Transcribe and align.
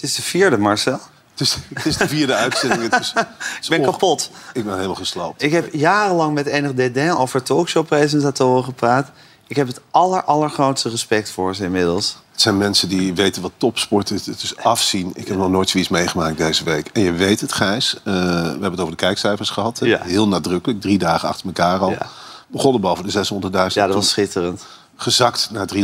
Het 0.00 0.10
is 0.10 0.14
de 0.16 0.22
vierde, 0.22 0.58
Marcel. 0.58 1.00
Het 1.30 1.40
is, 1.40 1.56
het 1.74 1.86
is 1.86 1.96
de 1.96 2.08
vierde 2.08 2.34
uitzending. 2.44 2.90
Het 2.92 3.00
is, 3.00 3.12
het 3.14 3.26
is 3.60 3.64
Ik 3.64 3.70
ben 3.70 3.78
onge- 3.80 3.90
kapot. 3.90 4.30
Ik 4.52 4.64
ben 4.64 4.74
helemaal 4.74 4.94
gesloopt. 4.94 5.42
Ik 5.42 5.52
heb 5.52 5.72
jarenlang 5.74 6.34
met 6.34 6.46
enig 6.46 6.74
dédain 6.74 7.16
over 7.16 7.42
talkshow-presentatoren 7.42 8.64
gepraat. 8.64 9.10
Ik 9.46 9.56
heb 9.56 9.66
het 9.66 9.80
aller, 9.90 10.24
allergrootste 10.24 10.88
respect 10.88 11.30
voor 11.30 11.54
ze 11.54 11.64
inmiddels. 11.64 12.16
Het 12.32 12.40
zijn 12.40 12.58
mensen 12.58 12.88
die 12.88 13.14
weten 13.14 13.42
wat 13.42 13.52
topsport 13.56 14.10
is. 14.10 14.26
Het 14.26 14.42
is 14.42 14.56
afzien. 14.56 15.10
Ik 15.14 15.28
heb 15.28 15.36
nog 15.36 15.50
nooit 15.50 15.68
zoiets 15.70 15.88
meegemaakt 15.90 16.38
deze 16.38 16.64
week. 16.64 16.90
En 16.92 17.02
je 17.02 17.12
weet 17.12 17.40
het, 17.40 17.52
Gijs. 17.52 17.94
eh, 17.96 18.02
we 18.14 18.20
hebben 18.48 18.70
het 18.70 18.80
over 18.80 18.96
de 18.96 19.02
kijkcijfers 19.02 19.50
gehad. 19.50 19.78
Ja. 19.82 20.00
Heel 20.02 20.28
nadrukkelijk. 20.28 20.80
Drie 20.80 20.98
dagen 20.98 21.28
achter 21.28 21.46
elkaar 21.46 21.78
al. 21.78 21.90
Ja. 21.90 22.06
Begonnen 22.46 22.80
boven 22.80 23.04
de 23.04 23.10
600.000. 23.12 23.74
Ja, 23.74 23.86
dat 23.86 23.94
was 23.94 24.08
schitterend. 24.08 24.64
gezakt 24.96 25.48
naar 25.52 25.66
391.000. 25.74 25.80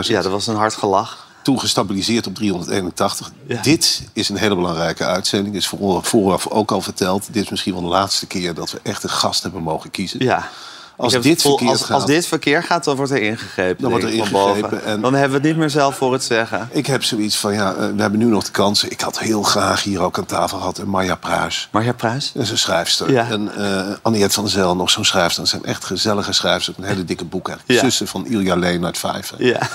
Ja, 0.00 0.22
dat 0.22 0.30
was 0.32 0.46
een 0.46 0.56
hard 0.56 0.74
gelach. 0.74 1.25
Toen 1.46 1.60
gestabiliseerd 1.60 2.26
op 2.26 2.34
381. 2.34 3.30
Ja. 3.46 3.62
Dit 3.62 4.02
is 4.12 4.28
een 4.28 4.36
hele 4.36 4.54
belangrijke 4.54 5.04
uitzending. 5.04 5.54
Is 5.54 5.66
voor, 5.66 6.04
vooraf 6.04 6.46
ook 6.48 6.70
al 6.72 6.80
verteld. 6.80 7.26
Dit 7.30 7.42
is 7.44 7.48
misschien 7.50 7.72
wel 7.72 7.82
de 7.82 7.88
laatste 7.88 8.26
keer 8.26 8.54
dat 8.54 8.70
we 8.70 8.80
echt 8.82 9.02
een 9.02 9.08
gast 9.10 9.42
hebben 9.42 9.62
mogen 9.62 9.90
kiezen. 9.90 10.24
Ja. 10.24 10.48
Als 10.96 11.12
dit 11.20 11.44
als, 11.44 11.60
gaat- 11.82 11.90
als 11.90 12.06
dit 12.06 12.26
verkeer 12.26 12.62
gaat, 12.62 12.84
dan 12.84 12.96
wordt 12.96 13.12
er 13.12 13.22
ingegrepen. 13.22 13.82
Dan 13.82 13.90
wordt 13.90 14.04
er 14.06 14.12
ingegrepen 14.12 14.84
en- 14.84 15.00
Dan 15.00 15.12
hebben 15.14 15.30
we 15.30 15.36
het 15.36 15.46
niet 15.46 15.56
meer 15.56 15.70
zelf 15.70 15.96
voor 15.96 16.12
het 16.12 16.24
zeggen. 16.24 16.68
Ik 16.72 16.86
heb 16.86 17.02
zoiets 17.04 17.36
van, 17.36 17.52
ja, 17.54 17.72
eh, 17.74 17.78
we 17.94 18.00
hebben 18.00 18.18
nu 18.18 18.24
nog 18.26 18.44
de 18.44 18.50
kans. 18.50 18.84
Ik 18.84 19.00
had 19.00 19.18
heel 19.18 19.42
graag 19.42 19.82
hier 19.82 20.00
ook 20.00 20.18
aan 20.18 20.26
tafel 20.26 20.58
gehad 20.58 20.78
een 20.78 20.88
Marja 20.88 21.14
Pruis. 21.14 21.68
Marja 21.72 21.92
Pruis? 21.92 22.30
Dat 22.34 22.42
is 22.42 22.50
een 22.50 22.58
schrijfster. 22.58 23.10
Ja. 23.12 23.28
En 23.30 23.50
uh, 23.58 23.86
Anniette 24.02 24.34
van 24.34 24.48
Zijl, 24.48 24.76
nog 24.76 24.90
zo'n 24.90 25.04
schrijfster. 25.04 25.42
Dat 25.42 25.50
zijn 25.50 25.64
echt 25.64 25.84
gezellige 25.84 26.32
schrijvers. 26.32 26.76
Een 26.76 26.84
hele 26.84 27.04
dikke 27.04 27.24
boek 27.24 27.48
eigenlijk. 27.48 27.80
Ja. 27.80 27.86
Zussen 27.88 28.06
van 28.06 28.26
Ilja 28.26 28.54
Leen 28.56 28.84
uit 28.84 28.98
Vijven. 28.98 29.44
Ja. 29.44 29.68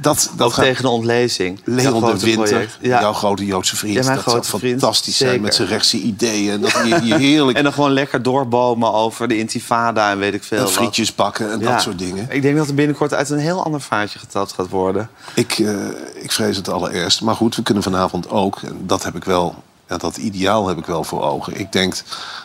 Dat, 0.00 0.30
dat 0.36 0.52
gaat- 0.52 0.64
tegen 0.64 0.82
de 0.82 0.88
ontlezing. 0.88 1.60
Leon 1.64 2.00
de 2.00 2.18
Winter, 2.18 2.44
project. 2.48 2.78
Jouw 2.80 3.12
grote 3.12 3.44
Joodse 3.44 3.76
vriend. 3.76 4.04
Ja, 4.04 4.14
dat 4.14 4.24
zou 4.24 4.42
fantastisch 4.60 5.16
zijn 5.16 5.40
met 5.40 5.54
zijn 5.54 5.68
rechtse 5.68 5.98
ideeën. 5.98 6.52
En 6.52 6.60
dat 6.60 6.72
je, 6.72 7.00
je 7.04 7.14
heerlijk 7.16 7.56
En 7.58 7.64
dan 7.64 7.72
gewoon 7.72 7.90
lekker 7.92 8.22
doorbomen 8.22 8.92
over 8.92 9.28
de 9.28 9.38
intifada 9.38 10.10
en 10.10 10.18
weet 10.18 10.34
ik 10.34 10.44
veel 10.44 10.58
en 10.58 10.64
wat. 10.64 10.72
frietjes 10.72 11.14
bakken 11.14 11.50
en 11.52 11.60
Ja. 11.60 11.72
dat 11.72 11.82
soort 11.82 11.98
dingen. 11.98 12.26
Ik 12.30 12.42
denk 12.42 12.56
dat 12.56 12.68
er 12.68 12.74
binnenkort 12.74 13.14
uit 13.14 13.30
een 13.30 13.38
heel 13.38 13.64
ander 13.64 13.80
vaatje 13.80 14.18
getapt 14.18 14.52
gaat 14.52 14.68
worden. 14.68 15.08
Ik, 15.34 15.58
eh, 15.58 15.74
ik 16.14 16.32
vrees 16.32 16.56
het 16.56 16.68
allereerst. 16.68 17.20
Maar 17.20 17.34
goed, 17.34 17.56
we 17.56 17.62
kunnen 17.62 17.82
vanavond 17.82 18.30
ook. 18.30 18.58
En 18.62 18.76
dat 18.86 19.04
heb 19.04 19.14
ik 19.16 19.24
wel. 19.24 19.62
Ja, 19.88 19.96
dat 19.96 20.16
ideaal 20.16 20.68
heb 20.68 20.78
ik 20.78 20.86
wel 20.86 21.04
voor 21.04 21.22
ogen. 21.22 21.58
Ik 21.60 21.72
denk 21.72 21.94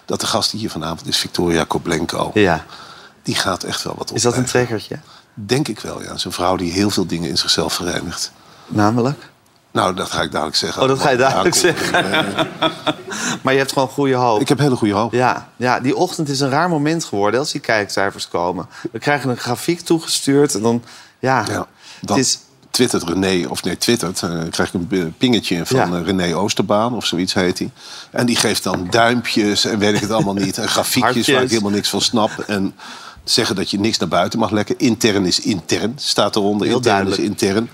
dat 0.05 0.19
de 0.19 0.25
gast 0.25 0.52
hier 0.52 0.69
vanavond 0.69 1.07
is 1.07 1.17
Victoria 1.17 1.63
Koblenko. 1.63 2.31
Ja. 2.33 2.66
Die 3.23 3.35
gaat 3.35 3.63
echt 3.63 3.83
wel 3.83 3.95
wat 3.97 4.09
op. 4.09 4.16
Is 4.16 4.22
dat 4.22 4.38
een 4.38 4.45
trekkertje? 4.45 4.99
Denk 5.33 5.67
ik 5.67 5.79
wel, 5.79 6.01
ja. 6.03 6.11
Een 6.23 6.31
vrouw 6.31 6.55
die 6.55 6.71
heel 6.71 6.89
veel 6.89 7.05
dingen 7.05 7.29
in 7.29 7.37
zichzelf 7.37 7.73
verenigt. 7.73 8.31
Namelijk? 8.67 9.29
Nou, 9.71 9.95
dat 9.95 10.11
ga 10.11 10.21
ik 10.21 10.31
dadelijk 10.31 10.57
zeggen. 10.57 10.81
Oh, 10.81 10.88
dat 10.88 10.99
ga 10.99 11.09
je 11.09 11.17
dadelijk 11.17 11.55
zeggen. 11.55 12.05
Maar 13.41 13.53
je 13.53 13.59
hebt 13.59 13.71
gewoon 13.71 13.88
goede 13.88 14.15
hoop. 14.15 14.41
Ik 14.41 14.49
heb 14.49 14.57
hele 14.57 14.75
goede 14.75 14.93
hoop. 14.93 15.13
Ja, 15.13 15.49
ja, 15.57 15.79
die 15.79 15.95
ochtend 15.95 16.29
is 16.29 16.39
een 16.39 16.49
raar 16.49 16.69
moment 16.69 17.03
geworden 17.03 17.39
als 17.39 17.51
die 17.51 17.61
kijkcijfers 17.61 18.27
komen. 18.27 18.65
We 18.91 18.99
krijgen 18.99 19.29
een 19.29 19.38
grafiek 19.38 19.79
toegestuurd 19.79 20.55
en 20.55 20.61
dan... 20.61 20.83
Ja, 21.19 21.45
Ja, 21.47 21.67
dan 22.01 22.17
het 22.17 22.25
is... 22.25 22.39
twittert 22.69 23.03
René, 23.03 23.47
of 23.47 23.63
nee, 23.63 23.77
twittert. 23.77 24.19
Dan 24.19 24.49
krijg 24.49 24.73
ik 24.73 24.81
een 24.91 25.13
pingetje 25.17 25.66
van 25.66 25.77
Ja. 25.91 25.97
eh, 25.97 26.05
René 26.05 26.35
Oosterbaan, 26.35 26.93
of 26.95 27.05
zoiets 27.05 27.33
heet 27.33 27.59
hij. 27.59 27.71
En 28.11 28.25
die 28.25 28.35
geeft 28.35 28.63
dan 28.63 28.88
duimpjes 28.89 29.66
en 29.66 29.79
weet 29.79 29.95
ik 29.95 30.01
het 30.01 30.11
allemaal 30.11 30.33
niet. 30.33 30.57
En 30.57 30.67
grafiekjes 30.77 31.27
waar 31.27 31.41
ik 31.43 31.49
helemaal 31.49 31.71
niks 31.71 31.89
van 31.89 32.01
snap. 32.01 32.31
En 32.47 32.75
zeggen 33.23 33.55
dat 33.55 33.69
je 33.72 33.80
niks 33.80 33.97
naar 33.97 34.09
buiten 34.09 34.39
mag 34.39 34.52
lekken. 34.52 34.77
Intern 34.77 35.25
is 35.25 35.39
intern, 35.39 35.94
staat 35.95 36.36
eronder. 36.36 36.67
Heel 36.67 36.75
intern 36.75 36.94
duidelijk. 36.95 37.22
is 37.22 37.28
intern. 37.28 37.69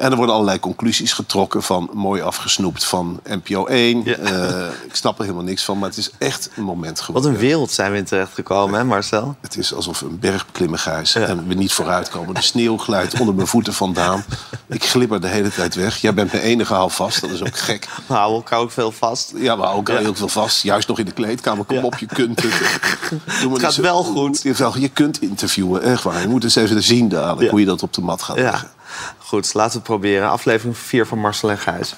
En 0.00 0.10
er 0.10 0.16
worden 0.16 0.34
allerlei 0.34 0.60
conclusies 0.60 1.12
getrokken 1.12 1.62
van 1.62 1.90
mooi 1.92 2.22
afgesnoept 2.22 2.84
van 2.84 3.20
NPO 3.24 3.66
1. 3.66 4.02
Ja. 4.04 4.14
Eh, 4.16 4.66
ik 4.86 4.94
snap 4.96 5.18
er 5.18 5.24
helemaal 5.24 5.44
niks 5.44 5.64
van, 5.64 5.78
maar 5.78 5.88
het 5.88 5.98
is 5.98 6.10
echt 6.18 6.50
een 6.56 6.62
moment 6.62 6.96
Wat 6.96 7.04
geworden. 7.04 7.30
een 7.30 7.36
wereld 7.36 7.70
zijn 7.70 7.92
we 7.92 7.98
in 7.98 8.04
terecht 8.04 8.34
gekomen, 8.34 8.78
hè 8.78 8.84
Marcel? 8.84 9.36
Het 9.40 9.56
is 9.56 9.74
alsof 9.74 10.00
we 10.00 10.06
een 10.06 10.18
berg 10.18 10.46
beklimmen, 10.46 10.78
Gijs. 10.78 11.14
En 11.14 11.46
we 11.48 11.54
niet 11.54 11.72
vooruitkomen. 11.72 12.34
De 12.34 12.42
sneeuw 12.42 12.76
glijdt 12.76 13.20
onder 13.20 13.34
mijn 13.34 13.46
voeten 13.46 13.72
vandaan. 13.74 14.24
Ik 14.68 14.84
glibber 14.84 15.20
de 15.20 15.26
hele 15.28 15.50
tijd 15.50 15.74
weg. 15.74 15.96
Jij 15.96 16.14
bent 16.14 16.32
mijn 16.32 16.44
enige 16.44 16.74
houvast. 16.74 17.20
Dat 17.20 17.30
is 17.30 17.40
ook 17.42 17.56
gek. 17.58 17.88
We 18.06 18.14
houden 18.14 18.36
elkaar 18.36 18.58
ook 18.58 18.70
veel 18.70 18.92
vast. 18.92 19.32
Ja, 19.36 19.56
maar 19.56 19.72
ook 19.74 19.88
Ja. 19.88 19.96
heel 19.98 20.14
veel 20.14 20.28
vast. 20.28 20.62
Juist 20.62 20.88
nog 20.88 20.98
in 20.98 21.04
de 21.04 21.12
kleedkamer. 21.12 21.64
Kom 21.64 21.76
Ja. 21.76 21.82
op, 21.82 21.98
je 21.98 22.06
kunt 22.06 22.42
het. 22.42 22.52
Doe 23.40 23.50
maar 23.50 23.60
gaat 23.60 23.72
zo- 23.74 23.82
wel 23.82 24.02
goed. 24.04 24.42
Je, 24.42 24.88
kunt 24.92 25.20
interviewen, 25.22 25.82
echt 25.82 26.02
waar. 26.02 26.20
Je 26.20 26.28
moet 26.28 26.44
eens 26.44 26.56
even 26.56 26.82
zien 26.82 27.08
dadelijk 27.08 27.42
Ja. 27.42 27.50
hoe 27.50 27.60
je 27.60 27.66
dat 27.66 27.82
op 27.82 27.92
de 27.92 28.00
mat 28.00 28.22
gaat 28.22 28.36
Ja. 28.36 28.42
leggen. 28.42 28.68
Goed, 29.18 29.54
laten 29.54 29.72
we 29.72 29.78
het 29.78 29.86
proberen. 29.86 30.30
Aflevering 30.30 30.78
4 30.78 31.06
van 31.06 31.18
Marcel 31.18 31.50
en 31.50 31.58
Gijs. 31.58 31.94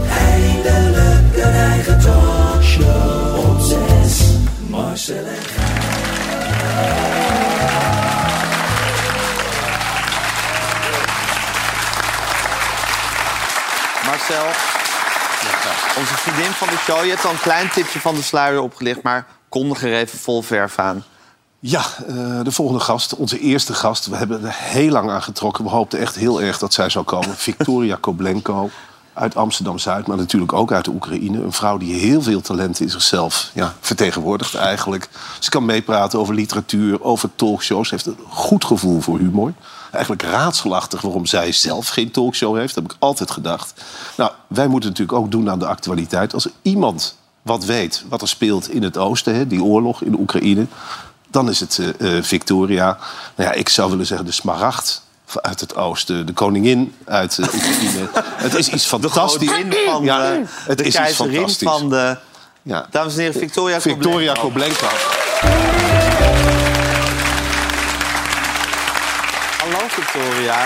Eindelijk 0.09 1.37
een 1.37 1.53
eigen 1.53 2.00
talkshow 2.00 3.50
op 3.50 3.60
zes. 3.60 4.37
Marcel 4.69 5.16
en 5.16 5.43
Gijs. 5.43 5.82
Marcel, 14.06 14.47
onze 15.99 16.15
vriendin 16.15 16.53
van 16.53 16.69
de 16.69 16.77
show. 16.77 17.05
Je 17.05 17.11
hebt 17.11 17.25
al 17.25 17.31
een 17.31 17.41
klein 17.41 17.71
tipje 17.71 18.01
van 18.01 18.15
de 18.15 18.23
sluier 18.23 18.61
opgelicht, 18.61 19.03
maar 19.03 19.27
kondig 19.49 19.83
er 19.83 19.95
even 19.95 20.19
vol 20.19 20.43
verf 20.43 20.79
aan. 20.79 21.05
Ja, 21.61 21.85
eh, 22.09 22.41
de 22.43 22.53
volgende 22.53 22.81
gast, 22.81 23.15
onze 23.15 23.39
eerste 23.39 23.75
gast. 23.75 24.07
We 24.07 24.17
hebben 24.17 24.45
er 24.45 24.55
heel 24.57 24.91
lang 24.91 25.11
aan 25.11 25.23
getrokken. 25.23 25.65
We 25.65 25.71
hoopten 25.71 25.99
echt 25.99 26.15
heel 26.15 26.43
erg 26.43 26.59
dat 26.59 26.75
zij 26.75 26.89
zou 26.89 27.05
komen. 27.05 27.37
Victoria 27.51 27.97
Koblenko 28.01 28.71
uit 29.13 29.37
Amsterdam-Zuid, 29.37 30.07
maar 30.07 30.17
natuurlijk 30.17 30.53
ook 30.53 30.73
uit 30.73 30.85
de 30.85 30.91
Oekraïne. 30.91 31.43
Een 31.43 31.53
vrouw 31.53 31.77
die 31.77 31.95
heel 31.95 32.23
veel 32.23 32.41
talenten 32.41 32.85
in 32.85 32.91
zichzelf 32.91 33.51
ja, 33.55 33.75
vertegenwoordigt 33.81 34.55
eigenlijk. 34.55 35.09
Ze 35.39 35.51
kan 35.51 35.65
meepraten 35.65 36.19
over 36.19 36.35
literatuur, 36.35 37.03
over 37.03 37.31
talkshows. 37.37 37.89
Ze 37.89 37.95
heeft 37.95 38.07
een 38.07 38.17
goed 38.29 38.65
gevoel 38.65 39.01
voor 39.01 39.19
humor. 39.19 39.53
Eigenlijk 39.93 40.23
raadselachtig 40.23 41.01
waarom 41.01 41.27
zij 41.27 41.53
zelf 41.53 41.89
geen 41.89 42.11
talkshow 42.11 42.57
heeft. 42.57 42.75
Dat 42.75 42.83
heb 42.83 42.93
ik 42.93 42.99
altijd 43.01 43.31
gedacht. 43.31 43.73
Nou, 44.17 44.31
wij 44.47 44.67
moeten 44.67 44.91
natuurlijk 44.91 45.19
ook 45.19 45.31
doen 45.31 45.51
aan 45.51 45.59
de 45.59 45.67
actualiteit. 45.67 46.35
Als 46.35 46.45
er 46.45 46.51
iemand 46.63 47.17
wat 47.43 47.65
weet 47.65 48.05
wat 48.09 48.23
er 48.23 48.29
speelt 48.29 48.71
in 48.71 48.83
het 48.83 48.97
oosten, 48.99 49.35
hè, 49.35 49.47
die 49.47 49.63
oorlog 49.63 50.03
in 50.03 50.11
de 50.13 50.19
Oekraïne... 50.19 50.67
dan 51.31 51.49
is 51.49 51.61
het 51.61 51.79
eh, 51.99 52.17
eh, 52.17 52.23
Victoria. 52.25 52.99
Nou 53.37 53.49
ja, 53.51 53.55
ik 53.55 53.69
zou 53.69 53.91
willen 53.91 54.07
zeggen 54.07 54.27
de 54.27 54.33
smaragd 54.33 55.03
uit 55.35 55.61
het 55.61 55.77
oosten. 55.77 56.27
De 56.27 56.33
koningin 56.33 56.95
uit 57.05 57.37
de 57.37 57.43
Oekraïne. 57.55 58.09
het 58.47 58.55
is 58.55 58.69
iets 58.69 58.83
De 58.83 58.89
fantastisch. 58.89 59.49
godin 59.49 59.73
van 59.87 60.05
Ja, 60.05 60.19
de, 60.31 60.43
het 60.47 60.79
de 60.79 60.85
is 60.85 60.95
iets 60.99 61.13
fantastisch. 61.15 61.69
van 61.69 61.89
de... 61.89 62.17
Ja. 62.63 62.87
Dames 62.91 63.15
en 63.15 63.21
heren, 63.21 63.41
Victoria 63.41 63.81
Victoria. 63.81 64.33
Koblenko. 64.33 64.87
Victoria. 70.07 70.57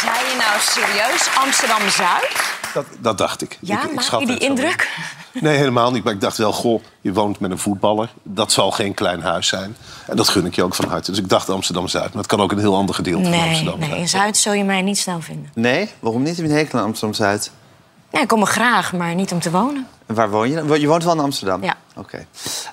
Zei 0.00 0.14
je 0.30 0.36
nou 0.38 0.60
serieus 0.60 1.28
Amsterdam-Zuid? 1.44 2.52
Dat, 2.74 2.84
dat 2.98 3.18
dacht 3.18 3.42
ik. 3.42 3.58
Ja, 3.60 3.82
ik, 3.82 3.90
ik 3.90 3.94
maak 3.94 4.20
je 4.20 4.26
die 4.26 4.38
in. 4.38 4.48
indruk? 4.48 4.90
Nee, 5.32 5.56
helemaal 5.56 5.90
niet. 5.90 6.04
Maar 6.04 6.12
ik 6.12 6.20
dacht 6.20 6.36
wel, 6.36 6.52
goh, 6.52 6.82
je 7.00 7.12
woont 7.12 7.40
met 7.40 7.50
een 7.50 7.58
voetballer. 7.58 8.08
Dat 8.22 8.52
zal 8.52 8.70
geen 8.70 8.94
klein 8.94 9.22
huis 9.22 9.46
zijn. 9.48 9.76
En 10.06 10.16
dat 10.16 10.28
gun 10.28 10.46
ik 10.46 10.54
je 10.54 10.62
ook 10.64 10.74
van 10.74 10.88
harte. 10.88 11.10
Dus 11.10 11.20
ik 11.20 11.28
dacht 11.28 11.48
Amsterdam-Zuid. 11.50 12.08
Maar 12.08 12.22
het 12.22 12.26
kan 12.26 12.40
ook 12.40 12.52
een 12.52 12.58
heel 12.58 12.74
ander 12.76 12.94
gedeelte 12.94 13.22
van 13.22 13.30
Nee, 13.30 13.48
Amsterdam 13.48 13.78
nee, 13.78 13.88
zijn. 13.88 14.00
in 14.00 14.08
Zuid 14.08 14.36
zul 14.36 14.52
je 14.52 14.64
mij 14.64 14.82
niet 14.82 14.98
snel 14.98 15.20
vinden. 15.20 15.50
Nee, 15.54 15.90
waarom 16.00 16.22
niet? 16.22 16.36
Heb 16.36 16.44
je 16.46 16.50
een 16.52 16.56
hekel 16.58 16.78
aan 16.78 16.84
Amsterdam-Zuid? 16.84 17.50
Nee, 18.10 18.22
ik 18.22 18.28
kom 18.28 18.40
er 18.40 18.46
graag, 18.46 18.92
maar 18.92 19.14
niet 19.14 19.32
om 19.32 19.40
te 19.40 19.50
wonen. 19.50 19.86
En 20.06 20.14
waar 20.14 20.30
woon 20.30 20.50
je? 20.50 20.80
Je 20.80 20.86
woont 20.86 21.04
wel 21.04 21.12
in 21.14 21.20
Amsterdam? 21.20 21.62
Ja. 21.62 21.76
Oké. 21.96 22.26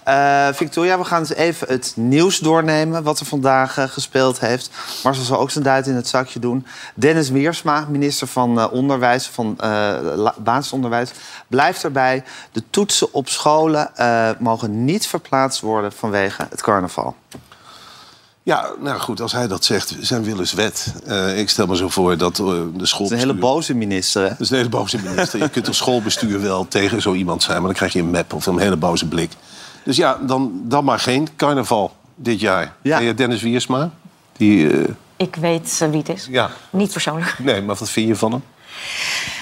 Eh, 0.03 0.47
Victoria, 0.53 0.97
we 0.97 1.03
gaan 1.03 1.19
eens 1.19 1.33
even 1.33 1.67
het 1.67 1.93
nieuws 1.95 2.39
doornemen... 2.39 3.03
wat 3.03 3.19
er 3.19 3.25
vandaag 3.25 3.78
eh, 3.78 3.87
gespeeld 3.87 4.39
heeft. 4.39 4.72
Marcel 5.03 5.23
zal 5.23 5.39
ook 5.39 5.51
zijn 5.51 5.63
duit 5.63 5.87
in 5.87 5.95
het 5.95 6.07
zakje 6.07 6.39
doen. 6.39 6.66
Dennis 6.95 7.29
Wiersma, 7.29 7.85
minister 7.89 8.28
van 8.28 8.59
eh, 8.59 8.72
Onderwijs, 8.72 9.28
van 9.28 9.57
basisonderwijs... 10.37 11.11
blijft 11.47 11.83
erbij. 11.83 12.23
De 12.51 12.63
toetsen 12.69 13.13
op 13.13 13.29
scholen 13.29 13.91
mogen 14.39 14.85
niet 14.85 15.07
verplaatst 15.07 15.61
worden 15.61 15.91
vanwege 15.91 16.47
het 16.49 16.61
carnaval. 16.61 17.16
Ja, 18.43 18.70
nou 18.79 18.99
goed, 18.99 19.22
als 19.22 19.32
hij 19.32 19.47
dat 19.47 19.66
zegt, 19.66 19.96
zijn 19.99 20.23
wil 20.23 20.40
is 20.40 20.53
wet. 20.53 20.93
Eh, 21.05 21.40
ik 21.40 21.49
stel 21.49 21.66
me 21.67 21.76
zo 21.76 21.90
voor 21.90 22.17
dat 22.17 22.40
eh, 22.40 22.46
de 22.46 22.70
Dat 22.73 22.82
is 22.82 22.90
schoolbestuur... 22.90 23.22
een 23.22 23.28
hele 23.34 23.40
boze 23.40 23.73
minister, 23.73 24.22
hè? 24.22 24.28
Dat 24.29 24.40
is 24.40 24.49
een 24.49 24.58
hele 24.58 24.70
boze 24.70 24.97
minister. 25.03 25.40
Je 25.40 25.49
kunt 25.49 25.67
als 25.67 25.78
schoolbestuur 25.78 26.41
wel 26.41 26.67
tegen 26.67 27.02
zo 27.02 27.14
iemand 27.14 27.43
zijn... 27.43 27.58
maar 27.58 27.66
dan 27.66 27.76
krijg 27.76 27.93
je 27.93 27.99
een 27.99 28.11
map 28.11 28.34
of 28.34 28.46
een 28.46 28.59
hele 28.59 28.76
boze 28.78 29.08
blik. 29.08 29.32
Dus 29.84 29.96
ja, 29.97 30.17
dan, 30.22 30.61
dan 30.64 30.84
maar 30.84 30.99
geen 30.99 31.28
carnaval 31.35 31.96
dit 32.16 32.40
jaar. 32.40 32.73
Ja. 32.82 32.99
Je 32.99 33.14
Dennis 33.14 33.41
Wiersma? 33.41 33.90
Die, 34.38 34.72
eh, 34.82 34.90
Ik 35.16 35.35
weet 35.35 35.85
wie 35.90 35.97
het 35.99 36.09
is. 36.09 36.28
ja. 36.29 36.49
Niet 36.70 36.91
persoonlijk. 36.91 37.35
Nee, 37.40 37.61
maar 37.61 37.76
wat 37.76 37.90
vind 37.90 38.08
je 38.08 38.16
van 38.16 38.32
hem? 38.32 38.44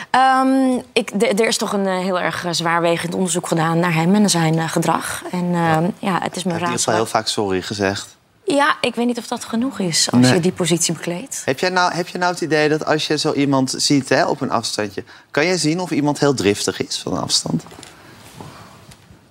Ehm, 0.10 0.81
ik, 0.94 1.12
er 1.40 1.48
is 1.48 1.57
toch 1.57 1.74
een 1.74 1.88
heel 1.88 2.19
erg 2.19 2.45
zwaarwegend 2.52 3.13
onderzoek 3.16 3.48
gedaan 3.48 3.80
naar 3.80 3.94
hem 3.94 4.16
en 4.16 4.30
zijn 4.30 4.69
gedrag. 4.69 5.24
En 5.31 5.54
ehm, 5.54 5.88
ja, 6.00 6.19
het 6.22 6.36
is 6.36 6.44
Hij 6.44 6.44
mijn 6.44 6.45
heeft 6.45 6.45
in 6.45 6.52
ieder 6.52 6.60
geval 6.60 6.68
raadsel. 6.69 6.94
heel 6.94 7.06
vaak 7.06 7.28
sorry 7.28 7.62
gezegd. 7.62 8.18
Ja, 8.56 8.78
ik 8.81 8.96
weet 8.96 9.06
niet 9.06 9.18
of 9.18 9.28
dat 9.28 9.44
genoeg 9.46 9.80
is 9.80 10.12
als 10.12 10.22
Nee. 10.22 10.34
je 10.34 10.40
die 10.40 10.51
positie 10.51 10.94
bekleedt. 10.94 11.42
Heb 11.46 11.60
jij, 11.60 11.69
nou, 11.69 11.94
heb 11.94 12.07
je 12.07 12.18
nou 12.18 12.31
het 12.34 12.42
idee 12.42 12.69
dat 12.69 12.86
als 12.86 13.07
je 13.07 13.18
zo 13.18 13.34
iemand 13.34 13.74
ziet 13.78 14.10
hè, 14.10 14.25
op 14.25 14.42
een 14.42 14.51
afstandje... 14.51 15.04
kan 15.31 15.46
jij 15.46 15.57
zien 15.57 15.80
of 15.80 15.92
iemand 15.92 16.19
heel 16.19 16.34
driftig 16.34 16.81
is 16.88 17.00
van 17.04 17.12
een 17.13 17.22
afstand? 17.22 17.63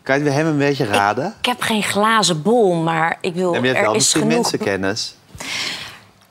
Kan 0.03 0.19
je 0.19 0.25
bij 0.25 0.33
hem 0.33 0.47
een 0.47 0.59
beetje 0.59 0.85
raden? 0.85 1.35
Ik 1.41 1.47
heb 1.47 1.61
geen 1.61 1.83
glazen 1.83 2.43
bol, 2.43 2.75
maar 2.75 3.19
ik 3.21 3.35
wil. 3.35 3.55
en 3.55 3.61
je 3.61 3.67
hebt 3.67 3.79
er 3.79 3.85
wel 3.85 3.93
is 3.95 3.99
misschien 3.99 4.21
genoeg. 4.21 4.35
mensenkennis. 4.37 5.15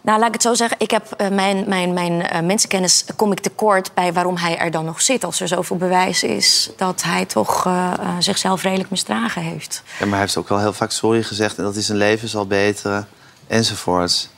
Nou, 0.08 0.20
laat 0.20 0.28
ik 0.28 0.34
het 0.34 0.44
zo 0.44 0.54
zeggen. 0.54 0.78
Ik 0.80 0.92
heb 0.92 1.12
eh, 1.12 1.30
mijn, 1.30 1.64
mijn, 1.68 1.94
mijn 1.94 2.22
eh, 2.22 2.42
mensenkennis 2.42 3.06
kom 3.16 3.32
ik 3.32 3.40
tekort 3.40 3.92
bij 3.94 4.14
waarom 4.14 4.38
hij 4.38 4.58
er 4.58 4.72
dan 4.72 4.86
nog 4.86 5.02
zit. 5.02 5.24
Als 5.24 5.40
er 5.40 5.48
zoveel 5.48 5.78
bewijs 5.78 6.24
is 6.24 6.70
dat 6.78 7.04
hij 7.04 7.26
toch 7.26 7.66
eh, 7.66 7.94
zichzelf 8.20 8.62
redelijk 8.62 8.90
misdragen 8.90 9.42
heeft. 9.42 9.84
Ja, 9.86 10.06
maar 10.06 10.10
hij 10.10 10.20
heeft 10.20 10.38
ook 10.38 10.50
wel 10.50 10.60
heel 10.60 10.74
vaak 10.74 10.92
sorry 10.92 11.24
gezegd... 11.24 11.58
en 11.58 11.64
dat 11.64 11.74
hij 11.74 11.84
zijn 11.84 11.98
leven 11.98 12.28
zal 12.28 12.48
beteren, 12.48 13.08
enzovoorts. 13.48 14.30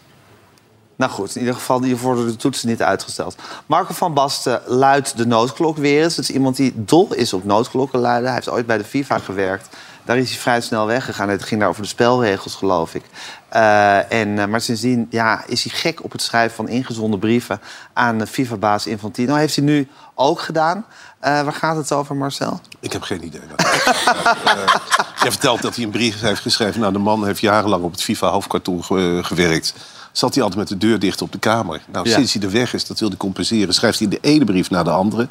Nou 0.96 1.12
goed, 1.12 1.36
in 1.36 1.40
ieder 1.40 1.56
geval 1.56 1.84
hier 1.84 1.98
worden 1.98 2.28
de 2.28 2.36
toetsen 2.36 2.70
niet 2.70 2.82
uitgesteld. 2.82 3.36
Marco 3.66 3.94
van 3.94 4.14
Basten 4.14 4.62
luidt 4.66 5.18
de 5.18 5.26
noodklok 5.26 5.78
weer 5.78 6.04
eens. 6.04 6.16
Het 6.16 6.30
is 6.30 6.36
iemand 6.36 6.56
die 6.56 6.74
dol 6.76 7.14
is 7.14 7.34
op 7.34 7.44
noodklokken 7.44 8.00
luiden. 8.00 8.26
Hij 8.26 8.36
heeft 8.36 8.50
ooit 8.50 8.66
bij 8.66 8.78
de 8.78 8.84
FIFA 8.84 9.18
gewerkt. 9.18 9.68
Daar 10.10 10.18
is 10.18 10.30
hij 10.30 10.40
vrij 10.40 10.62
snel 10.62 10.86
weggegaan. 10.86 11.30
Het 11.30 11.44
ging 11.44 11.60
daar 11.60 11.70
over 11.70 11.82
de 11.82 11.88
spelregels, 11.88 12.56
geloof 12.56 12.94
ik. 12.96 13.04
Eh, 13.50 14.12
en, 14.12 14.40
eh, 14.40 14.46
maar 14.46 14.62
sindsdien 14.62 15.08
ja, 15.10 15.44
is 15.48 15.64
hij 15.64 15.74
gek 15.76 16.04
op 16.04 16.12
het 16.12 16.22
schrijven 16.22 16.56
van 16.56 16.68
ingezonden 16.70 17.20
brieven... 17.20 17.62
aan 17.94 18.28
FIFA-baas 18.28 18.86
Infantino. 18.88 19.36
Heeft 19.36 19.56
hij 19.56 19.66
nu 19.66 19.88
ook 20.16 20.40
gedaan. 20.42 20.86
Eh, 21.20 21.42
waar 21.42 21.54
gaat 21.54 21.76
het 21.76 21.92
over, 21.92 22.16
Marcel? 22.16 22.60
Ik 22.80 22.94
heb 22.94 23.02
geen 23.02 23.26
idee. 23.26 23.42
uh, 23.42 23.56
jij 25.22 25.32
vertelt 25.32 25.62
dat 25.62 25.76
hij 25.76 25.84
een 25.86 25.92
brief 25.92 26.22
heeft 26.22 26.42
geschreven. 26.42 26.80
Nou, 26.80 26.94
de 26.94 27.00
man 27.00 27.26
heeft 27.26 27.40
jarenlang 27.40 27.84
op 27.84 27.92
het 27.92 28.02
FIFA-hoofdkantoor 28.04 28.84
ge- 28.84 29.20
gewerkt. 29.24 29.74
Zat 30.12 30.34
hij 30.34 30.44
altijd 30.44 30.60
met 30.70 30.70
de 30.80 30.88
deur 30.88 31.00
dicht 31.00 31.22
op 31.22 31.32
de 31.32 31.40
kamer. 31.40 31.82
Nou, 31.92 32.08
Ja. 32.10 32.16
sinds 32.16 32.34
hij 32.34 32.44
er 32.44 32.52
weg 32.52 32.74
is, 32.74 32.86
dat 32.86 33.00
wil 33.00 33.10
hij 33.10 33.18
compenseren... 33.18 33.74
schrijft 33.74 34.00
hij 34.00 34.08
de 34.08 34.18
ene 34.22 34.46
brief 34.46 34.70
naar 34.70 34.84
de 34.84 34.90
andere. 34.90 35.28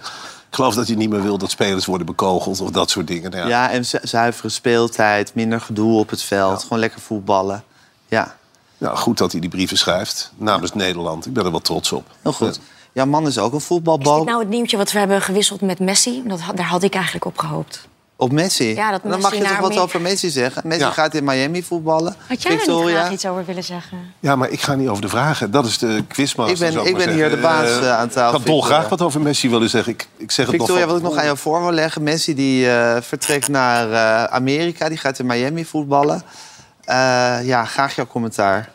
Ik 0.49 0.55
geloof 0.55 0.75
dat 0.75 0.87
hij 0.87 0.97
niet 0.97 1.11
meer 1.11 1.23
wil 1.23 1.39
dat 1.39 1.51
spelers 1.51 1.87
worden 1.87 2.07
bekogeld... 2.07 2.61
of 2.61 2.71
dat 2.71 2.91
soort 2.91 3.07
dingen. 3.07 3.47
Ja, 3.49 3.71
en 3.71 3.85
zu- 3.87 3.99
zuivere 4.03 4.49
speeltijd, 4.49 5.35
minder 5.35 5.61
gedoe 5.61 5.99
op 5.99 6.11
het 6.11 6.23
veld. 6.23 6.63
Gewoon 6.63 6.79
lekker 6.79 7.01
voetballen. 7.01 7.65
Ja, 8.09 8.37
Nou, 8.79 8.97
goed 8.97 9.19
dat 9.19 9.33
hij 9.33 9.41
die 9.41 9.51
brieven 9.51 9.79
schrijft 9.79 10.33
namens 10.37 10.73
Nederland. 10.75 11.27
Ik 11.27 11.33
ben 11.33 11.45
er 11.45 11.51
wel 11.51 11.61
trots 11.61 11.93
op. 11.93 12.07
heel 12.23 12.33
goed. 12.33 12.61
Jouw 12.93 13.07
man 13.07 13.27
is 13.27 13.39
ook 13.39 13.53
een 13.53 13.59
Is 13.59 13.65
voetbalboom. 13.65 14.17
dit 14.17 14.27
nou 14.27 14.41
het 14.41 14.49
nieuwtje 14.49 14.77
wat 14.77 14.93
we 14.93 14.99
hebben 14.99 15.23
gewisseld 15.23 15.61
met 15.61 15.79
Messi? 15.79 16.23
Dat, 16.27 16.41
daar 16.55 16.67
had 16.67 16.83
ik 16.83 16.95
eigenlijk 16.95 17.25
op 17.25 17.39
gehoopt. 17.39 17.89
Op 18.21 18.33
Messi. 18.33 18.75
Ja, 18.75 18.91
dat 18.91 19.01
Dan 19.03 19.21
mag 19.21 19.35
je 19.35 19.43
toch 19.43 19.59
wat 19.59 19.69
meer- 19.71 19.81
over 19.81 20.01
Messi 20.01 20.29
zeggen? 20.31 20.63
Messi 20.65 20.83
Ja. 20.85 20.91
gaat 20.91 21.15
in 21.15 21.25
Miami 21.25 21.63
voetballen. 21.63 22.15
Had 22.29 22.43
jij 22.43 22.51
er 22.53 22.57
niet 22.57 22.67
Victoria. 22.67 22.97
graag 22.99 23.13
iets 23.13 23.27
over 23.27 23.45
willen 23.45 23.65
zeggen? 23.65 23.99
Ja, 24.21 24.37
maar 24.37 24.49
ik 24.51 24.61
ga 24.61 24.75
niet 24.75 24.89
over 24.89 25.03
de 25.03 25.09
vragen. 25.09 25.51
Dat 25.51 25.67
is 25.67 25.79
de 25.79 26.05
quizmaster. 26.09 26.67
Ik 26.69 26.75
ben- 26.75 26.87
ik 26.87 26.97
ben 26.97 27.13
hier 27.15 27.31
de 27.31 27.37
baas, 27.37 27.65
Eh, 27.69 27.77
eh, 27.79 27.99
aan 27.99 28.09
tafel, 28.09 28.27
Ik 28.29 28.37
had 28.37 28.47
dol 28.47 28.55
Victoria. 28.55 28.65
graag 28.79 28.89
wat 28.89 29.03
over 29.03 29.21
Messi 29.21 29.51
willen 29.51 29.71
zeggen. 29.71 29.93
Ik, 29.93 30.07
ik 30.17 30.31
zeg 30.31 30.47
het 30.47 30.55
Victoria, 30.55 30.81
nog 30.81 30.91
wat 30.91 30.99
ik 30.99 31.09
nog 31.09 31.17
aan 31.17 31.25
jou 31.25 31.37
voor 31.39 31.63
wil 31.63 31.73
leggen. 31.73 32.03
Messi 32.03 32.35
die 32.35 32.71
eh, 32.71 32.97
vertrekt 33.03 33.49
naar 33.49 33.93
eh, 33.93 34.25
Amerika. 34.35 34.89
Die 34.89 34.99
gaat 34.99 35.19
in 35.19 35.27
Miami 35.27 35.65
voetballen. 35.65 36.23
Eh, 36.85 37.37
ja, 37.43 37.65
graag 37.65 37.95
jouw 37.97 38.07
commentaar. 38.07 38.69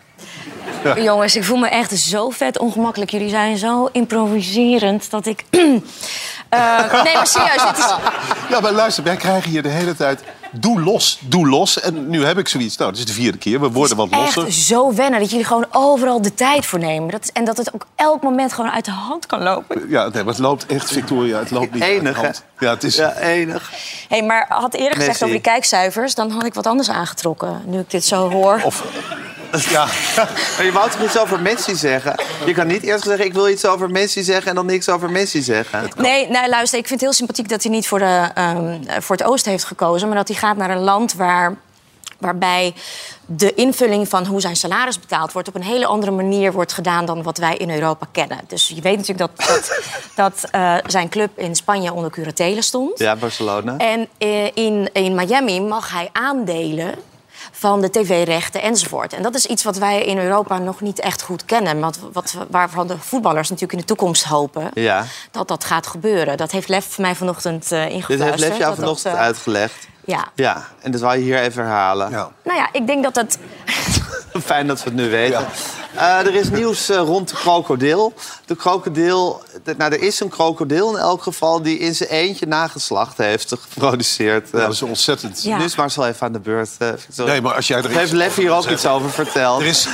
Jongens, 0.95 1.35
ik 1.35 1.43
voel 1.43 1.57
me 1.57 1.67
echt 1.67 1.91
zo 1.99 2.29
vet 2.29 2.59
ongemakkelijk. 2.59 3.11
Jullie 3.11 3.29
zijn 3.29 3.57
zo 3.57 3.89
improviserend 3.91 5.09
dat 5.09 5.25
ik... 5.25 5.43
Eh, 6.53 7.03
nee, 7.03 7.13
maar 7.15 7.27
serieus, 7.27 7.63
dit 7.63 7.77
is... 7.77 7.85
Ja, 8.49 8.59
maar 8.59 8.71
luister, 8.71 9.03
wij 9.03 9.15
krijgen 9.15 9.49
hier 9.49 9.63
de 9.63 9.69
hele 9.69 9.95
tijd... 9.95 10.23
Doe 10.55 10.81
los, 10.81 11.17
doe 11.21 11.47
los. 11.49 11.79
En 11.79 12.09
nu 12.09 12.25
heb 12.25 12.37
ik 12.37 12.47
zoiets. 12.47 12.77
Nou, 12.77 12.89
het 12.89 12.99
is 12.99 13.05
de 13.05 13.13
vierde 13.13 13.37
keer. 13.37 13.59
We 13.61 13.69
worden 13.71 13.97
wat 13.97 14.11
losser. 14.11 14.45
echt 14.45 14.55
zo 14.55 14.93
wennen 14.93 15.19
dat 15.19 15.29
jullie 15.29 15.45
gewoon 15.45 15.65
overal 15.71 16.21
de 16.21 16.33
tijd 16.33 16.65
voor 16.65 16.79
nemen. 16.79 17.09
Dat, 17.11 17.23
is- 17.23 17.29
en 17.33 17.45
dat 17.45 17.57
het 17.57 17.73
ook 17.73 17.85
elk 17.95 18.21
moment 18.21 18.53
gewoon 18.53 18.71
uit 18.71 18.85
de 18.85 18.91
hand 18.91 19.25
kan 19.25 19.43
lopen. 19.43 19.89
Ja, 19.89 20.03
nee, 20.07 20.23
maar 20.23 20.33
het 20.33 20.41
loopt 20.41 20.65
echt, 20.65 20.91
Victoria. 20.91 21.39
Het 21.39 21.51
loopt 21.51 21.73
niet 21.73 21.83
uit 21.83 21.91
de 21.91 21.99
Enig, 21.99 22.15
hè? 22.15 22.21
hand. 22.21 22.43
Ja, 22.59 22.69
het 22.69 22.83
is... 22.83 22.95
Ja, 22.95 23.13
enig. 23.17 23.71
hey, 24.09 24.23
maar 24.23 24.45
had 24.49 24.73
eerder 24.73 24.89
gezegd 24.95 25.07
Messi. 25.07 25.23
over 25.23 25.35
die 25.35 25.51
kijkcijfers... 25.51 26.15
dan 26.15 26.31
had 26.31 26.45
ik 26.45 26.53
wat 26.53 26.67
anders 26.67 26.89
aangetrokken, 26.89 27.61
nu 27.65 27.79
ik 27.79 27.89
dit 27.91 28.05
zo 28.05 28.29
hoor. 28.29 28.61
Of, 28.63 28.83
ja, 29.61 29.85
Maar 30.57 30.65
je 30.65 30.71
wou 30.71 30.89
toch 30.89 31.03
iets 31.03 31.17
over 31.17 31.39
Messi 31.39 31.75
zeggen? 31.75 32.15
Je 32.45 32.53
kan 32.53 32.67
niet 32.67 32.83
eerst 32.83 33.03
zeggen, 33.03 33.25
ik 33.25 33.33
wil 33.33 33.49
iets 33.49 33.65
over 33.65 33.89
Messi 33.89 34.23
zeggen... 34.23 34.49
en 34.49 34.55
dan 34.55 34.65
niks 34.65 34.89
over 34.89 35.09
Messi 35.09 35.41
zeggen. 35.41 35.89
Nee, 35.97 36.29
nou, 36.29 36.49
luister, 36.49 36.79
ik 36.79 36.87
vind 36.87 36.99
het 36.99 37.09
heel 37.09 37.17
sympathiek 37.17 37.49
dat 37.49 37.63
hij 37.63 37.71
niet 37.71 37.87
voor, 37.87 37.99
de, 37.99 38.29
ehm, 38.33 39.01
voor 39.01 39.15
het 39.15 39.25
oosten 39.25 39.51
heeft 39.51 39.63
gekozen... 39.63 40.07
maar 40.07 40.17
dat 40.17 40.27
hij 40.27 40.37
gaat 40.37 40.57
naar 40.57 40.69
een 40.69 40.83
land 40.83 41.13
waar, 41.13 41.55
waarbij 42.19 42.73
de 43.25 43.53
invulling 43.53 44.09
van 44.09 44.25
hoe 44.25 44.41
zijn 44.41 44.55
salaris 44.55 44.99
betaald 44.99 45.31
wordt... 45.31 45.47
op 45.47 45.55
een 45.55 45.63
hele 45.63 45.85
andere 45.85 46.11
manier 46.11 46.51
wordt 46.51 46.73
gedaan 46.73 47.05
dan 47.05 47.23
wat 47.23 47.37
wij 47.37 47.57
in 47.57 47.71
Europa 47.71 48.07
kennen. 48.11 48.39
Dus 48.47 48.67
je 48.67 48.81
weet 48.81 48.97
natuurlijk 48.97 49.37
dat, 49.37 49.47
dat, 49.47 49.79
dat 50.15 50.49
eh, 50.51 50.75
zijn 50.85 51.09
club 51.09 51.39
in 51.39 51.55
Spanje 51.55 51.93
onder 51.93 52.11
curatele 52.11 52.61
stond. 52.61 52.99
Ja, 52.99 53.15
Barcelona. 53.15 53.77
En 53.77 54.07
eh, 54.17 54.45
in, 54.45 54.89
in 54.93 55.15
Miami 55.15 55.61
mag 55.61 55.91
hij 55.91 56.09
aandelen 56.11 56.95
van 57.63 57.81
de 57.81 57.89
tv-rechten 57.89 58.61
enzovoort. 58.61 59.13
En 59.13 59.23
dat 59.23 59.35
is 59.35 59.45
iets 59.45 59.63
wat 59.63 59.77
wij 59.77 60.05
in 60.05 60.17
Europa 60.17 60.57
nog 60.57 60.81
niet 60.81 60.99
echt 60.99 61.21
goed 61.21 61.45
kennen. 61.45 61.79
Wat, 61.79 61.99
wat, 62.13 62.35
waarvan 62.49 62.87
de 62.87 62.97
voetballers 62.97 63.49
natuurlijk 63.49 63.73
in 63.73 63.79
de 63.79 63.85
toekomst 63.85 64.23
hopen 64.23 64.69
Ja. 64.73 65.05
dat 65.31 65.47
dat 65.47 65.63
gaat 65.63 65.87
gebeuren. 65.87 66.37
Dat 66.37 66.51
heeft 66.51 66.67
Lef 66.67 66.97
mij 66.97 67.15
vanochtend 67.15 67.71
eh 67.71 68.07
Dit 68.07 68.23
heeft 68.23 68.39
Lef 68.39 68.57
jou 68.57 68.59
dat 68.59 68.59
dat, 68.59 68.75
vanochtend 68.75 69.13
eh, 69.13 69.21
uitgelegd. 69.21 69.87
Ja. 70.05 70.27
Ja, 70.35 70.67
en 70.81 70.91
dat 70.91 71.01
wou 71.01 71.17
je 71.17 71.23
hier 71.23 71.39
even 71.39 71.63
herhalen. 71.63 72.09
ja. 72.11 72.31
Nou 72.43 72.57
ja, 72.57 72.69
ik 72.71 72.87
denk 72.87 73.03
dat 73.03 73.15
het... 73.15 73.39
Fijn 74.45 74.67
dat 74.67 74.77
we 74.83 74.89
het 74.89 74.93
nu 74.99 75.09
weten. 75.09 75.45
Eh, 75.95 76.17
er 76.19 76.35
is 76.35 76.49
nieuws 76.49 76.89
eh, 76.89 76.97
rond 76.97 77.29
de 77.29 77.35
krokodil. 77.35 78.13
De 78.45 78.55
krokodil, 78.55 79.41
de- 79.63 79.75
nou, 79.77 79.91
er 79.93 80.01
is 80.01 80.19
een 80.19 80.29
krokodil 80.29 80.89
in 80.95 80.97
elk 80.97 81.23
geval 81.23 81.61
die 81.61 81.77
in 81.79 81.95
zijn 81.95 82.09
eentje 82.09 82.45
nageslacht 82.45 83.17
heeft 83.17 83.55
geproduceerd. 83.61 84.49
Ja, 84.51 84.59
dat 84.59 84.73
is 84.73 84.81
ontzettend... 84.81 85.43
Ja. 85.43 85.57
Nu 85.57 85.63
is 85.63 85.75
Marcel 85.75 86.07
even 86.07 86.25
aan 86.25 86.31
de 86.33 86.39
beurt. 86.39 86.69
eh. 86.77 86.89
Nee, 87.25 87.41
maar 87.41 87.55
als 87.55 87.67
jij 87.67 87.77
er 87.77 87.85
iets 87.85 87.93
Heeft 87.93 88.11
Lef 88.11 88.35
hier 88.35 88.51
ook 88.51 88.69
iets 88.69 88.85
over 88.85 89.09
verteld? 89.09 89.61
Er 89.61 89.67
is, 89.67 89.87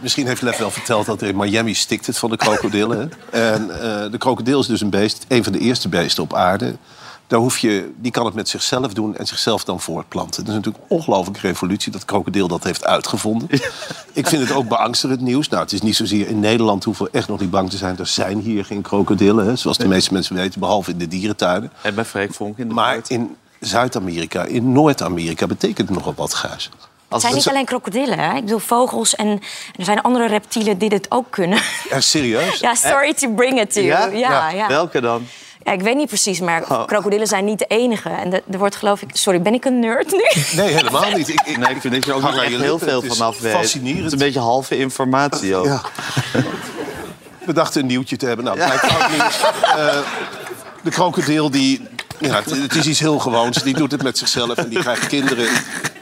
misschien 0.00 0.26
heeft 0.26 0.42
Lef 0.42 0.56
wel 0.56 0.70
verteld 0.70 1.06
dat 1.06 1.20
er 1.22 1.28
in 1.28 1.36
Miami 1.36 1.74
stikt 1.74 2.06
het 2.06 2.18
van 2.18 2.30
de 2.30 2.36
krokodillen. 2.36 3.12
hè. 3.30 3.38
En 3.54 3.70
eh, 3.80 4.10
de 4.10 4.18
krokodil 4.18 4.60
is 4.60 4.66
dus 4.66 4.80
een 4.80 4.90
beest, 4.90 5.24
een 5.28 5.44
van 5.44 5.52
de 5.52 5.58
eerste 5.58 5.88
beesten 5.88 6.22
op 6.22 6.34
aarde. 6.34 6.76
Daar 7.28 7.38
hoef 7.38 7.58
je, 7.58 7.90
die 7.96 8.10
kan 8.10 8.24
het 8.24 8.34
met 8.34 8.48
zichzelf 8.48 8.94
doen 8.94 9.16
en 9.16 9.26
zichzelf 9.26 9.64
dan 9.64 9.80
voortplanten. 9.80 10.40
Het 10.40 10.48
is 10.48 10.54
natuurlijk 10.54 10.84
een 10.84 10.96
ongelooflijke 10.96 11.40
revolutie 11.40 11.92
dat 11.92 12.04
krokodil 12.04 12.48
dat 12.48 12.64
heeft 12.64 12.84
uitgevonden. 12.84 13.48
Ik 14.12 14.26
vind 14.26 14.48
het 14.48 14.52
ook 14.56 14.68
beangstigend 14.68 15.20
nieuws. 15.20 15.48
Nou, 15.48 15.62
het 15.62 15.72
is 15.72 15.82
niet 15.82 15.96
zozeer 15.96 16.28
in 16.28 16.40
Nederland 16.40 16.84
hoeven 16.84 17.04
we 17.04 17.10
echt 17.12 17.28
nog 17.28 17.40
niet 17.40 17.50
bang 17.50 17.70
te 17.70 17.76
zijn. 17.76 17.98
Er 17.98 18.06
zijn 18.06 18.38
hier 18.38 18.64
geen 18.64 18.82
krokodillen, 18.82 19.46
hè, 19.46 19.56
zoals 19.56 19.78
de 19.78 19.88
meeste 19.88 20.12
mensen 20.12 20.34
weten, 20.34 20.60
behalve 20.60 20.90
in 20.90 20.98
de 20.98 21.08
dierentuinen. 21.08 21.72
En 21.82 21.94
bij 21.94 22.04
Freek 22.04 22.34
Vonk 22.34 22.58
in 22.58 22.68
de 22.68 22.74
Maar 22.74 23.00
in 23.06 23.36
Zuid-Amerika, 23.60 24.44
in 24.44 24.72
Noord-Amerika 24.72 25.46
betekent 25.46 25.88
het 25.88 25.96
nogal 25.98 26.14
wat. 26.16 26.46
Als 26.50 26.70
Het 27.08 27.20
zijn 27.20 27.34
niet 27.34 27.48
alleen 27.48 27.64
krokodillen, 27.64 28.18
hè? 28.18 28.36
Ik 28.36 28.44
bedoel 28.44 28.58
vogels 28.58 29.16
en, 29.16 29.26
en 29.26 29.40
er 29.76 29.84
zijn 29.84 30.02
andere 30.02 30.26
reptielen 30.26 30.78
die 30.78 30.88
dit 30.88 31.10
ook 31.10 31.26
kunnen. 31.30 31.58
Ja, 31.90 32.00
serieus? 32.00 32.60
ja, 32.68 32.74
sorry 32.74 33.14
to 33.14 33.30
bring 33.30 33.60
it 33.60 33.72
to 33.72 33.80
you. 33.80 34.16
Ja? 34.16 34.18
Ja, 34.18 34.50
Ja. 34.50 34.50
ja. 34.50 34.68
Welke 34.68 35.00
dan? 35.00 35.26
Ja, 35.68 35.74
ik 35.74 35.80
weet 35.80 35.96
niet 35.96 36.08
precies, 36.08 36.40
maar 36.40 36.62
Oh. 36.68 36.86
krokodillen 36.86 37.26
zijn 37.26 37.44
niet 37.44 37.58
de 37.58 37.64
enige. 37.64 38.08
En 38.08 38.32
er 38.32 38.42
er 38.50 38.58
wordt 38.58 38.76
geloof 38.76 39.02
ik... 39.02 39.08
Sorry, 39.12 39.42
ben 39.42 39.54
ik 39.54 39.64
een 39.64 39.78
nerd 39.78 40.12
nu? 40.12 40.24
Nee, 40.56 40.72
helemaal 40.74 41.10
niet. 41.10 41.28
Ik, 41.28 41.40
ik, 41.44 41.56
Nee, 41.56 41.74
ik 41.74 41.80
vind 41.80 41.94
dat 41.94 42.04
je 42.04 42.10
er 42.10 42.16
ook 42.16 42.22
niet 42.32 42.40
heel 42.42 42.58
lippen. 42.58 42.78
veel 42.78 43.00
Het 43.02 43.10
is 43.10 43.16
vanaf 43.16 43.40
weet. 43.40 43.52
fascinerend. 43.52 43.96
Het 43.96 44.06
is 44.06 44.12
een 44.12 44.18
beetje 44.18 44.40
halve 44.40 44.78
informatie 44.78 45.54
ook. 45.56 45.64
Ja. 45.64 45.80
We 47.46 47.52
dachten 47.52 47.80
een 47.80 47.86
nieuwtje 47.86 48.16
te 48.16 48.26
hebben. 48.26 48.44
Nou, 48.44 48.56
blijkt 48.56 48.84
ook 48.84 49.08
nieuws. 49.10 49.40
Eh, 49.62 49.98
de 50.82 50.90
krokodil 50.90 51.50
die... 51.50 51.88
Ja, 52.18 52.34
het, 52.34 52.50
het 52.50 52.74
is 52.74 52.86
iets 52.86 53.00
heel 53.00 53.18
gewoons. 53.18 53.62
Die 53.62 53.74
doet 53.74 53.90
het 53.90 54.02
met 54.02 54.18
zichzelf 54.18 54.56
en 54.56 54.68
die 54.68 54.78
krijgt 54.78 55.06
kinderen. 55.06 55.48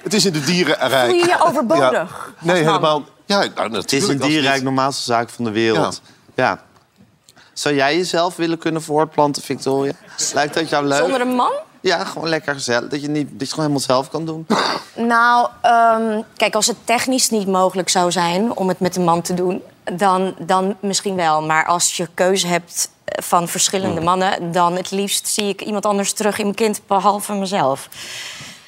Het 0.03 0.15
is 0.15 0.25
in 0.25 0.33
de 0.33 0.41
dierenrijk. 0.41 1.11
Voel 1.11 1.19
je 1.19 1.27
je 1.27 1.45
overbodig 1.45 1.91
Ja. 1.91 2.07
Nee, 2.41 2.63
helemaal... 2.65 3.05
Ja, 3.25 3.37
nou, 3.39 3.49
natuurlijk. 3.49 3.83
Het 3.83 3.93
is 3.93 4.09
een 4.09 4.19
dierrijk 4.19 4.63
normaalste 4.63 5.03
zaak 5.03 5.29
van 5.29 5.45
de 5.45 5.51
wereld. 5.51 6.01
Ja. 6.35 6.61
Zou 7.59 7.75
jij 7.75 7.97
jezelf 7.97 8.37
willen 8.37 8.59
kunnen 8.59 8.83
voortplanten, 8.83 9.43
Victoria? 9.43 9.93
Lijkt 10.35 10.55
dat 10.55 10.69
jou 10.69 10.87
leuk? 10.87 10.99
Zonder 10.99 11.21
een 11.21 11.35
man? 11.35 11.53
Ja, 11.81 12.05
gewoon 12.05 12.29
lekker 12.29 12.55
gezellig. 12.55 12.89
Dat 12.89 13.03
je, 13.03 13.09
niet, 13.09 13.23
dat 13.23 13.33
je 13.33 13.39
het 13.39 13.49
gewoon 13.49 13.65
helemaal 13.65 13.87
zelf 13.87 14.11
kan 14.11 14.25
doen. 14.25 14.47
Nou, 14.95 15.49
ehm, 15.63 16.23
kijk, 16.37 16.55
als 16.55 16.67
het 16.67 16.77
technisch 16.85 17.31
niet 17.31 17.47
mogelijk 17.47 17.89
zou 17.89 18.13
zijn 18.13 18.57
om 18.57 18.69
het 18.69 18.81
met 18.81 18.97
een 18.97 19.05
man 19.05 19.23
te 19.23 19.35
doen, 19.35 19.63
dan, 19.93 20.35
dan 20.39 20.77
misschien 20.81 21.17
wel. 21.17 21.43
Maar 21.43 21.67
als 21.67 21.97
je 21.97 22.09
keuze 22.15 22.47
hebt 22.47 22.91
eh, 23.05 23.23
van 23.23 23.49
verschillende 23.49 24.01
mannen, 24.01 24.53
dan 24.53 24.77
het 24.77 24.91
liefst 24.91 25.29
zie 25.29 25.49
ik 25.49 25.63
iemand 25.63 25.87
anders 25.87 26.13
terug 26.13 26.39
in 26.39 26.45
mijn 26.45 26.57
kind, 26.57 26.81
behalve 26.87 27.35
mezelf. 27.35 27.89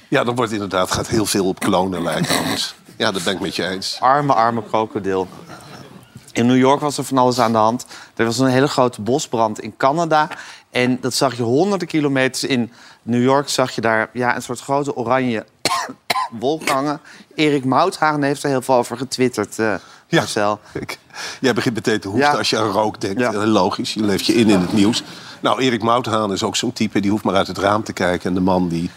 Ja, 0.08 0.24
dan 0.24 0.34
wordt 0.34 0.52
inderdaad 0.52 0.92
gaat 0.92 1.08
heel 1.08 1.26
veel 1.26 1.46
op 1.46 1.60
klonen 1.60 2.02
lijken 2.02 2.38
anders. 2.38 2.74
Ja, 2.96 3.10
dat 3.12 3.24
ben 3.24 3.34
ik 3.34 3.40
met 3.40 3.56
je 3.56 3.66
eens. 3.66 3.96
Arme, 4.00 4.32
arme 4.32 4.62
krokodil. 4.62 5.28
In 6.32 6.46
New 6.46 6.56
York 6.58 6.80
was 6.80 6.98
er 6.98 7.04
van 7.04 7.18
alles 7.18 7.38
aan 7.38 7.52
de 7.52 7.58
hand. 7.58 7.86
Er 8.16 8.24
was 8.24 8.38
een 8.38 8.46
hele 8.46 8.68
grote 8.68 9.00
bosbrand 9.00 9.60
in 9.60 9.76
Canada. 9.76 10.28
En 10.70 10.98
dat 11.00 11.14
zag 11.14 11.36
je 11.36 11.42
honderden 11.42 11.88
kilometers 11.88 12.44
in 12.44 12.72
New 13.02 13.22
York. 13.22 13.48
Zag 13.48 13.70
je 13.70 13.80
daar 13.80 14.10
ja, 14.12 14.36
een 14.36 14.42
soort 14.42 14.60
grote 14.60 14.96
oranje 14.96 15.44
wolk 16.30 16.68
hangen. 16.68 17.00
Erik 17.34 17.64
Mouthagen 17.64 18.22
heeft 18.22 18.42
er 18.42 18.48
heel 18.48 18.62
veel 18.62 18.74
over 18.74 18.96
getwitterd, 18.96 19.58
eh 19.58 19.74
Ja. 20.06 20.18
Marcel. 20.18 20.60
Ik- 20.72 20.98
Jij 21.40 21.52
begint 21.54 21.74
meteen 21.74 22.00
te 22.00 22.08
hoesten 22.08 22.30
Ja. 22.30 22.38
als 22.38 22.50
je 22.50 22.58
aan 22.58 22.70
rook 22.70 23.00
denkt. 23.00 23.20
Ja. 23.20 23.32
Logisch, 23.46 23.94
je 23.94 24.02
leeft 24.02 24.26
je 24.26 24.32
in 24.34 24.48
in 24.50 24.60
het 24.60 24.72
nieuws. 24.72 25.02
Nou, 25.40 25.60
Erik 25.60 25.82
Mouthaan 25.82 26.32
is 26.32 26.42
ook 26.42 26.56
zo'n 26.56 26.72
type, 26.72 27.00
die 27.00 27.10
hoeft 27.10 27.24
maar 27.24 27.34
uit 27.34 27.46
het 27.46 27.58
raam 27.58 27.82
te 27.84 27.92
kijken. 27.92 28.28
En 28.28 28.34
de 28.34 28.40
man 28.40 28.68
die 28.68 28.90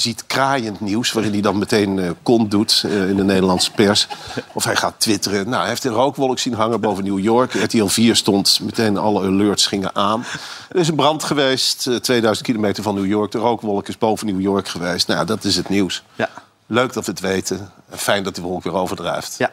ziet 0.00 0.26
kraaiend 0.26 0.80
nieuws, 0.80 1.12
waarin 1.12 1.32
hij 1.32 1.40
dan 1.40 1.58
meteen 1.58 1.98
eh 1.98 2.10
kont 2.22 2.50
doet 2.50 2.82
eh, 2.86 3.08
in 3.08 3.16
de 3.16 3.24
Nederlandse 3.24 3.70
pers. 3.70 4.08
Of 4.52 4.64
hij 4.64 4.76
gaat 4.76 4.94
twitteren. 5.00 5.48
Nou, 5.48 5.60
hij 5.60 5.68
heeft 5.68 5.84
een 5.84 5.92
rookwolk 5.92 6.38
zien 6.38 6.54
hangen 6.54 6.80
boven 6.80 7.04
New 7.04 7.18
York. 7.18 7.52
RTL 7.54 7.86
4 7.86 8.16
stond, 8.16 8.60
meteen 8.62 8.96
alle 8.96 9.26
alerts 9.26 9.66
gingen 9.66 9.94
aan. 9.94 10.24
Er 10.68 10.80
is 10.80 10.88
een 10.88 10.94
brand 10.94 11.24
geweest, 11.24 11.86
eh, 11.86 11.96
2000 11.96 12.46
kilometer 12.46 12.82
van 12.82 12.94
New 12.94 13.06
York. 13.06 13.32
De 13.32 13.38
rookwolk 13.38 13.88
is 13.88 13.98
boven 13.98 14.26
New 14.26 14.40
York 14.40 14.68
geweest. 14.68 15.08
Nou, 15.08 15.26
dat 15.26 15.44
is 15.44 15.56
het 15.56 15.68
nieuws. 15.68 16.02
Ja. 16.14 16.28
Leuk 16.66 16.92
dat 16.92 17.04
we 17.04 17.10
het 17.10 17.20
weten. 17.20 17.70
En 17.90 17.98
Fijn 17.98 18.22
dat 18.22 18.34
die 18.34 18.44
wolk 18.44 18.62
weer 18.62 18.74
overdrijft. 18.74 19.34
Ja. 19.38 19.50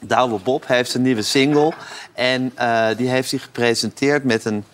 Douwe 0.00 0.38
Bob 0.38 0.66
heeft 0.66 0.94
een 0.94 1.02
nieuwe 1.02 1.22
single. 1.22 1.72
En 2.12 2.52
eh, 2.54 2.88
die 2.96 3.08
heeft 3.08 3.30
hij 3.30 3.40
gepresenteerd 3.40 4.24
met 4.24 4.44
een 4.44 4.64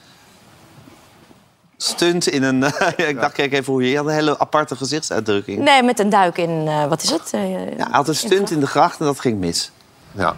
stunt 1.82 2.28
in 2.28 2.42
een... 2.42 2.64
ik 2.96 3.20
dacht, 3.20 3.32
kijk 3.32 3.52
even 3.52 3.72
hoe 3.72 3.82
je... 3.82 3.90
Je 3.90 3.96
had 3.96 4.06
een 4.06 4.12
hele 4.12 4.38
aparte 4.38 4.76
gezichtsuitdrukking. 4.76 5.58
Nee, 5.58 5.82
met 5.82 5.98
een 5.98 6.08
duik 6.08 6.38
in, 6.38 6.64
eh, 6.68 6.86
wat 6.86 7.02
is 7.02 7.10
het? 7.10 7.30
Eh, 7.32 7.50
Ja, 7.52 7.84
hij 7.84 7.86
had 7.90 8.08
een 8.08 8.14
stunt 8.14 8.50
in 8.50 8.60
de 8.60 8.66
gracht 8.66 9.00
en 9.00 9.06
dat 9.06 9.20
ging 9.20 9.38
mis. 9.38 9.70
Ja. 10.12 10.34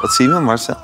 Wat 0.00 0.14
zien 0.14 0.34
we, 0.34 0.40
Marcel? 0.40 0.76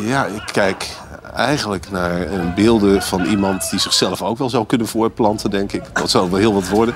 Ja, 0.00 0.26
ik 0.26 0.42
kijk 0.52 0.88
eigenlijk 1.34 1.90
naar 1.90 2.22
eh, 2.22 2.54
beelden 2.54 3.02
van 3.02 3.24
iemand 3.24 3.70
die 3.70 3.80
zichzelf 3.80 4.22
ook 4.22 4.38
wel 4.38 4.50
zou 4.50 4.66
kunnen 4.66 4.86
voorplanten, 4.86 5.50
denk 5.50 5.72
ik. 5.72 5.82
Dat 5.92 6.10
zou 6.10 6.30
wel 6.30 6.38
heel 6.38 6.54
wat 6.54 6.68
worden. 6.68 6.94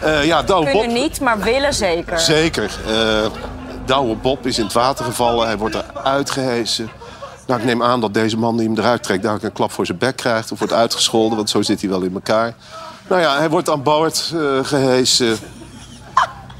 Eh 0.00 0.24
ja, 0.24 0.42
Douwe 0.42 0.70
Bob. 0.70 0.80
Kunnen 0.80 1.02
niet, 1.02 1.20
maar 1.20 1.38
willen 1.38 1.74
zeker. 1.74 2.18
Zeker. 2.18 2.70
Eh 2.86 3.26
Douwe 3.84 4.14
Bob 4.14 4.46
is 4.46 4.58
in 4.58 4.64
het 4.64 4.72
water 4.72 5.04
gevallen. 5.04 5.46
Hij 5.46 5.58
wordt 5.58 5.74
eruit 5.74 6.30
gehesen. 6.30 6.90
Nou, 7.50 7.62
ik 7.62 7.68
neem 7.68 7.82
aan 7.82 8.00
dat 8.00 8.14
deze 8.14 8.36
man 8.36 8.56
die 8.56 8.66
hem 8.68 8.78
eruit 8.78 9.02
trekt... 9.02 9.22
daar 9.22 9.38
een 9.42 9.52
klap 9.52 9.72
voor 9.72 9.86
zijn 9.86 9.98
bek 9.98 10.16
krijgt 10.16 10.52
of 10.52 10.58
wordt 10.58 10.74
uitgescholden. 10.74 11.36
Want 11.36 11.50
zo 11.50 11.62
zit 11.62 11.80
hij 11.80 11.90
wel 11.90 12.02
in 12.02 12.14
elkaar. 12.14 12.54
Nou 13.08 13.20
ja, 13.20 13.38
hij 13.38 13.50
wordt 13.50 13.68
aan 13.68 13.82
boord 13.82 14.32
eh 14.34 14.58
gehesen. 14.62 15.38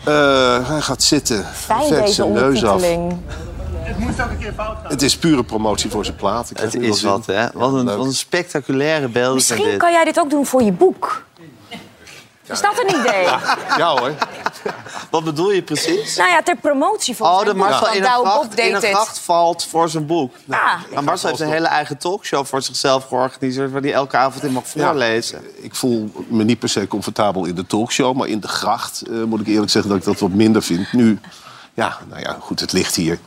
Eh, 0.04 0.68
hij 0.68 0.80
gaat 0.80 1.02
zitten. 1.02 1.46
Fijn 1.52 1.86
Vet 1.86 2.00
deze 2.00 2.12
zijn 2.12 2.32
neus 2.32 2.64
af. 2.64 2.72
ondertiteling. 2.72 3.18
Het 4.82 5.02
is 5.02 5.16
pure 5.16 5.44
promotie 5.44 5.90
voor 5.90 6.04
zijn 6.04 6.16
plaat. 6.16 6.50
Ik 6.50 6.58
Het 6.58 6.74
is 6.74 7.02
wat, 7.02 7.26
hè? 7.26 7.46
Wat 7.54 7.72
een, 7.72 7.84
wat 7.84 8.06
een 8.06 8.12
spectaculaire 8.12 9.08
beelden 9.08 9.34
Misschien 9.34 9.64
dit. 9.64 9.76
kan 9.76 9.92
jij 9.92 10.04
dit 10.04 10.18
ook 10.18 10.30
doen 10.30 10.46
voor 10.46 10.62
je 10.62 10.72
boek. 10.72 11.24
Is 12.46 12.60
dat 12.60 12.84
een 12.84 13.00
idee? 13.00 13.24
Ja 13.76 13.96
hoor. 13.96 14.12
Wat 15.10 15.24
bedoel 15.24 15.50
je 15.52 15.62
precies? 15.62 16.16
Nou 16.16 16.30
ja, 16.30 16.42
ter 16.42 16.56
promotie 16.56 17.16
voor 17.16 17.26
Oh, 17.26 17.34
zijn 17.34 17.46
de 17.46 17.54
boek. 17.54 17.62
Marcel 17.62 17.80
Want 17.80 17.96
in 17.96 18.04
een, 18.04 18.10
gracht, 18.10 18.58
in 18.58 18.74
een 18.74 18.80
gracht 18.80 19.18
valt 19.18 19.64
voor 19.64 19.88
zijn 19.88 20.06
boek. 20.06 20.34
Ja. 20.44 20.78
Maar 20.94 21.04
Marcel 21.04 21.28
heeft 21.28 21.40
een 21.40 21.48
hele 21.48 21.66
eigen 21.66 21.98
talkshow 21.98 22.46
voor 22.46 22.62
zichzelf 22.62 23.04
georganiseerd... 23.04 23.70
waar 23.70 23.80
hij 23.82 23.92
elke 23.92 24.16
avond 24.16 24.44
in 24.44 24.52
mag 24.52 24.68
voorlezen. 24.68 25.42
Ik 25.62 25.74
voel 25.74 26.12
me 26.28 26.44
niet 26.44 26.58
per 26.58 26.68
se 26.68 26.86
comfortabel 26.86 27.44
in 27.44 27.54
de 27.54 27.66
talkshow, 27.66 28.16
maar 28.16 28.28
in 28.28 28.40
de 28.40 28.48
gracht 28.48 29.02
eh, 29.02 29.22
moet 29.22 29.40
ik 29.40 29.46
eerlijk 29.46 29.70
zeggen 29.70 29.90
dat 29.90 30.00
ik 30.00 30.06
dat 30.06 30.18
wat 30.18 30.30
minder 30.30 30.62
vind. 30.62 30.92
Nu, 30.92 31.20
ja, 31.74 31.98
nou 32.08 32.20
ja, 32.20 32.36
goed, 32.40 32.60
het 32.60 32.72
ligt 32.72 32.94
hier. 32.94 33.18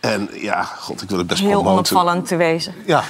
En 0.00 0.28
ja, 0.32 0.62
god, 0.62 1.02
ik 1.02 1.08
wil 1.08 1.18
het 1.18 1.26
best 1.26 1.40
Heel 1.40 1.50
promoten. 1.50 1.72
onopvallend 1.72 2.26
te 2.26 2.36
wezen. 2.36 2.74
Ja, 2.86 3.02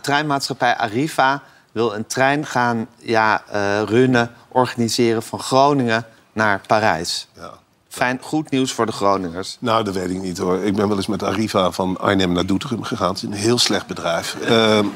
treinmaatschappij 0.00 0.76
Arriva 0.76 1.42
wil 1.72 1.94
een 1.94 2.06
trein 2.06 2.46
gaan 2.46 2.86
ja, 2.98 3.42
eh, 3.50 3.82
runnen, 3.82 4.34
organiseren 4.48 5.22
van 5.22 5.38
Groningen 5.38 6.06
naar 6.40 6.60
Parijs. 6.66 7.26
ja. 7.36 7.52
Fijn, 7.88 8.18
goed 8.22 8.50
nieuws 8.50 8.72
voor 8.72 8.86
de 8.86 8.92
Groningers. 8.92 9.56
Nou, 9.60 9.84
dat 9.84 9.94
weet 9.94 10.10
ik 10.10 10.22
niet 10.22 10.38
hoor. 10.38 10.58
Ik 10.58 10.76
ben 10.76 10.88
wel 10.88 10.96
eens 10.96 11.06
met 11.06 11.22
Arriva 11.22 11.70
van 11.70 11.98
Arnhem 11.98 12.32
naar 12.32 12.46
Doetinchem 12.46 12.82
gegaan. 12.82 13.08
Het 13.08 13.16
is 13.16 13.22
een 13.22 13.32
heel 13.32 13.58
slecht 13.58 13.86
bedrijf. 13.86 14.36
Ehm, 14.44 14.86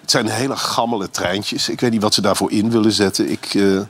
het 0.00 0.10
zijn 0.10 0.28
hele 0.28 0.56
gammele 0.56 1.10
treintjes. 1.10 1.68
Ik 1.68 1.80
weet 1.80 1.90
niet 1.90 2.02
wat 2.02 2.14
ze 2.14 2.20
daarvoor 2.20 2.50
in 2.50 2.70
willen 2.70 2.92
zetten. 2.92 3.30
Ik, 3.30 3.54
eh, 3.54 3.80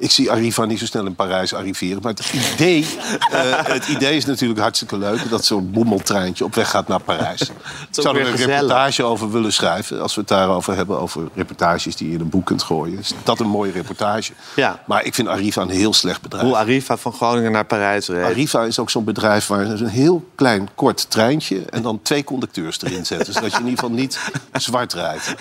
ik 0.00 0.10
zie 0.10 0.30
Arriva 0.30 0.64
niet 0.64 0.78
zo 0.78 0.86
snel 0.86 1.06
in 1.06 1.14
Parijs 1.14 1.54
arriveren. 1.54 2.02
Maar 2.02 2.12
het 2.12 2.32
idee, 2.52 2.86
eh, 3.30 3.40
het 3.64 3.88
idee 3.88 4.16
is 4.16 4.24
natuurlijk 4.24 4.60
hartstikke 4.60 4.98
leuk... 4.98 5.30
dat 5.30 5.44
zo'n 5.44 5.70
boemeltreintje 5.70 6.44
op 6.44 6.54
weg 6.54 6.70
gaat 6.70 6.88
naar 6.88 7.00
Parijs. 7.00 7.40
Ik 7.50 7.56
zou 7.90 8.18
er 8.18 8.26
een 8.26 8.30
gezellig. 8.30 8.54
reportage 8.54 9.02
over 9.02 9.30
willen 9.30 9.52
schrijven. 9.52 10.02
Als 10.02 10.14
we 10.14 10.20
het 10.20 10.28
daarover 10.28 10.76
hebben, 10.76 11.00
over 11.00 11.28
reportages 11.34 11.96
die 11.96 12.08
je 12.08 12.14
in 12.14 12.20
een 12.20 12.28
boek 12.28 12.46
kunt 12.46 12.62
gooien. 12.62 12.98
Is 12.98 13.14
dat 13.22 13.40
een 13.40 13.48
mooie 13.48 13.72
reportage. 13.72 14.32
Ja. 14.56 14.82
Maar 14.86 15.04
ik 15.04 15.14
vind 15.14 15.28
Arriva 15.28 15.62
een 15.62 15.70
heel 15.70 15.92
slecht 15.92 16.22
bedrijf. 16.22 16.44
Hoe 16.44 16.56
Arriva 16.56 16.96
van 16.96 17.12
Groningen 17.12 17.52
naar 17.52 17.64
Parijs 17.64 18.08
reed. 18.08 18.24
Arriva 18.24 18.64
is 18.64 18.78
ook 18.78 18.90
zo'n 18.90 19.04
bedrijf 19.04 19.46
waar 19.46 19.60
een 19.66 19.86
heel 19.86 20.24
klein 20.34 20.68
kort 20.74 21.10
treintje... 21.10 21.64
en 21.64 21.82
dan 21.82 22.02
twee 22.02 22.24
conducteurs 22.24 22.82
erin 22.82 23.06
zetten. 23.06 23.32
zodat 23.32 23.50
je 23.50 23.58
in 23.58 23.64
ieder 23.64 23.78
geval 23.78 23.96
niet 23.96 24.18
zwart 24.52 24.92
rijdt. 24.92 25.34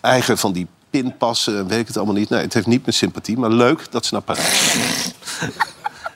Eigen 0.00 0.38
van 0.38 0.52
die 0.52 0.66
pinpassen 0.92 1.56
en 1.58 1.66
weet 1.68 1.78
ik 1.80 1.86
het 1.86 1.96
allemaal 1.96 2.14
niet. 2.14 2.28
Nee, 2.28 2.40
het 2.40 2.54
heeft 2.54 2.66
niet 2.66 2.84
meer 2.86 2.94
sympathie, 2.94 3.38
maar 3.38 3.50
leuk 3.50 3.90
dat 3.90 4.06
ze 4.06 4.14
naar 4.14 4.22
Parijs. 4.22 4.74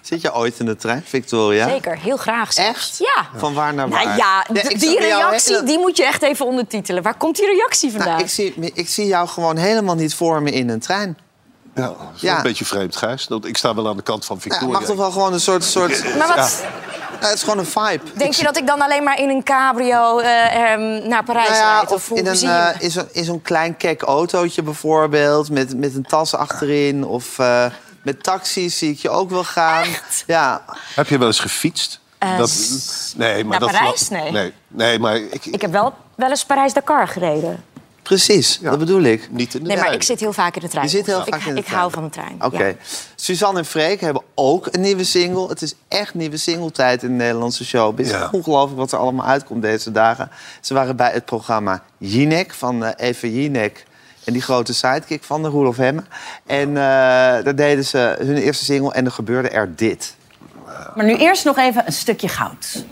Zit 0.03 0.21
je 0.21 0.35
ooit 0.35 0.59
in 0.59 0.67
de 0.67 0.77
trein, 0.77 1.03
Victoria? 1.07 1.69
Zeker, 1.69 1.99
heel 1.99 2.17
graag. 2.17 2.53
zelfs. 2.53 2.69
Echt? 2.79 2.99
Ja. 2.99 3.27
Van 3.39 3.55
waar 3.55 3.75
naar 3.75 3.89
waar? 3.89 4.05
Nou 4.05 4.17
ja, 4.17 4.45
Nee, 4.53 4.63
d- 4.63 4.71
ik 4.71 4.81
die 4.81 5.01
reactie 5.01 5.55
hele- 5.55 5.67
die 5.67 5.79
moet 5.79 5.97
je 5.97 6.05
echt 6.05 6.23
even 6.23 6.47
ondertitelen. 6.47 7.03
Waar 7.03 7.17
komt 7.17 7.37
die 7.37 7.47
reactie 7.47 7.91
vandaan? 7.91 8.09
Nou, 8.09 8.21
ik, 8.23 8.29
zie, 8.31 8.55
ik 8.75 8.89
zie 8.89 9.07
jou 9.07 9.29
gewoon 9.29 9.57
helemaal 9.57 9.95
niet 9.95 10.15
voor 10.15 10.43
me 10.43 10.51
in 10.51 10.69
een 10.69 10.81
trein. 10.81 11.19
Ja, 11.75 11.83
dat 11.83 11.97
is 12.15 12.21
wel 12.23 12.31
Ja. 12.31 12.37
een 12.37 12.43
beetje 12.43 12.65
vreemd, 12.65 12.97
Gijs. 12.97 13.29
Ik 13.43 13.57
sta 13.57 13.75
wel 13.75 13.89
aan 13.89 13.97
de 13.97 14.03
kant 14.03 14.25
van 14.25 14.37
Ja, 14.37 14.43
Victoria. 14.43 14.69
het 14.69 14.79
mag 14.79 14.89
toch 14.89 14.97
wel 14.97 15.11
gewoon 15.11 15.33
een 15.33 15.41
soort... 15.41 15.65
soort 15.65 16.17
maar 16.17 16.29
wat, 16.37 16.37
Ja, 16.37 16.69
het 17.29 17.37
is 17.37 17.43
gewoon 17.43 17.59
een 17.59 17.67
vibe. 17.67 18.01
denk 18.15 18.33
je 18.33 18.43
dat 18.45 18.57
ik 18.57 18.67
dan 18.67 18.81
alleen 18.81 19.03
maar 19.03 19.19
in 19.19 19.29
een 19.29 19.43
cabrio 19.43 20.19
eh, 20.19 20.73
ehm, 20.73 21.09
naar 21.09 21.25
Parijs 21.25 21.49
Nou 21.49 21.61
ja, 21.61 21.77
rijd? 21.77 21.93
of 21.93 22.09
hoe 22.09 22.19
in, 22.19 22.27
een, 22.27 22.43
eh, 22.43 22.69
in 22.79 22.91
zo'n 22.91 23.09
in 23.13 23.25
zo'n 23.25 23.43
klein 23.43 23.77
kek 23.77 24.03
autootje 24.03 24.63
bijvoorbeeld, 24.63 25.51
met, 25.51 25.77
met 25.77 25.95
een 25.95 26.07
tas 26.07 26.35
achterin. 26.35 27.05
Of 27.05 27.39
eh, 27.39 27.67
met 28.03 28.23
taxis 28.23 28.79
zie 28.79 28.91
ik 28.91 28.99
je 28.99 29.11
ook 29.11 29.31
wel 29.31 29.45
gaan. 29.45 29.87
Ja, 30.27 30.65
Heb 30.95 31.09
je 31.09 31.19
wel 31.19 31.27
eens 31.27 31.41
gefietst? 31.41 32.01
Eh, 32.19 32.39
dat, 32.39 32.51
nee, 33.17 33.45
maar 33.45 33.61
naar 33.61 33.71
dat 33.71 33.79
Parijs? 33.79 34.09
Nee. 34.09 34.31
nee. 34.31 34.53
Nee, 34.69 34.99
maar 34.99 35.17
ik, 35.17 35.47
Ik 35.47 35.61
heb 35.61 35.73
wel, 35.73 35.95
wel 36.15 36.31
eens 36.31 36.45
Parijs-Dakar 36.45 37.09
gereden. 37.09 37.65
Precies. 38.07 38.59
Dat 38.63 38.79
bedoel 38.79 39.03
ik. 39.03 39.29
niet 39.31 39.55
in 39.55 39.61
de 39.63 39.67
Nee, 39.69 39.77
maar 39.77 39.93
ik 39.93 40.03
zit 40.03 40.21
heel 40.21 40.33
vaak 40.33 40.55
in 40.57 40.61
de 40.61 40.69
trein. 40.69 40.85
Je 40.85 40.91
zit 40.91 41.07
heel 41.07 41.21
ik, 41.21 41.35
vaak 41.35 41.47
in 41.47 41.55
de 41.55 41.61
ik 41.61 41.65
trein. 41.67 41.79
hou 41.81 41.91
van 41.93 42.03
de 42.05 42.11
trein. 42.11 42.37
Oké. 42.45 42.65
ja. 42.65 42.75
Suzanne 43.15 43.59
en 43.59 43.65
Freek 43.65 44.01
hebben 44.01 44.23
ook 44.35 44.69
een 44.71 44.81
nieuwe 44.81 45.05
single. 45.05 45.49
Het 45.49 45.63
is 45.63 45.75
echt 45.89 46.15
nieuwe 46.15 46.37
singletijd 46.37 47.03
in 47.03 47.09
de 47.09 47.15
Nederlandse 47.25 47.65
show. 47.65 47.97
Het 47.97 48.07
is 48.07 48.13
Ja. 48.13 48.29
ongelooflijk 48.33 48.79
wat 48.79 48.93
er 48.93 48.99
allemaal 48.99 49.27
uitkomt 49.27 49.63
deze 49.63 49.93
dagen. 49.93 50.31
Ze 50.61 50.75
waren 50.75 50.97
bij 50.97 51.11
het 51.13 51.25
programma 51.25 51.83
Jinek 51.99 52.55
van 52.55 52.85
eh 52.85 53.09
Eva 53.09 53.27
Jinek. 53.27 53.85
En 54.25 54.33
die 54.33 54.43
grote 54.43 54.75
sidekick 54.75 55.25
van 55.25 55.43
de 55.43 55.49
Roelof 55.49 55.77
Hemme. 55.77 56.03
En 56.47 56.69
eh, 56.69 56.75
daar 57.45 57.55
deden 57.57 57.85
ze 57.85 58.17
hun 58.19 58.37
eerste 58.37 58.65
single 58.65 58.93
en 58.93 59.05
er 59.05 59.13
gebeurde 59.13 59.49
er 59.49 59.77
dit. 59.77 60.15
Maar 60.95 61.05
nu 61.05 61.17
eerst 61.17 61.45
nog 61.45 61.57
even 61.59 61.83
een 61.87 61.93
stukje 61.93 62.29
goud. 62.29 62.85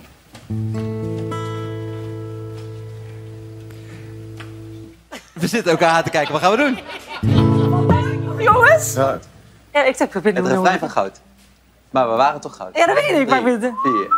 We 5.45 5.51
zitten 5.51 5.73
elkaar 5.73 5.91
aan 5.91 6.03
te 6.03 6.11
kijken. 6.11 6.33
Wat 6.33 6.43
gaan 6.43 6.51
we 6.51 6.57
doen? 6.57 6.79
Jongens! 8.39 8.95
Ja, 9.73 9.85
ik 9.85 9.97
zeg 9.97 10.09
probeer 10.09 10.35
Het 10.35 10.47
refrein 10.47 10.79
van 10.79 10.91
goud. 10.91 11.21
Maar 11.91 12.11
we 12.11 12.17
waren 12.17 12.41
toch 12.41 12.57
goud? 12.57 12.77
Ja, 12.77 12.87
dat 12.87 12.95
weet 12.95 13.19
ik. 13.19 13.29
Maar, 13.29 13.49
ik 13.49 13.73
vier. 13.83 14.09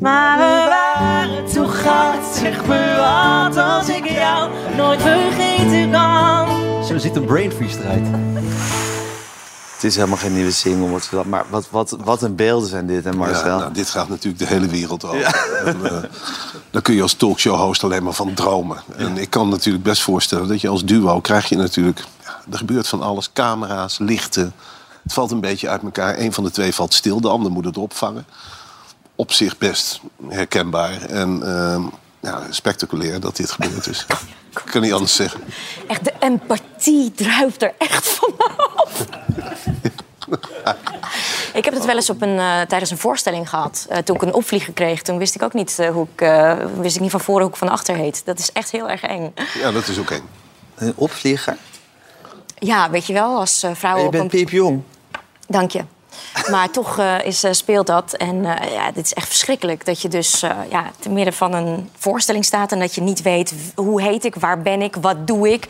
maar 0.00 0.38
we 0.38 0.66
waren 0.68 1.52
toch 1.52 1.82
goud. 1.82 2.24
Zeg 2.34 2.66
me 2.66 2.94
wat 2.96 3.56
als 3.56 3.88
ik 3.88 4.08
jou 4.08 4.50
nooit 4.76 5.02
vergeten 5.02 5.90
kan. 5.90 6.84
Zo 6.84 6.98
ziet 6.98 7.16
een 7.16 7.24
brain 7.24 7.52
freeze 7.52 7.78
eruit. 7.82 8.06
Het 9.76 9.84
is 9.84 9.96
helemaal 9.96 10.16
geen 10.16 10.34
nieuwe 10.34 10.50
single, 10.50 10.88
wordt 10.88 11.10
dat. 11.10 11.24
Maar 11.24 11.44
wat, 11.50 11.66
wat, 11.70 11.96
wat 12.04 12.22
een 12.22 12.34
beelden 12.34 12.68
zijn 12.68 12.86
dit, 12.86 13.04
hè 13.04 13.12
Marcel? 13.12 13.46
Ja, 13.46 13.58
nou, 13.58 13.72
dit 13.72 13.90
gaat 13.90 14.08
natuurlijk 14.08 14.38
de 14.38 14.46
hele 14.46 14.66
wereld 14.66 15.04
over. 15.04 15.34
En, 15.64 15.84
eh, 15.84 16.02
daar 16.70 16.82
kun 16.82 16.94
je 16.94 17.02
als 17.02 17.14
talkshow-host 17.14 17.84
alleen 17.84 18.02
maar 18.02 18.12
van 18.12 18.34
dromen. 18.34 18.82
En 18.96 19.18
ik 19.18 19.30
kan 19.30 19.48
natuurlijk 19.48 19.84
best 19.84 20.02
voorstellen 20.02 20.48
dat 20.48 20.60
je 20.60 20.68
als 20.68 20.84
duo 20.84 21.20
krijg 21.20 21.48
je 21.48 21.56
natuurlijk... 21.56 22.04
Ja, 22.24 22.40
er 22.50 22.58
gebeurt 22.58 22.88
van 22.88 23.02
alles, 23.02 23.32
camera's, 23.32 23.98
lichten. 23.98 24.54
Het 25.02 25.12
valt 25.12 25.30
een 25.30 25.40
beetje 25.40 25.68
uit 25.68 25.82
elkaar. 25.82 26.18
Eén 26.18 26.32
van 26.32 26.44
de 26.44 26.50
twee 26.50 26.74
valt 26.74 26.94
stil, 26.94 27.20
de 27.20 27.28
ander 27.28 27.52
moet 27.52 27.64
het 27.64 27.78
opvangen. 27.78 28.26
Op 29.14 29.32
zich 29.32 29.58
best 29.58 30.00
herkenbaar 30.28 31.02
en 31.02 31.42
ehm, 31.42 31.82
ja, 32.20 32.42
spectaculair 32.50 33.20
dat 33.20 33.36
dit 33.36 33.50
gebeurd 33.50 33.86
is. 33.86 34.06
Ik 34.64 34.72
kan 34.72 34.82
niet 34.82 34.92
anders 34.92 35.14
zeggen. 35.14 35.40
Echt, 35.86 36.04
de 36.04 36.12
empathie 36.20 37.12
druipt 37.12 37.62
er 37.62 37.74
echt 37.78 38.06
vanaf. 38.06 39.04
Ik 41.52 41.64
heb 41.64 41.74
het 41.74 41.84
wel 41.84 41.94
eens 41.94 42.10
op 42.10 42.22
een, 42.22 42.38
eh, 42.38 42.60
tijdens 42.60 42.90
een 42.90 42.98
voorstelling 42.98 43.48
gehad. 43.48 43.86
Eh, 43.88 43.98
toen 43.98 44.16
ik 44.16 44.22
een 44.22 44.34
opvlieger 44.34 44.72
kreeg, 44.72 45.02
toen 45.02 45.18
wist 45.18 45.34
ik 45.34 45.42
ook 45.42 45.52
niet 45.52 45.78
eh, 45.78 45.90
hoe 45.90 46.06
ik, 46.14 46.20
eh, 46.20 46.56
wist 46.80 46.96
ik 46.96 47.02
niet 47.02 47.10
van 47.10 47.20
voren 47.20 47.42
hoe 47.42 47.50
ik 47.50 47.56
van 47.56 47.68
achter 47.68 47.94
heet. 47.96 48.22
Dat 48.24 48.38
is 48.38 48.52
echt 48.52 48.70
heel 48.70 48.90
erg 48.90 49.02
eng. 49.02 49.34
Ja, 49.54 49.72
dat 49.72 49.88
is 49.88 49.98
ook 49.98 50.10
eng. 50.10 50.28
Een 50.74 50.92
opvlieger. 50.96 51.56
Ja, 52.58 52.90
weet 52.90 53.06
je 53.06 53.12
wel, 53.12 53.38
als 53.38 53.62
eh, 53.62 53.70
vrouw 53.74 53.98
je 53.98 54.04
op 54.04 54.10
bent 54.10 54.22
een... 54.22 54.28
piepjong. 54.28 54.82
Dank 55.46 55.70
je. 55.70 55.84
Maar 56.50 56.70
toch 56.70 56.98
eh, 56.98 57.24
is, 57.24 57.44
eh, 57.44 57.52
speelt 57.52 57.86
dat. 57.86 58.12
En 58.12 58.44
eh, 58.44 58.72
ja, 58.72 58.90
dit 58.92 59.04
is 59.04 59.14
echt 59.14 59.28
verschrikkelijk. 59.28 59.84
Dat 59.86 60.02
je 60.02 60.08
dus 60.08 60.42
eh, 60.42 60.50
ja, 60.70 60.90
te 60.98 61.08
midden 61.08 61.34
van 61.34 61.52
een 61.54 61.90
voorstelling 61.98 62.44
staat... 62.44 62.72
en 62.72 62.78
dat 62.78 62.94
je 62.94 63.00
niet 63.00 63.22
weet 63.22 63.54
hoe 63.74 64.02
heet 64.02 64.24
ik, 64.24 64.34
waar 64.34 64.62
ben 64.62 64.82
ik, 64.82 64.96
wat 65.00 65.26
doe 65.26 65.52
ik... 65.52 65.66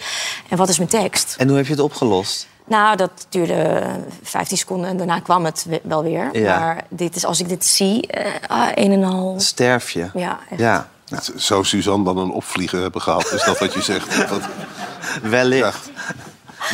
en 0.48 0.56
wat 0.56 0.68
is 0.68 0.76
mijn 0.78 0.90
tekst. 0.90 1.34
En 1.38 1.48
hoe 1.48 1.56
heb 1.56 1.66
je 1.66 1.72
het 1.72 1.80
opgelost? 1.82 2.46
Nou, 2.68 2.96
dat 2.96 3.10
duurde 3.28 3.82
15 4.22 4.56
seconden 4.56 4.88
en 4.90 4.96
daarna 4.96 5.20
kwam 5.20 5.44
het 5.44 5.64
we- 5.68 5.80
wel 5.82 6.02
weer. 6.02 6.28
Ja. 6.38 6.58
Maar 6.58 6.84
dit 6.88 7.16
is, 7.16 7.24
als 7.24 7.40
ik 7.40 7.48
dit 7.48 7.66
zie, 7.66 8.06
eh, 8.06 8.32
ah, 8.48 8.68
een 8.74 8.92
en 8.92 9.04
al... 9.04 9.34
Sterf 9.38 9.90
je. 9.90 10.10
Ja, 10.14 10.38
echt. 10.50 10.60
Ja, 10.60 10.88
Zou 11.36 11.64
Suzanne 11.64 12.04
dan 12.04 12.18
een 12.18 12.30
opvlieger 12.30 12.80
hebben 12.80 13.00
gehad? 13.02 13.32
Is 13.32 13.44
dat 13.44 13.58
wat 13.58 13.74
je 13.74 13.82
zegt? 13.82 14.16
Dat, 14.28 14.40
wellicht. 15.22 15.90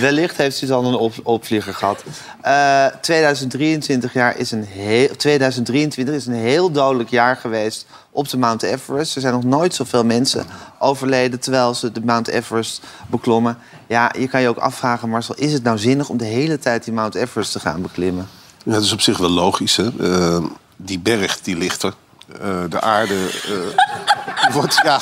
Wellicht 0.00 0.36
heeft 0.36 0.56
Suzanne 0.56 0.88
een 0.88 0.94
op, 0.94 1.14
opvlieger 1.22 1.74
gehad. 1.74 2.04
Eh, 2.40 2.86
2023, 3.00 4.12
jaar 4.12 4.36
is 4.36 4.50
een 4.50 4.64
heel, 4.64 5.16
2023 5.16 6.14
is 6.14 6.26
een 6.26 6.34
heel 6.34 6.70
dodelijk 6.70 7.10
jaar 7.10 7.36
geweest 7.36 7.86
op 8.10 8.28
de 8.28 8.36
Mount 8.36 8.62
Everest. 8.62 9.14
Er 9.14 9.20
zijn 9.20 9.32
nog 9.32 9.44
nooit 9.44 9.74
zoveel 9.74 10.04
mensen 10.04 10.46
overleden 10.78 11.40
terwijl 11.40 11.74
ze 11.74 11.92
de 11.92 12.00
Mount 12.04 12.28
Everest 12.28 12.82
beklommen. 13.06 13.58
Ja, 13.86 14.12
je 14.18 14.28
kan 14.28 14.40
je 14.40 14.48
ook 14.48 14.58
afvragen, 14.58 15.08
Marcel, 15.08 15.34
is 15.34 15.52
het 15.52 15.62
nou 15.62 15.78
zinnig 15.78 16.08
om 16.08 16.16
de 16.16 16.24
hele 16.24 16.58
tijd 16.58 16.84
die 16.84 16.94
Mount 16.94 17.14
Everest 17.14 17.52
te 17.52 17.60
gaan 17.60 17.82
beklimmen? 17.82 18.28
ja, 18.64 18.72
dat 18.72 18.82
is 18.82 18.92
op 18.92 19.00
zich 19.00 19.18
wel 19.18 19.30
logisch. 19.30 19.76
Hè? 19.76 19.88
Eh, 20.00 20.44
die 20.76 20.98
berg 20.98 21.40
die 21.40 21.56
ligt 21.56 21.82
er. 21.82 21.92
Eh, 22.40 22.62
de 22.68 22.80
aarde 22.80 23.30
eh, 23.44 24.54
wordt... 24.54 24.80
Ja, 24.82 25.00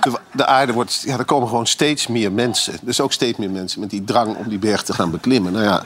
de, 0.00 0.18
de 0.32 0.46
aarde 0.46 0.72
wordt... 0.72 1.02
Ja, 1.04 1.18
er 1.18 1.24
komen 1.24 1.48
gewoon 1.48 1.66
steeds 1.66 2.06
meer 2.06 2.32
mensen. 2.32 2.74
Dus 2.80 3.00
ook 3.00 3.12
steeds 3.12 3.38
meer 3.38 3.50
mensen 3.50 3.80
met 3.80 3.90
die 3.90 4.04
drang 4.04 4.36
om 4.36 4.48
die 4.48 4.58
berg 4.58 4.82
te 4.82 4.92
gaan 4.92 5.10
beklimmen. 5.10 5.52
Nou 5.52 5.64
ja, 5.64 5.82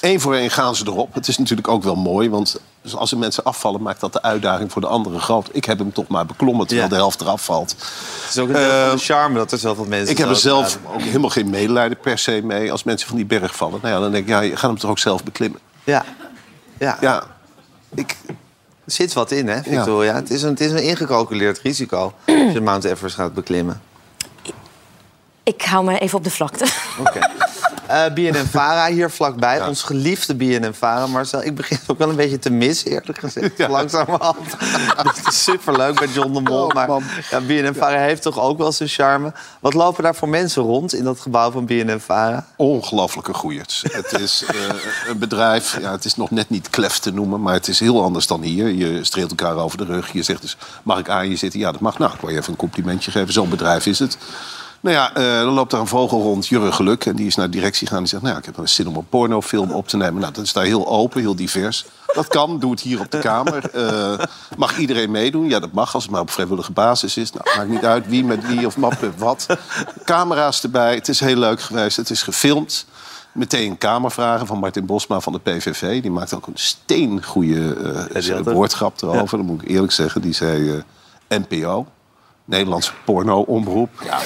één 0.00 0.20
voor 0.20 0.34
één 0.34 0.50
gaan 0.50 0.76
ze 0.76 0.86
erop. 0.86 1.14
Het 1.14 1.28
is 1.28 1.38
natuurlijk 1.38 1.68
ook 1.68 1.82
wel 1.82 1.96
mooi, 1.96 2.30
want 2.30 2.60
als 2.94 3.12
er 3.12 3.18
mensen 3.18 3.44
afvallen... 3.44 3.82
maakt 3.82 4.00
dat 4.00 4.12
de 4.12 4.22
uitdaging 4.22 4.72
voor 4.72 4.80
de 4.80 4.86
anderen 4.88 5.20
groot. 5.20 5.48
Ik 5.52 5.64
heb 5.64 5.78
hem 5.78 5.92
toch 5.92 6.08
maar 6.08 6.26
beklommen 6.26 6.66
terwijl 6.66 6.88
Ja. 6.88 6.94
de 6.94 7.00
helft 7.00 7.20
eraf 7.20 7.44
valt. 7.44 7.70
Het 7.70 8.30
is 8.30 8.38
ook 8.38 8.48
een 8.48 8.54
deel 8.54 8.86
van 8.86 8.96
de 8.96 9.02
charme 9.02 9.38
dat 9.38 9.52
er 9.52 9.58
zoveel 9.58 9.84
mensen 9.84 10.10
Ik 10.10 10.18
heb 10.18 10.28
er 10.28 10.36
zelf 10.36 10.78
ook 10.94 11.02
helemaal 11.02 11.30
geen 11.30 11.50
medelijden 11.50 11.98
per 11.98 12.18
se 12.18 12.40
mee... 12.44 12.72
als 12.72 12.82
mensen 12.84 13.08
van 13.08 13.16
die 13.16 13.26
berg 13.26 13.56
vallen. 13.56 13.78
Nou 13.82 13.94
ja, 13.94 14.00
dan 14.00 14.10
denk 14.12 14.24
ik, 14.24 14.30
ja, 14.30 14.40
je 14.40 14.56
gaat 14.56 14.70
hem 14.70 14.78
toch 14.78 14.90
ook 14.90 14.98
zelf 14.98 15.24
beklimmen. 15.24 15.60
Ja. 15.84 16.04
Ja. 16.78 16.98
Ja, 17.00 17.22
ik, 17.94 18.16
Er 18.84 18.92
zit 18.92 19.12
wat 19.12 19.30
in, 19.30 19.48
hè, 19.48 19.62
Victoria? 19.62 20.14
Het, 20.14 20.30
is 20.30 20.42
een, 20.42 20.50
het 20.50 20.60
is 20.60 20.70
een 20.70 20.82
ingecalculeerd 20.82 21.58
risico 21.58 22.12
als 22.26 22.52
je 22.52 22.60
Mount 22.60 22.84
Everest 22.84 23.14
gaat 23.14 23.34
beklimmen. 23.34 23.80
Ik 25.44 25.62
hou 25.62 25.84
me 25.84 25.98
even 25.98 26.18
op 26.18 26.24
de 26.24 26.30
vlakte. 26.30 26.66
Oké. 26.98 27.20
Eh 27.86 28.12
BNN-Vara 28.14 28.86
hier 28.86 29.10
vlakbij. 29.10 29.66
Ons 29.66 29.82
geliefde 29.82 30.34
BNN-Vara. 30.34 31.06
Marcel, 31.06 31.42
ik 31.42 31.54
begin 31.54 31.76
het 31.80 31.90
ook 31.90 31.98
wel 31.98 32.08
een 32.08 32.16
beetje 32.16 32.38
te 32.38 32.50
missen, 32.50 32.90
eerlijk 32.90 33.18
gezegd. 33.18 33.56
Ja. 33.56 33.68
Langzamerhand. 33.68 34.52
Het 34.96 35.26
is 35.26 35.42
superleuk 35.42 35.98
bij 35.98 36.08
John 36.08 36.32
de 36.32 36.40
Mol. 36.40 36.64
Oh, 36.64 36.74
maar 36.74 36.88
ja, 37.30 37.40
BNN-Vara 37.40 37.98
heeft 37.98 38.22
toch 38.22 38.40
ook 38.40 38.58
wel 38.58 38.72
zijn 38.72 38.88
charme. 38.88 39.32
Wat 39.60 39.74
lopen 39.74 40.02
daar 40.02 40.14
voor 40.14 40.28
mensen 40.28 40.62
rond 40.62 40.94
in 40.94 41.04
dat 41.04 41.20
gebouw 41.20 41.50
van 41.50 41.66
BNN-Vara? 41.66 42.46
ongelofelijke 42.56 43.34
goeiers. 43.34 43.84
Het 43.92 44.20
is 44.20 44.44
eh, 44.44 44.56
een 45.08 45.18
bedrijf, 45.18 45.80
ja, 45.80 45.92
het 45.92 46.04
is 46.04 46.16
nog 46.16 46.30
net 46.30 46.50
niet 46.50 46.70
klef 46.70 46.98
te 46.98 47.12
noemen... 47.12 47.42
maar 47.42 47.54
het 47.54 47.68
is 47.68 47.80
heel 47.80 48.02
anders 48.02 48.26
dan 48.26 48.42
hier. 48.42 48.68
Je 48.68 49.04
streelt 49.04 49.30
elkaar 49.30 49.56
over 49.56 49.78
de 49.78 49.84
rug. 49.84 50.12
Je 50.12 50.22
zegt 50.22 50.42
dus, 50.42 50.56
mag 50.82 50.98
ik 50.98 51.08
aan 51.08 51.28
je 51.28 51.36
zitten? 51.36 51.60
Ja, 51.60 51.72
dat 51.72 51.80
mag. 51.80 51.98
Nou, 51.98 52.12
ik 52.14 52.20
wil 52.20 52.30
je 52.30 52.38
even 52.38 52.50
een 52.50 52.58
complimentje 52.58 53.10
geven. 53.10 53.32
Zo'n 53.32 53.48
bedrijf 53.48 53.86
is 53.86 53.98
het. 53.98 54.18
Nou 54.82 54.94
ja, 54.96 55.14
eh 55.14 55.22
dan 55.44 55.52
loopt 55.54 55.70
daar 55.70 55.80
een 55.80 55.86
vogel 55.86 56.20
rond, 56.22 56.46
Jurre 56.46 56.72
Geluk. 56.72 57.06
En 57.06 57.16
die 57.16 57.26
is 57.26 57.34
naar 57.34 57.46
de 57.46 57.52
directie 57.52 57.86
gegaan. 57.86 58.02
Die 58.02 58.08
zegt, 58.10 58.22
nou 58.22 58.34
ja, 58.34 58.40
ik 58.40 58.46
heb 58.46 58.56
wel 58.56 58.66
zin 58.66 58.88
om 58.88 58.96
een 58.96 59.08
pornofilm 59.08 59.70
op 59.70 59.88
te 59.88 59.96
nemen. 59.96 60.20
Nou, 60.20 60.32
dat 60.32 60.44
is 60.44 60.52
daar 60.52 60.64
heel 60.64 60.88
open, 60.88 61.20
heel 61.20 61.36
divers. 61.36 61.84
Dat 62.14 62.26
kan, 62.26 62.58
doe 62.58 62.70
het 62.70 62.80
hier 62.80 63.00
op 63.00 63.10
de 63.10 63.18
Kamer. 63.18 63.70
Eh, 63.70 64.18
mag 64.56 64.78
iedereen 64.78 65.10
meedoen? 65.10 65.48
Ja, 65.48 65.58
dat 65.60 65.72
mag, 65.72 65.94
als 65.94 66.02
het 66.02 66.12
maar 66.12 66.20
op 66.20 66.30
vrijwillige 66.30 66.72
basis 66.72 67.16
is. 67.16 67.32
Nou, 67.32 67.56
maakt 67.56 67.68
niet 67.68 67.84
uit 67.84 68.06
wie 68.08 68.24
met 68.24 68.46
wie 68.46 68.66
of 68.66 68.74
wat 68.74 69.00
met 69.00 69.18
wat. 69.18 69.46
Camera's 70.04 70.62
erbij, 70.62 70.94
het 70.94 71.08
is 71.08 71.20
heel 71.20 71.36
leuk 71.36 71.60
geweest. 71.60 71.96
Het 71.96 72.10
is 72.10 72.22
gefilmd. 72.22 72.86
Meteen 73.32 73.78
kamervragen 73.78 74.46
van 74.46 74.58
Martin 74.58 74.86
Bosma 74.86 75.20
van 75.20 75.32
de 75.32 75.38
PVV. 75.38 76.02
Die 76.02 76.10
maakt 76.10 76.34
ook 76.34 76.46
een 76.46 76.52
steengoede 76.56 77.74
eh, 78.14 78.30
had 78.34 78.48
ook- 78.48 78.54
woordgrap 78.54 79.02
erover. 79.02 79.38
Dat 79.38 79.46
moet 79.46 79.62
ik 79.62 79.68
eerlijk 79.68 79.92
zeggen. 79.92 80.20
Die 80.20 80.32
zei 80.34 80.82
eh, 81.28 81.38
NPO, 81.38 81.86
Nederlandse 82.44 82.92
porno-omroep. 83.04 83.90
Ja. 84.04 84.18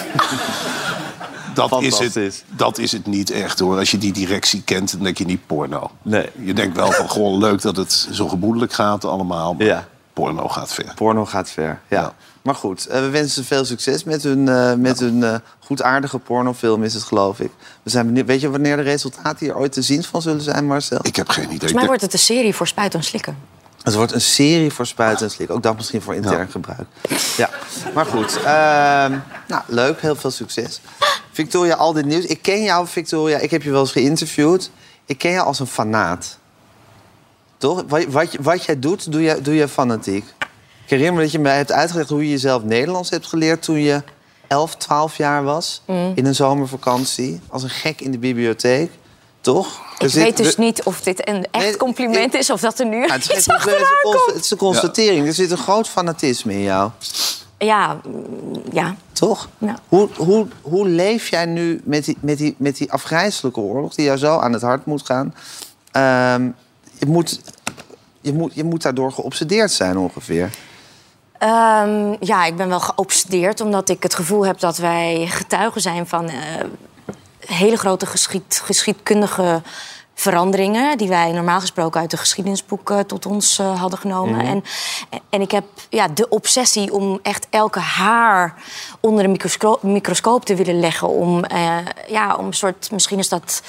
Dat 1.54 1.82
is, 1.82 1.98
het, 1.98 2.44
dat 2.56 2.78
is 2.78 2.92
het 2.92 3.06
niet 3.06 3.30
echt 3.30 3.58
hoor. 3.58 3.78
Als 3.78 3.90
je 3.90 3.98
die 3.98 4.12
directie 4.12 4.62
kent, 4.62 4.92
dan 4.92 5.02
denk 5.02 5.18
je 5.18 5.24
niet 5.24 5.46
porno. 5.46 5.90
Nee. 6.02 6.30
Je 6.42 6.54
denkt 6.54 6.76
wel 6.76 6.92
van 6.92 7.10
gewoon 7.10 7.38
leuk 7.38 7.62
dat 7.62 7.76
het 7.76 8.08
zo 8.12 8.28
gemoedelijk 8.28 8.72
gaat 8.72 9.04
allemaal. 9.04 9.54
Maar 9.54 9.66
Ja. 9.66 9.88
porno 10.12 10.48
gaat 10.48 10.72
ver. 10.72 10.92
Porno 10.94 11.24
gaat 11.24 11.50
ver, 11.50 11.80
ja. 11.88 12.00
Ja. 12.00 12.12
Maar 12.42 12.54
goed, 12.54 12.86
eh, 12.86 13.00
we 13.00 13.08
wensen 13.08 13.42
ze 13.42 13.44
veel 13.48 13.64
succes 13.64 14.04
met 14.04 14.22
hun, 14.22 14.48
eh, 14.48 14.74
met 14.74 15.00
hun 15.00 15.22
eh, 15.24 15.34
goedaardige 15.58 16.18
pornofilm, 16.18 16.82
is 16.84 16.94
het 16.94 17.02
geloof 17.02 17.40
ik. 17.40 17.50
We 17.82 17.90
zijn 17.90 18.06
benieuwd. 18.06 18.26
Weet 18.26 18.40
je 18.40 18.50
wanneer 18.50 18.76
de 18.76 18.82
resultaten 18.82 19.46
hier 19.46 19.56
ooit 19.56 19.72
te 19.72 19.82
zien 19.82 20.02
van 20.04 20.22
zullen 20.22 20.40
zijn, 20.40 20.66
Marcel? 20.66 20.98
Ik 21.02 21.16
heb 21.16 21.28
geen 21.28 21.44
idee. 21.44 21.58
Volgens 21.58 21.78
mij 21.78 21.86
wordt 21.86 22.02
het 22.02 22.12
een 22.12 22.18
serie 22.18 22.54
voor 22.54 22.66
spuiten 22.66 22.98
en 22.98 23.04
slikken. 23.04 23.36
Het 23.86 23.94
wordt 23.94 24.12
een 24.12 24.20
serie 24.20 24.70
voor 24.72 24.86
spuiten 24.86 25.26
en 25.26 25.32
slik. 25.32 25.50
Ook 25.50 25.62
dat 25.62 25.76
misschien 25.76 26.02
voor 26.02 26.14
intern 26.14 26.38
Ja. 26.38 26.46
gebruik. 26.50 26.86
Ja, 27.36 27.50
maar 27.94 28.06
goed. 28.06 28.36
ehm, 28.36 29.18
nou, 29.48 29.62
leuk. 29.66 30.00
Heel 30.00 30.16
veel 30.16 30.30
succes. 30.30 30.80
Victoria, 31.32 31.74
al 31.74 31.92
dit 31.92 32.04
nieuws. 32.04 32.24
Ik 32.24 32.42
ken 32.42 32.62
jou, 32.62 32.86
Victoria. 32.86 33.38
Ik 33.38 33.50
heb 33.50 33.62
je 33.62 33.70
wel 33.70 33.80
eens 33.80 33.92
geïnterviewd. 33.92 34.70
Ik 35.04 35.18
ken 35.18 35.30
jou 35.32 35.46
als 35.46 35.58
een 35.60 35.66
fanaat. 35.66 36.38
Toch? 37.58 37.84
Wat, 37.88 38.04
wat, 38.04 38.32
je- 38.32 38.38
wat 38.42 38.64
jij 38.64 38.78
doet, 38.78 39.12
doe 39.12 39.22
je, 39.22 39.40
doe 39.40 39.54
je 39.54 39.68
fanatiek. 39.68 40.24
Ik 40.84 40.90
herinner 40.92 41.14
me 41.14 41.20
dat 41.22 41.32
je 41.32 41.38
mij 41.38 41.56
hebt 41.56 41.72
uitgelegd 41.72 42.08
hoe 42.08 42.22
je 42.24 42.30
jezelf 42.30 42.62
Nederlands 42.62 43.10
hebt 43.10 43.26
geleerd... 43.26 43.62
toen 43.62 43.78
je 43.78 44.02
11, 44.46 44.76
12 44.76 45.16
jaar 45.16 45.42
was. 45.44 45.82
In 46.14 46.26
een 46.26 46.34
zomervakantie. 46.34 47.40
Als 47.48 47.62
een 47.62 47.70
gek 47.70 48.00
in 48.00 48.10
de 48.10 48.18
bibliotheek. 48.18 48.90
Toch? 49.40 49.80
Ik 49.98 50.10
zit- 50.10 50.22
weet 50.22 50.36
dus 50.36 50.56
niet 50.56 50.82
of 50.82 51.00
dit 51.00 51.28
een 51.28 51.46
echt 51.50 51.64
Nee, 51.64 51.76
compliment 51.76 52.34
ik- 52.34 52.40
is... 52.40 52.50
of 52.50 52.60
dat 52.60 52.78
er 52.78 52.86
nu 52.86 53.06
Ja, 53.06 53.12
het, 53.12 53.20
is, 53.22 53.28
iets 53.28 53.36
is, 53.38 53.48
achteraan 53.48 53.80
komt. 54.02 54.26
het 54.34 54.44
is 54.44 54.50
een 54.50 54.56
constatering. 54.58 55.26
Er 55.26 55.32
zit 55.34 55.50
een 55.50 55.56
groot 55.56 55.88
fanatisme 55.88 56.52
in 56.52 56.62
jou. 56.62 56.90
Ja, 57.58 57.96
ja. 58.72 58.94
Toch? 59.12 59.48
Ja. 59.58 59.76
Hoe, 59.88 60.08
hoe, 60.16 60.46
hoe 60.62 60.88
leef 60.88 61.28
jij 61.28 61.46
nu 61.46 61.80
met 61.84 62.04
die, 62.04 62.16
met, 62.20 62.38
die, 62.38 62.54
met 62.58 62.76
die 62.76 62.92
afgrijzelijke 62.92 63.60
oorlog... 63.60 63.94
die 63.94 64.04
jou 64.04 64.18
zo 64.18 64.38
aan 64.38 64.52
het 64.52 64.62
hart 64.62 64.86
moet 64.86 65.06
gaan? 65.06 65.34
Ehm, 65.92 66.48
je, 66.98 67.06
moet, 67.06 67.40
je, 68.20 68.32
moet, 68.32 68.54
je 68.54 68.64
moet 68.64 68.82
daardoor 68.82 69.12
geobsedeerd 69.12 69.72
zijn 69.72 69.98
ongeveer. 69.98 70.50
Ehm, 71.38 72.14
ja, 72.20 72.44
ik 72.44 72.56
ben 72.56 72.68
wel 72.68 72.80
geobsedeerd 72.80 73.60
omdat 73.60 73.88
ik 73.88 74.02
het 74.02 74.14
gevoel 74.14 74.46
heb 74.46 74.58
dat 74.60 74.76
wij 74.76 75.26
getuigen 75.28 75.80
zijn 75.80 76.06
van 76.06 76.28
eh, 76.28 76.36
hele 77.46 77.76
grote 77.76 78.06
geschied, 78.06 78.60
geschiedkundige 78.64 79.62
veranderingen 80.18 80.98
die 80.98 81.08
wij 81.08 81.32
normaal 81.32 81.60
gesproken 81.60 82.00
uit 82.00 82.10
de 82.10 82.16
geschiedenisboeken 82.16 83.06
tot 83.06 83.26
ons 83.26 83.58
eh, 83.58 83.80
hadden 83.80 83.98
genomen. 83.98 84.40
en, 84.40 84.64
en 85.30 85.40
ik 85.40 85.50
heb 85.50 85.64
ja, 85.88 86.08
de 86.08 86.28
obsessie 86.28 86.92
om 86.92 87.18
echt 87.22 87.46
elke 87.50 87.78
haar 87.78 88.54
onder 89.00 89.24
een 89.24 89.30
microscoop, 89.30 89.82
microscoop 89.82 90.44
te 90.44 90.54
willen 90.54 90.80
leggen. 90.80 91.08
Om, 91.08 91.44
eh, 91.44 91.76
ja, 92.08 92.34
om 92.34 92.46
een 92.46 92.52
soort, 92.52 92.90
misschien 92.90 93.18
is 93.18 93.28
dat, 93.28 93.62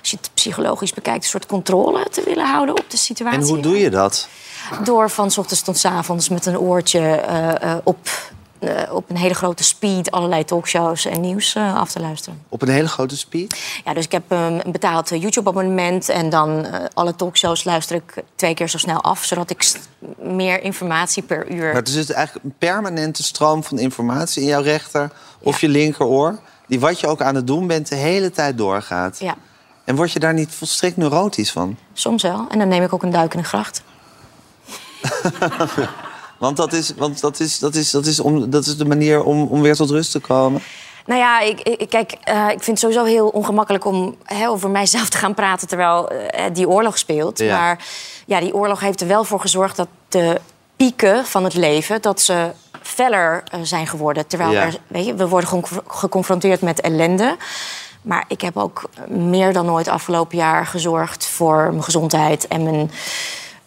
als 0.00 0.10
je 0.10 0.16
het 0.16 0.30
psychologisch 0.34 0.92
bekijkt, 0.92 1.22
een 1.22 1.30
soort 1.30 1.46
controle 1.46 2.06
te 2.10 2.22
willen 2.24 2.46
houden 2.46 2.78
op 2.78 2.90
de 2.90 2.96
situatie. 2.96 3.40
En 3.40 3.46
hoe 3.46 3.60
doe 3.60 3.78
je 3.78 3.90
dat? 3.90 4.28
Door 4.84 5.10
van 5.10 5.30
's 5.30 5.38
ochtends 5.38 5.62
tot 5.62 5.78
's 5.78 5.84
avonds 5.84 6.28
met 6.28 6.46
een 6.46 6.58
oortje 6.58 7.00
eh, 7.00 7.74
op, 7.84 8.08
eh, 8.68 8.94
op 8.94 9.10
een 9.10 9.16
hele 9.16 9.34
grote 9.34 9.64
speed 9.64 10.10
allerlei 10.10 10.44
talkshows 10.44 11.04
en 11.04 11.20
nieuws 11.20 11.54
eh, 11.54 11.76
af 11.76 11.90
te 11.90 12.00
luisteren. 12.00 12.42
Op 12.48 12.62
een 12.62 12.68
hele 12.68 12.88
grote 12.88 13.16
speed? 13.16 13.60
Ja, 13.84 13.94
dus 13.94 14.04
ik 14.04 14.12
heb 14.12 14.32
um, 14.32 14.38
een 14.38 14.72
betaald 14.72 15.10
eh, 15.12 15.20
YouTube-abonnement 15.20 16.08
en 16.08 16.30
dan 16.30 16.66
alle 16.94 17.16
talkshows 17.16 17.64
luister 17.64 17.96
ik 17.96 18.22
twee 18.34 18.54
keer 18.54 18.68
zo 18.68 18.78
snel 18.78 19.00
af, 19.00 19.24
zodat 19.24 19.50
ik 19.50 19.72
meer 20.18 20.62
informatie 20.62 21.22
per 21.22 21.50
uur. 21.50 21.72
Maar 21.72 21.82
er 21.82 21.88
zit 21.88 22.10
eigenlijk 22.10 22.44
een 22.44 22.54
permanente 22.58 23.22
stroom 23.22 23.64
van 23.64 23.78
informatie 23.78 24.42
in 24.42 24.48
jouw 24.48 24.62
rechter 24.62 25.10
of 25.40 25.60
je 25.60 25.68
linkeroor... 25.68 26.38
die 26.66 26.80
wat 26.80 27.00
je 27.00 27.06
ook 27.06 27.22
aan 27.22 27.34
het 27.34 27.46
doen 27.46 27.66
bent 27.66 27.88
de 27.88 27.96
hele 27.96 28.30
tijd 28.30 28.58
doorgaat. 28.58 29.18
Ja, 29.18 29.36
En 29.84 29.96
word 29.96 30.12
je 30.12 30.18
daar 30.18 30.34
niet 30.34 30.50
volstrekt 30.50 30.96
neurotisch 30.96 31.52
van? 31.52 31.76
soms 31.92 32.22
wel. 32.22 32.46
En 32.50 32.58
dan 32.58 32.68
neem 32.68 32.82
ik 32.82 32.92
ook 32.92 33.02
een 33.02 33.10
duik 33.10 33.34
in 33.34 33.40
de 33.40 33.46
gracht. 33.46 33.82
Want 36.44 36.56
dat 36.56 36.72
is, 36.72 36.92
want 36.96 37.20
dat 37.20 37.40
is, 37.40 37.58
dat 37.58 37.74
is, 37.74 37.90
dat 37.90 38.06
is, 38.06 38.20
om, 38.20 38.50
dat 38.50 38.66
is 38.66 38.76
de 38.76 38.84
manier 38.84 39.22
om, 39.22 39.46
om 39.46 39.60
weer 39.62 39.74
tot 39.74 39.90
rust 39.90 40.10
te 40.10 40.18
komen. 40.20 40.62
Nou 41.06 41.20
ja, 41.20 41.40
ik, 41.40 41.60
ik, 41.60 41.88
kijk, 41.88 42.12
eh, 42.12 42.44
ik 42.44 42.62
vind 42.62 42.66
het 42.66 42.78
sowieso 42.78 43.04
heel 43.04 43.28
ongemakkelijk 43.28 43.84
om 43.84 44.16
hè, 44.24 44.48
over 44.48 44.70
mijzelf 44.70 45.08
te 45.08 45.18
gaan 45.18 45.34
praten 45.34 45.68
terwijl 45.68 46.08
eh, 46.08 46.44
die 46.52 46.68
oorlog 46.68 46.98
speelt. 46.98 47.38
Ja. 47.38 47.58
Maar 47.58 47.84
ja, 48.26 48.40
die 48.40 48.54
oorlog 48.54 48.80
heeft 48.80 49.00
er 49.00 49.06
wel 49.06 49.24
voor 49.24 49.40
gezorgd 49.40 49.76
dat 49.76 49.88
de 50.08 50.40
pieken 50.76 51.24
van 51.26 51.44
het 51.44 51.54
leven, 51.54 52.02
dat 52.02 52.20
ze 52.20 52.50
feller 52.82 53.42
eh, 53.44 53.60
zijn 53.62 53.86
geworden. 53.86 54.26
Terwijl 54.26 54.50
Ja. 54.50 54.62
er, 54.62 54.78
weet 54.86 55.06
je, 55.06 55.14
we 55.14 55.28
worden 55.28 55.48
gewoon 55.48 55.82
geconfronteerd 55.86 56.60
met 56.60 56.80
ellende. 56.80 57.36
Maar 58.02 58.24
ik 58.28 58.40
heb 58.40 58.56
ook 58.56 58.82
meer 59.08 59.52
dan 59.52 59.70
ooit 59.70 59.88
afgelopen 59.88 60.36
jaar 60.36 60.66
gezorgd 60.66 61.26
voor 61.26 61.68
mijn 61.70 61.82
gezondheid 61.82 62.48
en 62.48 62.62
mijn 62.62 62.90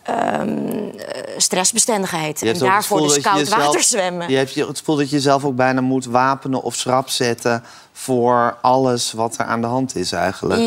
ehm, 0.08 0.50
eh, 0.98 1.22
stressbestendigheid. 1.38 2.42
En 2.42 2.58
daarvoor 2.58 3.02
dus 3.02 3.20
koud 3.20 3.38
jezelf- 3.38 3.66
water 3.66 3.84
zwemmen. 3.84 4.30
Je 4.30 4.38
hebt 4.38 4.56
het 4.56 4.78
gevoel 4.78 4.96
dat 4.96 5.10
je 5.10 5.16
jezelf 5.16 5.46
ook 5.46 5.56
bijna 5.56 5.82
moet 5.82 6.06
wapenen 6.06 6.62
of 6.62 6.76
schrap 6.76 7.10
zetten... 7.10 7.64
voor 7.94 8.58
alles 8.62 9.12
wat 9.12 9.38
er 9.38 9.46
aan 9.46 9.62
de 9.62 9.68
hand 9.68 9.96
is 9.96 10.12
eigenlijk. 10.12 10.62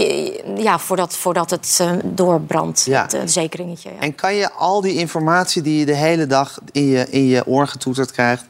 Ja, 0.57 0.79
voordat, 0.79 1.17
voordat 1.17 1.51
het 1.51 1.79
eh, 1.81 1.93
doorbrandt, 2.05 2.85
Ja. 2.85 3.03
het 3.03 3.15
eh, 3.15 3.21
zekeringetje. 3.25 3.91
Ja. 3.91 4.01
En 4.01 4.15
kan 4.15 4.35
je 4.35 4.53
al 4.53 4.81
die 4.81 4.95
informatie 4.95 5.63
die 5.63 5.79
je 5.79 5.87
de 5.87 5.95
hele 5.95 6.27
dag 6.27 6.59
in 6.73 6.87
je, 6.87 7.07
in 7.11 7.27
je 7.27 7.47
oor 7.47 7.67
getoeterd 7.69 8.13
krijgt... 8.13 8.45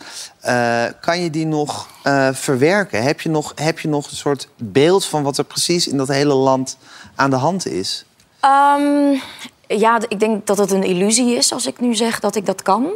kan 1.00 1.20
je 1.20 1.30
die 1.30 1.46
nog 1.46 1.88
verwerken? 2.32 3.02
Heb 3.02 3.20
je, 3.20 3.28
nog, 3.28 3.52
heb 3.54 3.78
je 3.78 3.88
nog 3.88 4.10
een 4.10 4.16
soort 4.16 4.48
beeld 4.56 5.04
van 5.04 5.22
wat 5.22 5.38
er 5.38 5.44
precies 5.44 5.88
in 5.88 5.96
dat 5.96 6.08
hele 6.08 6.34
land 6.34 6.76
aan 7.14 7.30
de 7.30 7.36
hand 7.36 7.66
is? 7.66 8.04
Ehm, 8.40 9.16
ja, 9.78 9.98
ik 10.08 10.20
denk 10.20 10.46
dat 10.46 10.58
het 10.58 10.70
een 10.70 10.84
illusie 10.84 11.36
is 11.36 11.52
als 11.52 11.66
ik 11.66 11.80
nu 11.80 11.94
zeg 11.94 12.20
dat 12.20 12.36
ik 12.36 12.46
dat 12.46 12.62
kan. 12.62 12.88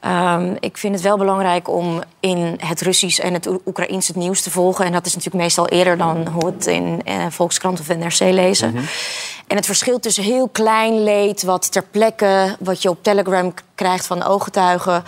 Ehm, 0.00 0.54
ik 0.60 0.76
vind 0.76 0.94
het 0.94 1.02
wel 1.04 1.16
belangrijk 1.18 1.68
om 1.68 2.02
in 2.20 2.56
het 2.64 2.80
Russisch 2.80 3.18
en 3.20 3.32
het 3.32 3.46
Oe- 3.46 3.60
Oekraïens 3.66 4.06
het 4.08 4.16
nieuws 4.16 4.42
te 4.42 4.50
volgen. 4.50 4.84
En 4.84 4.92
dat 4.92 5.06
is 5.06 5.14
natuurlijk 5.14 5.42
meestal 5.44 5.68
eerder 5.68 5.96
dan 5.98 6.26
hoe 6.28 6.46
het 6.46 6.66
in 6.66 7.00
eh, 7.04 7.26
Volkskrant 7.30 7.80
of 7.80 7.88
NRC 7.88 8.18
lezen. 8.20 8.74
En 9.46 9.56
het 9.56 9.66
verschil 9.66 9.98
tussen 10.00 10.22
heel 10.24 10.48
klein 10.48 11.02
leed, 11.02 11.42
wat 11.42 11.72
ter 11.72 11.84
plekke, 11.90 12.56
wat 12.60 12.82
je 12.82 12.88
op 12.88 13.02
Telegram 13.02 13.54
krijgt 13.74 14.06
van 14.06 14.22
ooggetuigen, 14.22 15.04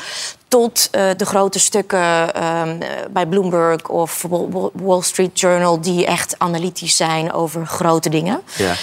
tot 0.49 0.89
eh, 0.91 1.03
de 1.17 1.25
grote 1.27 1.59
stukken 1.59 2.35
ehm, 2.35 2.69
eh, 2.83 2.89
bij 3.11 3.27
Bloomberg 3.27 3.89
of 3.89 4.23
Wall- 4.29 4.71
Wall 4.73 5.03
Street 5.03 5.41
Journal, 5.41 5.81
die 5.81 6.07
echt 6.07 6.35
analytisch 6.39 6.97
zijn 6.97 7.33
over 7.33 7.67
grote 7.67 8.09
dingen. 8.09 8.41
Ja. 8.57 8.75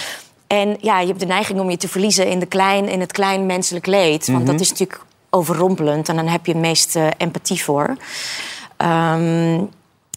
En 0.48 0.76
ja, 0.80 1.00
je 1.00 1.06
hebt 1.06 1.20
de 1.20 1.26
neiging 1.26 1.60
om 1.60 1.70
je 1.70 1.76
te 1.76 1.88
verliezen 1.88 2.26
in, 2.26 2.38
de 2.38 2.46
klein, 2.46 2.88
in 2.88 3.00
het 3.00 3.12
klein 3.12 3.46
menselijk 3.46 3.86
leed. 3.86 4.26
Want 4.26 4.46
dat 4.46 4.60
is 4.60 4.68
natuurlijk 4.68 5.00
overrompelend 5.30 6.08
en 6.08 6.16
dan 6.16 6.26
heb 6.26 6.46
je 6.46 6.52
het 6.52 6.60
meest 6.60 6.96
eh, 6.96 7.06
empathie 7.16 7.62
voor. 7.62 7.96
Ehm, 8.76 9.54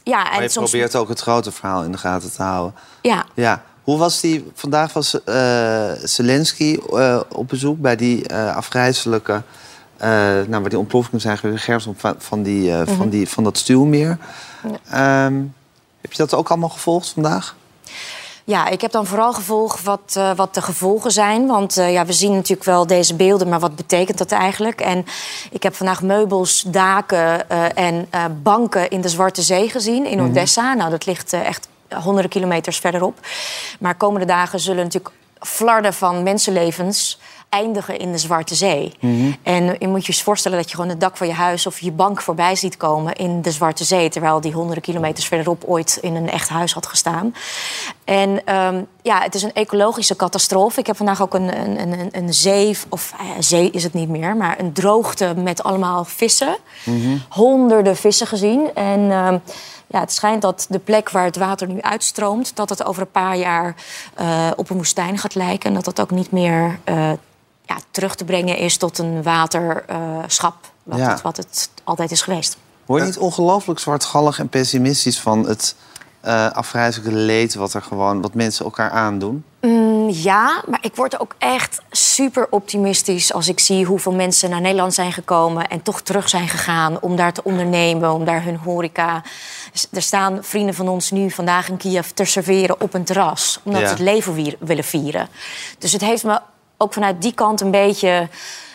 ja, 0.03 0.23
Maar 0.23 0.35
je 0.35 0.41
en 0.41 0.49
soms. 0.49 0.69
probeert 0.69 0.95
ook 0.95 1.09
het 1.09 1.19
grote 1.19 1.51
verhaal 1.51 1.83
in 1.83 1.91
de 1.91 1.97
gaten 1.97 2.31
te 2.31 2.43
houden. 2.43 2.73
Ja, 3.01 3.25
Ja. 3.33 3.63
Hoe 3.81 3.97
was 3.97 4.19
die... 4.19 4.51
Vandaag 4.53 4.93
was 4.93 5.23
eh, 5.23 5.91
Zelensky 6.03 6.79
eh, 6.93 7.19
op 7.29 7.47
bezoek 7.47 7.79
bij 7.79 7.95
die 7.95 8.33
afgrijzelijke... 8.33 9.41
nou, 9.99 10.47
waar 10.49 10.69
die 10.69 10.77
ontploffingen 10.77 11.21
zijn 11.21 11.37
geweest, 11.37 11.63
Gerson, 11.63 11.95
van, 11.97 12.15
van, 12.17 12.43
die, 12.43 12.73
van, 12.85 13.09
die, 13.09 13.29
van 13.29 13.43
dat 13.43 13.57
stuwmeer. 13.57 14.17
Ehm, 14.89 15.41
heb 16.01 16.11
je 16.11 16.17
dat 16.17 16.33
ook 16.33 16.49
allemaal 16.49 16.69
gevolgd 16.69 17.09
vandaag? 17.09 17.55
Ja, 18.43 18.67
ik 18.67 18.81
heb 18.81 18.91
dan 18.91 19.05
vooral 19.05 19.33
gevolgd 19.33 19.83
wat, 19.83 20.13
eh, 20.17 20.31
wat 20.35 20.53
de 20.53 20.61
gevolgen 20.61 21.11
zijn. 21.11 21.47
Want 21.47 21.77
eh, 21.77 21.93
ja, 21.93 22.05
we 22.05 22.13
zien 22.13 22.31
natuurlijk 22.31 22.63
wel 22.63 22.87
deze 22.87 23.15
beelden, 23.15 23.49
maar 23.49 23.59
wat 23.59 23.75
betekent 23.75 24.17
dat 24.17 24.31
eigenlijk? 24.31 24.81
En 24.81 25.05
ik 25.51 25.63
heb 25.63 25.75
vandaag 25.75 26.01
meubels, 26.01 26.63
daken 26.67 27.49
eh, 27.49 27.77
en 27.77 28.09
banken 28.43 28.89
in 28.89 29.01
de 29.01 29.09
Zwarte 29.09 29.41
Zee 29.41 29.69
gezien, 29.69 30.05
in 30.05 30.21
Odessa. 30.21 30.73
Nou, 30.73 30.89
dat 30.89 31.05
ligt 31.05 31.33
echt 31.33 31.67
honderden 32.03 32.31
kilometers 32.31 32.77
verderop. 32.77 33.19
Maar 33.79 33.95
komende 33.95 34.25
dagen 34.25 34.59
zullen 34.59 34.83
natuurlijk 34.83 35.15
flarden 35.39 35.93
van 35.93 36.23
mensenlevens 36.23 37.19
eindigen 37.51 37.97
in 37.97 38.11
de 38.11 38.17
Zwarte 38.17 38.55
Zee. 38.55 38.93
En 39.43 39.75
je 39.79 39.87
moet 39.87 40.05
je 40.05 40.11
eens 40.11 40.23
voorstellen 40.23 40.57
dat 40.57 40.69
je 40.69 40.75
gewoon 40.75 40.89
het 40.89 40.99
dak 40.99 41.17
van 41.17 41.27
je 41.27 41.33
huis 41.33 41.67
of 41.67 41.79
je 41.79 41.91
bank 41.91 42.21
voorbij 42.21 42.55
ziet 42.55 42.77
komen 42.77 43.15
in 43.15 43.41
de 43.41 43.51
Zwarte 43.51 43.83
Zee, 43.83 44.09
terwijl 44.09 44.41
die 44.41 44.51
honderden 44.51 44.83
kilometers 44.83 45.27
verderop 45.27 45.63
ooit 45.63 45.97
in 46.01 46.15
een 46.15 46.29
echt 46.29 46.49
huis 46.49 46.73
had 46.73 46.85
gestaan. 46.85 47.35
En 48.03 48.45
ehm, 48.45 48.83
ja, 49.01 49.21
het 49.21 49.35
is 49.35 49.43
een 49.43 49.53
ecologische 49.53 50.15
catastrofe. 50.15 50.79
Ik 50.79 50.87
heb 50.87 50.97
vandaag 50.97 51.21
ook 51.21 51.33
een, 51.33 51.59
een, 51.59 51.99
een, 51.99 52.09
een 52.11 52.33
zee, 52.33 52.77
of 52.89 53.13
eh, 53.19 53.25
zee 53.39 53.71
is 53.71 53.83
het 53.83 53.93
niet 53.93 54.09
meer, 54.09 54.35
maar 54.35 54.59
een 54.59 54.73
droogte 54.73 55.33
met 55.35 55.63
allemaal 55.63 56.05
vissen. 56.05 56.57
Honderden 57.29 57.95
vissen 57.95 58.27
gezien. 58.27 58.73
En 58.75 59.11
ehm, 59.11 59.37
ja, 59.87 59.99
het 59.99 60.11
schijnt 60.11 60.41
dat 60.41 60.65
de 60.69 60.79
plek 60.79 61.09
waar 61.09 61.25
het 61.25 61.37
water 61.37 61.67
nu 61.67 61.81
uitstroomt, 61.81 62.55
dat 62.55 62.69
het 62.69 62.85
over 62.85 63.01
een 63.01 63.11
paar 63.11 63.37
jaar 63.37 63.75
eh, 64.13 64.51
op 64.55 64.69
een 64.69 64.77
woestijn 64.77 65.17
gaat 65.17 65.35
lijken. 65.35 65.69
En 65.69 65.75
dat 65.75 65.85
dat 65.85 66.01
ook 66.01 66.11
niet 66.11 66.31
meer 66.31 66.79
eh, 66.83 67.11
ja, 67.75 67.81
terug 67.91 68.15
te 68.15 68.25
brengen 68.25 68.57
is 68.57 68.77
tot 68.77 68.97
een 68.97 69.23
waterschap, 69.23 70.55
wat, 70.83 70.99
Ja. 70.99 71.09
het, 71.09 71.21
wat 71.21 71.37
het 71.37 71.69
altijd 71.83 72.11
is 72.11 72.21
geweest. 72.21 72.57
Word 72.85 73.01
je 73.01 73.07
niet 73.07 73.17
ongelooflijk 73.17 73.79
zwartgallig 73.79 74.39
en 74.39 74.49
pessimistisch 74.49 75.19
van 75.19 75.47
het 75.47 75.75
eh 76.21 76.51
afgrijzelijke 76.51 77.15
leed... 77.15 77.53
Wat, 77.55 77.73
er 77.73 77.81
gewoon, 77.81 78.21
wat 78.21 78.33
mensen 78.33 78.65
elkaar 78.65 78.89
aandoen? 78.91 79.43
Mm, 79.61 79.89
Ja, 80.09 80.63
maar 80.67 80.79
ik 80.81 80.95
word 80.95 81.19
ook 81.19 81.35
echt 81.37 81.81
super 81.91 82.47
optimistisch 82.49 83.33
als 83.33 83.47
ik 83.47 83.59
zie 83.59 83.85
hoeveel 83.85 84.11
mensen 84.11 84.49
naar 84.49 84.61
Nederland 84.61 84.93
zijn 84.93 85.13
gekomen 85.13 85.67
en 85.67 85.81
toch 85.81 86.01
terug 86.01 86.29
zijn 86.29 86.47
gegaan 86.49 86.97
om 87.01 87.15
daar 87.15 87.33
te 87.33 87.43
ondernemen, 87.43 88.11
om 88.13 88.25
daar 88.25 88.43
hun 88.43 88.57
horeca. 88.57 89.23
S- 89.73 89.87
Er 89.91 90.01
staan 90.01 90.37
vrienden 90.41 90.75
van 90.75 90.87
ons 90.87 91.11
nu 91.11 91.31
vandaag 91.31 91.69
in 91.69 91.77
Kiev 91.77 92.07
te 92.09 92.25
serveren 92.25 92.81
op 92.81 92.93
een 92.93 93.03
terras, 93.03 93.59
omdat 93.63 93.81
Ja. 93.81 93.87
ze 93.87 93.93
het 93.93 94.03
leven 94.03 94.55
willen 94.59 94.83
vieren. 94.83 95.27
Dus 95.79 95.91
het 95.91 96.01
heeft 96.01 96.23
me 96.23 96.39
ook 96.81 96.93
vanuit 96.93 97.21
die 97.21 97.33
kant 97.33 97.61
een 97.61 97.71
beetje 97.71 98.29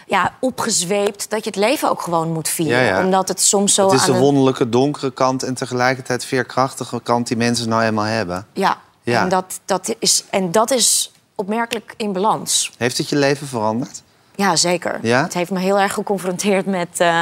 ja, 0.06 0.32
opgezweept 0.40 1.30
dat 1.30 1.44
je 1.44 1.50
het 1.50 1.58
leven 1.58 1.90
ook 1.90 2.02
gewoon 2.02 2.32
moet 2.32 2.48
vieren. 2.48 2.82
Ja, 2.82 2.98
ja. 2.98 3.04
Omdat 3.04 3.28
het 3.28 3.40
soms 3.40 3.74
zo 3.74 3.84
Het 3.90 4.00
is 4.00 4.06
aan 4.06 4.12
de 4.12 4.18
wonderlijke 4.18 4.68
donkere 4.68 5.10
kant... 5.10 5.42
en 5.42 5.54
tegelijkertijd 5.54 6.24
veerkrachtige 6.24 7.00
kant 7.02 7.28
die 7.28 7.36
mensen 7.36 7.68
nou 7.68 7.82
eenmaal 7.82 8.04
hebben. 8.04 8.46
Ja, 8.52 8.78
Ja. 9.02 9.22
En, 9.22 9.28
dat, 9.28 9.60
dat 9.64 9.94
is, 9.98 10.24
en 10.30 10.52
dat 10.52 10.70
is 10.70 11.12
opmerkelijk 11.34 11.94
in 11.96 12.12
balans. 12.12 12.72
Heeft 12.78 12.98
het 12.98 13.08
je 13.08 13.16
leven 13.16 13.46
veranderd? 13.46 14.02
Ja, 14.36 14.56
zeker. 14.56 14.98
Ja? 15.02 15.22
Het 15.22 15.34
heeft 15.34 15.50
me 15.50 15.58
heel 15.58 15.78
erg 15.78 15.92
geconfronteerd 15.92 16.66
met 16.66 16.88
eh, 17.00 17.20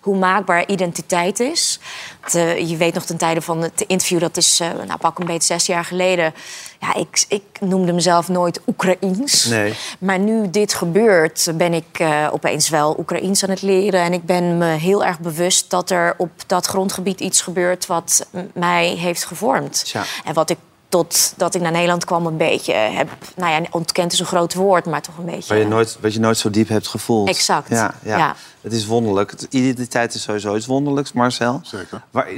hoe 0.00 0.16
maakbaar 0.16 0.66
identiteit 0.66 1.40
is. 1.40 1.78
Het, 2.20 2.34
eh, 2.34 2.68
je 2.68 2.76
weet 2.76 2.94
nog 2.94 3.04
ten 3.04 3.16
tijde 3.16 3.40
van 3.40 3.62
het 3.62 3.84
interview, 3.86 4.20
dat 4.20 4.36
is 4.36 4.60
eh, 4.60 4.68
nou, 4.86 4.98
pak 4.98 5.18
een 5.18 5.26
beetje 5.26 5.54
zes 5.54 5.66
jaar 5.66 5.84
geleden. 5.84 6.34
Ja, 6.80 6.94
ik, 6.94 7.24
ik 7.28 7.42
noemde 7.60 7.92
mezelf 7.92 8.28
nooit 8.28 8.60
Oekraïens. 8.66 9.44
Nee. 9.44 9.74
Maar 9.98 10.18
nu 10.18 10.50
dit 10.50 10.74
gebeurt, 10.74 11.52
ben 11.54 11.74
ik 11.74 12.04
opeens 12.30 12.68
wel 12.68 12.98
Oekraïens 12.98 13.44
aan 13.44 13.50
het 13.50 13.62
leren. 13.62 14.00
En 14.00 14.12
ik 14.12 14.24
ben 14.24 14.58
me 14.58 14.66
heel 14.66 15.04
erg 15.04 15.20
bewust 15.20 15.70
dat 15.70 15.90
er 15.90 16.14
op 16.16 16.30
dat 16.46 16.66
grondgebied 16.66 17.20
iets 17.20 17.40
gebeurt 17.40 17.86
wat 17.86 18.26
mij 18.54 18.86
heeft 18.86 19.24
gevormd. 19.24 19.84
Tja. 19.84 20.04
En 20.24 20.34
wat 20.34 20.50
ik 20.50 20.58
totdat 20.94 21.54
ik 21.54 21.60
naar 21.60 21.72
Nederland 21.72 22.04
kwam 22.04 22.26
een 22.26 22.36
beetje 22.36 22.72
heb... 22.72 23.08
Nou 23.36 23.52
ja, 23.52 23.68
ontkend 23.70 24.12
is 24.12 24.20
een 24.20 24.26
groot 24.26 24.54
woord, 24.54 24.86
maar 24.86 25.02
toch 25.02 25.18
een 25.18 25.24
beetje... 25.24 25.48
Waar 25.48 25.58
je 25.58 25.68
nooit, 25.68 25.98
wat 26.00 26.12
je 26.12 26.20
nooit 26.20 26.38
zo 26.38 26.50
diep 26.50 26.68
hebt 26.68 26.88
gevoeld. 26.88 27.28
Exact, 27.28 27.68
Ja, 27.68 27.94
ja. 28.02 28.16
ja. 28.16 28.36
Het 28.60 28.72
is 28.72 28.86
wonderlijk. 28.86 29.34
Identiteit 29.50 30.14
is 30.14 30.22
sowieso 30.22 30.56
iets 30.56 30.66
wonderlijks, 30.66 31.12
Marcel. 31.12 31.60
Zeker. 31.62 32.02
Waar, 32.10 32.28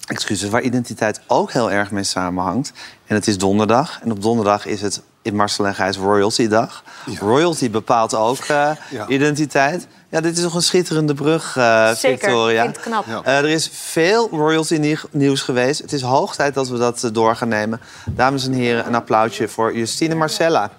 Excuses, 0.06 0.50
waar 0.50 0.62
identiteit 0.62 1.22
ook 1.28 1.52
heel 1.52 1.72
erg 1.72 1.92
mee 1.92 2.04
samenhangt. 2.04 2.72
En 3.06 3.16
het 3.16 3.28
is 3.28 3.38
donderdag. 3.38 4.00
En 4.04 4.12
op 4.12 4.22
donderdag 4.22 4.66
is 4.66 4.82
het 4.82 5.02
in 5.24 5.36
Marcel 5.36 5.68
en 5.68 5.76
Gijs 5.76 5.98
Royalty 5.98 6.48
Dag. 6.48 6.84
Royalty 7.20 7.70
bepaalt 7.70 8.16
ook 8.16 8.38
eh, 8.38 8.70
Ja. 8.90 9.08
identiteit. 9.08 9.88
Ja, 10.10 10.22
dit 10.22 10.38
is 10.38 10.44
nog 10.44 10.54
een 10.56 10.62
schitterende 10.62 11.14
brug, 11.14 11.58
eh, 11.58 11.92
Zeker, 11.92 12.20
Victoria. 12.20 12.64
ik 12.64 12.64
vind 12.64 12.76
het 12.76 12.86
knap. 12.86 13.06
Ja. 13.08 13.22
Eh, 13.24 13.38
er 13.38 13.50
is 13.50 13.70
veel 13.74 14.30
royalty 14.32 14.76
nie- 14.76 14.98
nieuws 15.12 15.42
geweest. 15.42 15.82
Het 15.82 15.94
is 15.94 16.02
hoog 16.02 16.36
tijd 16.36 16.54
dat 16.54 16.68
we 16.70 16.78
dat 16.78 17.10
door 17.14 17.36
gaan 17.36 17.48
nemen. 17.48 17.82
Dames 18.06 18.46
en 18.46 18.54
heren, 18.54 18.88
een 18.88 18.96
applausje 18.96 19.48
voor 19.48 19.76
Justine 19.78 20.16
Marcella. 20.16 20.70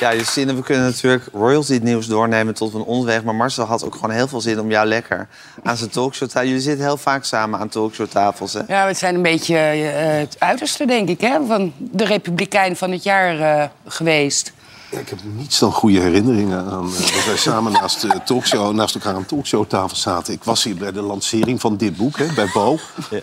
Ja, 0.00 0.14
Justine, 0.14 0.54
we 0.54 0.62
kunnen 0.62 0.84
natuurlijk 0.84 1.24
royalty 1.32 1.78
nieuws 1.82 2.06
doornemen 2.06 2.54
tot 2.54 2.74
een 2.74 2.82
onderweg. 2.82 3.22
Maar 3.22 3.34
Marcel 3.34 3.64
had 3.64 3.84
ook 3.84 3.94
gewoon 3.94 4.10
heel 4.10 4.28
veel 4.28 4.40
zin 4.40 4.60
om 4.60 4.70
jou 4.70 4.86
lekker 4.86 5.28
aan 5.62 5.76
zijn 5.76 5.90
talkshow 5.90 6.28
te 6.28 6.38
Jullie 6.38 6.60
zitten 6.60 6.84
heel 6.84 6.96
vaak 6.96 7.24
samen 7.24 7.60
aan 7.60 7.68
talkshowtafels, 7.68 8.52
hè? 8.52 8.60
Ja, 8.66 8.86
het 8.86 8.98
zijn 8.98 9.14
een 9.14 9.22
beetje 9.22 9.56
eh, 9.56 10.18
het 10.18 10.36
uiterste, 10.38 10.86
denk 10.86 11.08
ik, 11.08 11.20
hè, 11.20 11.46
van 11.46 11.72
de 11.78 12.04
Republikein 12.04 12.76
van 12.76 12.90
het 12.90 13.02
jaar 13.02 13.40
eh, 13.40 13.68
geweest. 13.86 14.52
Ik 14.90 15.08
heb 15.08 15.18
niets 15.36 15.58
dan 15.58 15.72
goede 15.72 16.00
herinneringen 16.00 16.58
aan 16.70 16.86
eh, 16.86 16.98
dat 17.00 17.24
wij 17.26 17.36
samen 17.36 17.72
naast, 17.72 18.00
de 18.00 18.20
talkshow, 18.24 18.72
naast 18.74 18.94
elkaar 18.94 19.12
aan 19.12 19.18
een 19.18 19.26
talkshowtafel 19.26 19.96
zaten. 19.96 20.34
Ik 20.34 20.44
was 20.44 20.64
hier 20.64 20.76
bij 20.76 20.92
de 20.92 21.00
lancering 21.02 21.60
van 21.60 21.76
dit 21.76 21.96
boek, 21.96 22.18
hè, 22.18 22.26
bij 22.34 22.50
Bo. 22.54 22.78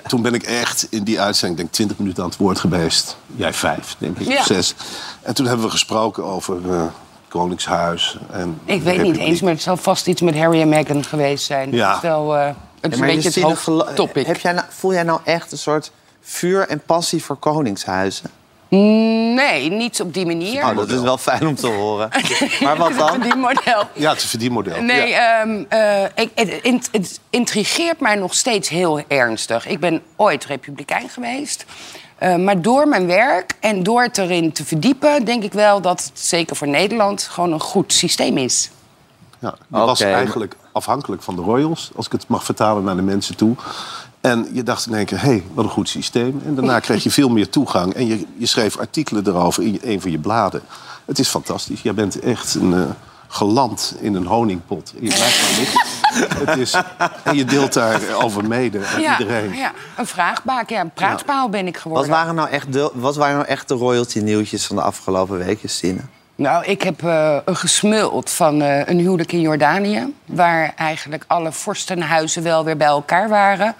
Toen 0.07 0.21
ben 0.21 0.33
ik 0.33 0.43
echt 0.43 0.87
in 0.89 1.03
die 1.03 1.21
uitzending, 1.21 1.59
denk 1.59 1.71
20 1.71 1.97
minuten 1.97 2.23
aan 2.23 2.29
het 2.29 2.37
woord 2.37 2.59
geweest. 2.59 3.17
Jij 3.35 3.53
vijf, 3.53 3.95
denk 3.97 4.19
ik, 4.19 4.27
Ja. 4.27 4.39
of 4.39 4.45
zes. 4.45 4.75
En 5.21 5.33
toen 5.33 5.45
hebben 5.45 5.65
we 5.65 5.71
gesproken 5.71 6.23
over 6.23 6.71
eh, 6.71 6.83
Koningshuis. 7.27 8.17
En 8.31 8.59
Ik 8.65 8.81
weet 8.81 9.01
niet 9.01 9.17
eens, 9.17 9.41
maar 9.41 9.51
het 9.51 9.61
zal 9.61 9.77
vast 9.77 10.07
iets 10.07 10.21
met 10.21 10.37
Harry 10.37 10.61
en 10.61 10.69
Meghan 10.69 11.03
geweest 11.03 11.45
zijn. 11.45 11.71
Ja. 11.71 11.87
Het 11.87 11.95
is 11.95 12.01
wel 12.01 12.35
eh, 12.37 12.45
het 12.81 12.91
is 12.93 12.97
Ja, 12.99 13.03
een 13.05 13.09
je 13.09 13.15
beetje 13.21 13.41
het 13.41 13.65
hoofdtopic. 13.65 14.25
Heb 14.25 14.37
jij 14.39 14.51
nou, 14.51 14.65
voel 14.69 14.93
jij 14.93 15.03
nou 15.03 15.19
echt 15.23 15.51
een 15.51 15.57
soort 15.57 15.91
vuur 16.21 16.67
en 16.67 16.81
passie 16.85 17.23
voor 17.23 17.35
koningshuizen? 17.35 18.29
Nee, 18.69 19.69
niet 19.69 20.01
op 20.01 20.13
die 20.13 20.25
manier. 20.25 20.63
Oh, 20.63 20.75
dat 20.75 20.89
is 20.89 20.99
wel 21.01 21.17
fijn 21.17 21.47
om 21.47 21.55
te 21.55 21.67
horen. 21.67 22.09
Maar 22.63 22.77
wat 22.77 22.97
dan? 22.97 23.39
Model. 23.39 23.83
Ja, 23.93 24.09
het 24.09 24.17
is 24.17 24.23
een 24.23 24.29
verdienmodel. 24.29 24.81
Nee, 24.81 25.07
Ja. 25.07 25.41
ehm, 25.41 25.63
eh, 25.69 26.03
ik, 26.15 26.29
het, 26.35 26.49
int- 26.61 26.89
het 26.91 27.19
intrigeert 27.29 27.99
mij 27.99 28.15
nog 28.15 28.33
steeds 28.33 28.69
heel 28.69 29.01
ernstig. 29.07 29.67
Ik 29.67 29.79
ben 29.79 30.01
ooit 30.15 30.45
republikein 30.45 31.09
geweest. 31.09 31.65
Eh, 32.17 32.35
maar 32.35 32.61
door 32.61 32.87
mijn 32.87 33.07
werk 33.07 33.53
en 33.59 33.83
door 33.83 34.01
het 34.01 34.17
erin 34.17 34.51
te 34.51 34.65
verdiepen... 34.65 35.25
denk 35.25 35.43
ik 35.43 35.53
wel 35.53 35.81
dat 35.81 36.03
het 36.03 36.19
zeker 36.19 36.55
voor 36.55 36.67
Nederland 36.67 37.23
gewoon 37.23 37.51
een 37.53 37.59
goed 37.59 37.93
systeem 37.93 38.37
is. 38.37 38.69
Ja, 39.39 39.55
je 39.67 39.77
was 39.77 40.01
eigenlijk 40.01 40.55
afhankelijk 40.71 41.23
van 41.23 41.35
de 41.35 41.41
royals, 41.41 41.91
als 41.95 42.05
ik 42.05 42.11
het 42.11 42.27
mag 42.27 42.43
vertalen 42.43 42.83
naar 42.83 42.95
de 42.95 43.01
mensen 43.01 43.35
toe. 43.35 43.55
En 44.23 44.47
je 44.51 44.63
dacht 44.63 44.87
in 44.87 44.93
één 44.93 45.05
keer, 45.05 45.21
hé, 45.21 45.27
hey, 45.27 45.43
wat 45.53 45.65
een 45.65 45.71
goed 45.71 45.89
systeem. 45.89 46.41
En 46.45 46.55
daarna 46.55 46.79
kreeg 46.79 47.03
je 47.03 47.11
veel 47.11 47.29
meer 47.29 47.49
toegang. 47.49 47.93
En 47.93 48.07
je, 48.07 48.25
je 48.37 48.45
schreef 48.45 48.77
artikelen 48.77 49.27
erover 49.27 49.63
in 49.63 49.79
een 49.83 50.01
van 50.01 50.11
je 50.11 50.19
bladen. 50.19 50.61
Het 51.05 51.19
is 51.19 51.27
fantastisch. 51.27 51.81
Jij 51.81 51.93
bent 51.93 52.19
echt 52.19 52.55
een, 52.55 52.73
eh, 52.73 52.81
geland 53.33 53.95
in 53.99 54.15
een 54.15 54.25
honingpot. 54.25 54.93
En 54.99 55.05
je 55.05 55.13
blijft 55.13 55.41
maar 55.41 55.59
liggen. 55.59 55.81
Het 56.45 56.57
is, 56.57 56.73
en 57.23 57.35
je 57.35 57.45
deelt 57.45 57.73
daarover 57.73 58.47
mede 58.47 58.85
aan 58.85 59.01
iedereen. 59.01 59.55
ja, 59.55 59.71
een 59.97 60.05
vraagbaak, 60.05 60.69
ja, 60.69 60.79
een 60.79 60.91
praatpaal 60.91 61.49
ben 61.49 61.67
ik 61.67 61.73
Wat 61.73 61.81
geworden. 61.81 62.09
waren 62.09 62.35
nou 62.35 62.49
echt 62.49 62.73
de, 62.73 62.91
wat 62.93 63.15
waren 63.15 63.35
nou 63.35 63.47
echt 63.47 63.67
de 63.67 63.73
royalty 63.73 64.19
nieuwtjes 64.19 64.65
van 64.65 64.75
de 64.75 64.81
afgelopen 64.81 65.37
weken, 65.37 65.69
Stine? 65.69 65.99
Nou, 66.35 66.65
ik 66.65 66.81
heb 66.81 67.03
eh, 67.03 67.37
een 67.45 67.55
gesmuld 67.55 68.29
van 68.29 68.61
eh, 68.61 68.87
een 68.87 68.99
huwelijk 68.99 69.31
in 69.31 69.41
Jordanië... 69.41 70.13
waar 70.25 70.73
eigenlijk 70.75 71.23
alle 71.27 71.51
vorstenhuizen 71.51 72.43
wel 72.43 72.63
weer 72.63 72.77
bij 72.77 72.87
elkaar 72.87 73.29
waren. 73.29 73.75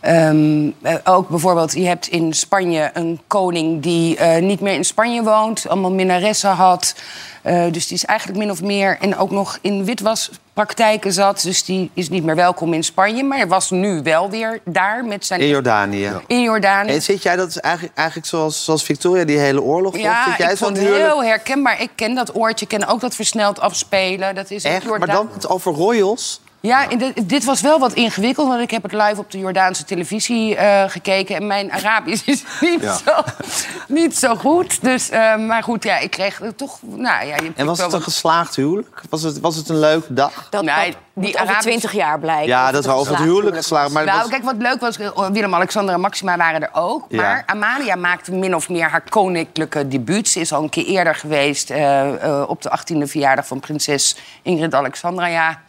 Ehm, 0.00 0.70
eh, 0.82 0.94
ook 1.04 1.28
bijvoorbeeld, 1.28 1.72
je 1.72 1.86
hebt 1.86 2.06
in 2.06 2.34
Spanje 2.34 2.90
een 2.94 3.20
koning 3.26 3.82
die 3.82 4.16
eh, 4.16 4.42
niet 4.42 4.60
meer 4.60 4.74
in 4.74 4.84
Spanje 4.84 5.22
woont... 5.22 5.68
allemaal 5.68 5.92
minnaressen 5.92 6.50
had. 6.50 6.94
Eh, 7.42 7.64
dus 7.70 7.86
die 7.86 7.96
is 7.96 8.04
eigenlijk 8.04 8.38
min 8.38 8.50
of 8.50 8.62
meer... 8.62 8.96
en 9.00 9.16
ook 9.16 9.30
nog 9.30 9.58
in 9.60 9.84
witwaspraktijken 9.84 11.12
zat. 11.12 11.42
Dus 11.42 11.64
die 11.64 11.90
is 11.94 12.08
niet 12.08 12.24
meer 12.24 12.36
welkom 12.36 12.74
in 12.74 12.82
Spanje. 12.82 13.24
Maar 13.24 13.38
hij 13.38 13.46
was 13.46 13.70
nu 13.70 14.02
wel 14.02 14.30
weer 14.30 14.60
daar 14.64 15.04
met 15.04 15.26
zijn... 15.26 15.40
In 15.40 15.48
Jordanië. 15.48 16.10
in 16.26 16.42
Jordanië. 16.42 16.92
En 16.92 17.02
zit 17.02 17.22
jij, 17.22 17.36
dat 17.36 17.48
is 17.48 17.58
eigenlijk, 17.58 17.96
eigenlijk 17.96 18.28
zoals, 18.28 18.64
zoals 18.64 18.84
Victoria 18.84 19.24
die 19.24 19.38
hele 19.38 19.62
oorlog? 19.62 19.96
Ja, 19.98 20.24
zit 20.24 20.36
jij 20.36 20.50
ik 20.50 20.56
vond 20.56 20.76
het 20.76 20.86
heel 20.86 21.24
herkenbaar. 21.24 21.82
Ik 21.82 21.90
ken 21.94 22.14
dat 22.14 22.34
oortje, 22.34 22.66
ik 22.66 22.78
ken 22.78 22.88
ook 22.88 23.00
dat 23.00 23.14
versneld 23.14 23.60
afspelen. 23.60 24.34
Dat 24.34 24.50
is 24.50 24.64
Echt? 24.64 24.86
Maar 24.86 25.06
dan 25.06 25.28
het 25.32 25.48
over 25.48 25.72
royals? 25.72 26.40
Ja, 26.60 26.86
dit, 26.86 27.28
dit 27.28 27.44
was 27.44 27.60
wel 27.60 27.78
wat 27.78 27.92
ingewikkeld, 27.92 28.48
want 28.48 28.60
ik 28.60 28.70
heb 28.70 28.82
het 28.82 28.92
live 28.92 29.14
op 29.16 29.30
de 29.30 29.38
Jordaanse 29.38 29.84
televisie 29.84 30.56
eh, 30.56 30.90
gekeken. 30.90 31.36
En 31.36 31.46
mijn 31.46 31.72
Arabisch 31.72 32.26
is 32.26 32.44
niet, 32.60 32.82
Ja. 32.82 32.94
zo, 32.96 33.12
niet 33.88 34.16
zo 34.18 34.34
goed. 34.34 34.82
Dus, 34.82 35.10
eh, 35.10 35.36
maar 35.36 35.62
goed, 35.62 35.84
ja, 35.84 35.98
ik 35.98 36.10
kreeg 36.10 36.40
er 36.40 36.54
toch... 36.54 36.78
Nou, 36.82 37.26
ja, 37.26 37.36
je 37.36 37.52
En 37.56 37.66
was 37.66 37.78
het 37.82 37.92
een 37.92 38.02
geslaagd 38.02 38.56
huwelijk? 38.56 39.02
Was 39.10 39.22
het, 39.22 39.40
was 39.40 39.56
het 39.56 39.68
een 39.68 39.78
leuke 39.78 40.14
dag? 40.14 40.46
Dat, 40.50 40.62
Nee, 40.64 40.74
dat 40.74 40.84
die 40.84 40.94
moet 41.14 41.26
over 41.26 41.38
Arabische- 41.40 41.68
20 41.68 41.92
jaar 41.92 42.18
blijken. 42.18 42.46
Ja, 42.46 42.70
dat 42.72 42.84
we 42.84 42.90
over 42.90 42.98
het 42.98 43.08
geslaagd 43.08 43.30
huwelijk 43.32 43.56
geslagen. 43.56 43.92
Maar 43.92 44.04
nou, 44.04 44.18
was- 44.20 44.28
kijk, 44.28 44.42
wat 44.44 44.56
leuk 44.58 44.80
was, 44.80 44.98
eh, 44.98 45.28
Willem, 45.32 45.54
Alexander 45.54 45.94
en 45.94 46.00
Maxima 46.00 46.36
waren 46.36 46.62
er 46.62 46.70
ook. 46.72 47.04
Ja. 47.08 47.22
Maar 47.22 47.42
Amalia 47.46 47.94
maakte 47.96 48.32
min 48.32 48.54
of 48.54 48.68
meer 48.68 48.88
haar 48.88 49.02
koninklijke 49.08 49.88
debuut. 49.88 50.28
Ze 50.28 50.40
is 50.40 50.52
al 50.52 50.62
een 50.62 50.68
keer 50.70 50.84
eerder 50.86 51.14
geweest 51.14 51.70
eh, 51.70 52.24
eh, 52.24 52.48
op 52.48 52.62
de 52.62 52.70
18e 52.70 53.06
verjaardag 53.06 53.46
van 53.46 53.60
prinses 53.60 54.16
Ingrid 54.42 54.74
Alexandra. 54.74 55.26
Ja. 55.26 55.60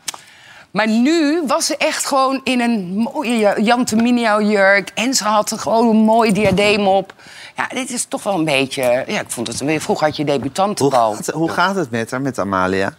Maar 0.72 0.88
nu 0.88 1.42
was 1.48 1.66
ze 1.66 1.78
echt 1.78 2.06
gewoon 2.06 2.42
in 2.44 2.62
een 2.62 2.96
mooie 3.14 3.56
Jan 3.62 3.86
Terminio 3.86 4.42
jurk. 4.42 4.92
En 4.96 5.14
ze 5.14 5.24
had 5.24 5.54
gewoon 5.58 5.88
een 5.90 6.02
mooi 6.04 6.32
diadeem 6.32 6.88
op. 6.88 7.14
Ja, 7.56 7.68
dit 7.68 7.90
is 7.90 8.06
toch 8.06 8.24
wel 8.24 8.34
een 8.34 8.46
beetje... 8.46 9.04
Ja, 9.08 9.20
ik 9.20 9.30
vond 9.32 9.48
het. 9.48 9.64
Vroeger 9.84 10.06
had 10.08 10.16
je 10.18 10.24
Hoe 10.24 10.32
debutantenbal. 10.32 11.14
gaat, 11.14 11.28
hoe 11.28 11.50
gaat 11.50 11.76
het 11.76 11.92
met 11.92 12.12
haar, 12.12 12.22
met 12.22 12.40
Amalia? 12.40 12.94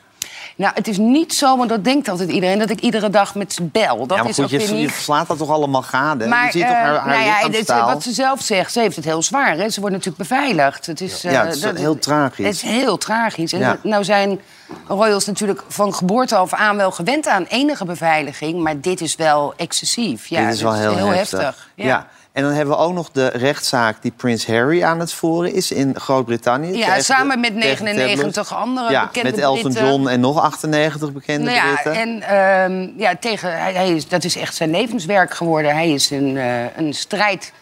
Nou, 0.57 0.73
het 0.75 0.89
is 0.89 0.99
niet 0.99 1.35
zo, 1.35 1.57
want 1.57 1.69
dat 1.69 1.85
denkt 1.85 2.09
altijd 2.09 2.31
iedereen... 2.31 2.59
dat 2.59 2.71
ik 2.71 2.81
iedere 2.81 3.11
dag 3.11 3.35
met 3.35 3.53
ze 3.53 3.63
bel. 3.63 4.07
Dat 4.07 4.17
ja, 4.17 4.23
maar 4.23 4.29
is 4.31 4.35
goed, 4.37 4.45
ook 4.45 4.51
je, 4.79 4.89
verslaat 4.91 5.27
dat 5.29 5.39
toch 5.39 5.51
allemaal 5.51 5.83
gade? 5.83 6.27
Maar 6.27 6.45
je 6.45 6.51
ziet 6.53 6.61
toch 6.63 6.71
eh, 6.71 6.77
haar, 6.77 6.97
haar 6.97 7.09
nou 7.09 7.25
ja, 7.25 7.49
dit, 7.49 7.69
wat 7.69 8.03
ze 8.03 8.13
zelf 8.13 8.41
zegt, 8.41 8.73
ze 8.73 8.81
heeft 8.81 8.97
het 8.97 9.05
heel 9.05 9.23
zwaar. 9.23 9.57
Hè? 9.57 9.69
Ze 9.69 9.81
wordt 9.81 9.95
natuurlijk 9.97 10.29
beveiligd. 10.29 10.87
Het 10.87 11.01
is, 11.01 11.23
Ja, 11.23 11.31
eh, 11.31 11.47
het 11.47 11.55
is 11.55 11.61
dat- 11.61 11.79
heel 11.79 11.99
tragisch. 11.99 12.45
Het 12.47 12.55
is 12.55 12.63
heel 12.63 12.99
tragisch. 12.99 13.53
En 13.53 13.59
Ja. 13.59 13.79
nou 13.83 14.05
zijn 14.05 14.41
royals 14.87 15.27
natuurlijk 15.27 15.63
van 15.69 15.95
geboorte 15.95 16.37
af 16.37 16.55
aan 16.55 16.77
wel 16.77 16.91
gewend 16.91 17.29
aan 17.29 17.45
enige 17.49 17.85
beveiliging. 17.85 18.63
Maar 18.63 18.81
dit 18.81 19.01
is 19.01 19.17
wel 19.17 19.55
excessief. 19.57 20.27
Ja, 20.27 20.45
Dit 20.45 20.55
is 20.55 20.63
wel 20.63 20.75
heel, 20.75 21.07
heftig. 21.07 21.69
Ja. 21.75 22.07
En 22.33 22.43
dan 22.43 22.53
hebben 22.53 22.77
we 22.77 22.81
ook 22.81 22.93
nog 22.93 23.11
de 23.11 23.27
rechtszaak 23.27 24.03
die 24.03 24.13
Prins 24.17 24.47
Harry 24.47 24.83
aan 24.83 25.01
het 25.01 25.13
voeren 25.13 25.55
is 25.55 25.73
in 25.73 26.01
Groot-Brittannië. 26.01 26.77
Ja, 26.77 27.01
samen 27.01 27.41
met 27.41 27.61
tegen 27.61 27.85
de 27.85 27.91
99 27.91 28.33
tabloids. 28.33 28.53
andere 28.53 28.91
ja, 28.91 29.07
bekende 29.07 29.31
met 29.31 29.41
Elton 29.41 29.63
Britten. 29.63 29.87
John 29.87 30.09
en 30.09 30.21
nog 30.21 30.41
98 30.41 31.13
bekende 31.13 31.45
Nou 31.45 31.57
ja, 31.57 31.73
Britten. 31.73 31.95
en 31.95 32.23
ehm, 32.23 32.89
ja, 32.97 33.17
tegen, 33.21 33.61
hij, 33.61 33.73
hij 33.73 33.91
is, 33.91 34.09
dat 34.09 34.25
is 34.25 34.37
echt 34.37 34.55
zijn 34.55 34.71
levenswerk 34.71 35.35
geworden. 35.35 35.75
Hij 35.75 35.91
is 35.91 36.11
een, 36.11 36.37
eh, 36.37 36.77
een 36.77 36.95
strijd 36.95 37.53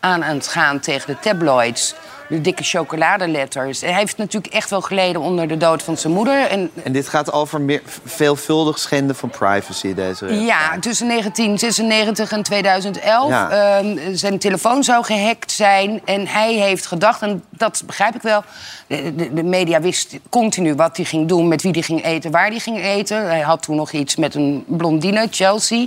aan 0.00 0.24
aan 0.24 0.36
het 0.36 0.48
gaan 0.48 0.80
tegen 0.80 1.06
de 1.06 1.18
tabloids. 1.20 1.94
De 2.28 2.40
dikke 2.40 2.62
chocoladeletters. 2.62 3.80
Hij 3.80 3.94
heeft 3.94 4.16
natuurlijk 4.16 4.54
echt 4.54 4.70
wel 4.70 4.80
geleden 4.80 5.20
onder 5.20 5.48
de 5.48 5.56
dood 5.56 5.82
van 5.82 5.96
zijn 5.96 6.12
moeder. 6.12 6.46
En 6.46 6.70
En 6.82 6.92
dit 6.92 7.08
gaat 7.08 7.32
over 7.32 7.60
meer, 7.60 7.82
veelvuldig 8.04 8.78
schenden 8.78 9.16
van 9.16 9.30
privacy, 9.30 9.94
deze 9.94 10.26
rechtszaak. 10.26 10.48
ja, 10.48 10.78
tussen 10.78 11.08
1996 11.08 12.32
en 12.32 12.42
2011. 12.42 13.28
Ja. 13.28 13.50
ehm, 13.50 14.14
zijn 14.14 14.38
telefoon 14.38 14.84
zou 14.84 15.04
gehackt 15.04 15.50
zijn. 15.50 16.00
En 16.04 16.26
hij 16.26 16.54
heeft 16.54 16.86
gedacht, 16.86 17.22
en 17.22 17.44
dat 17.50 17.82
begrijp 17.86 18.14
ik 18.14 18.22
wel... 18.22 18.44
De, 18.86 19.14
de, 19.14 19.34
de 19.34 19.42
media 19.42 19.80
wist 19.80 20.18
continu 20.28 20.74
wat 20.74 20.96
hij 20.96 21.06
ging 21.06 21.28
doen, 21.28 21.48
met 21.48 21.62
wie 21.62 21.72
hij 21.72 21.82
ging 21.82 22.04
eten, 22.04 22.30
waar 22.30 22.46
hij 22.48 22.58
ging 22.58 22.82
eten. 22.84 23.26
Hij 23.26 23.40
had 23.40 23.62
toen 23.62 23.76
nog 23.76 23.92
iets 23.92 24.16
met 24.16 24.34
een 24.34 24.64
blondine, 24.66 25.28
Chelsea. 25.30 25.86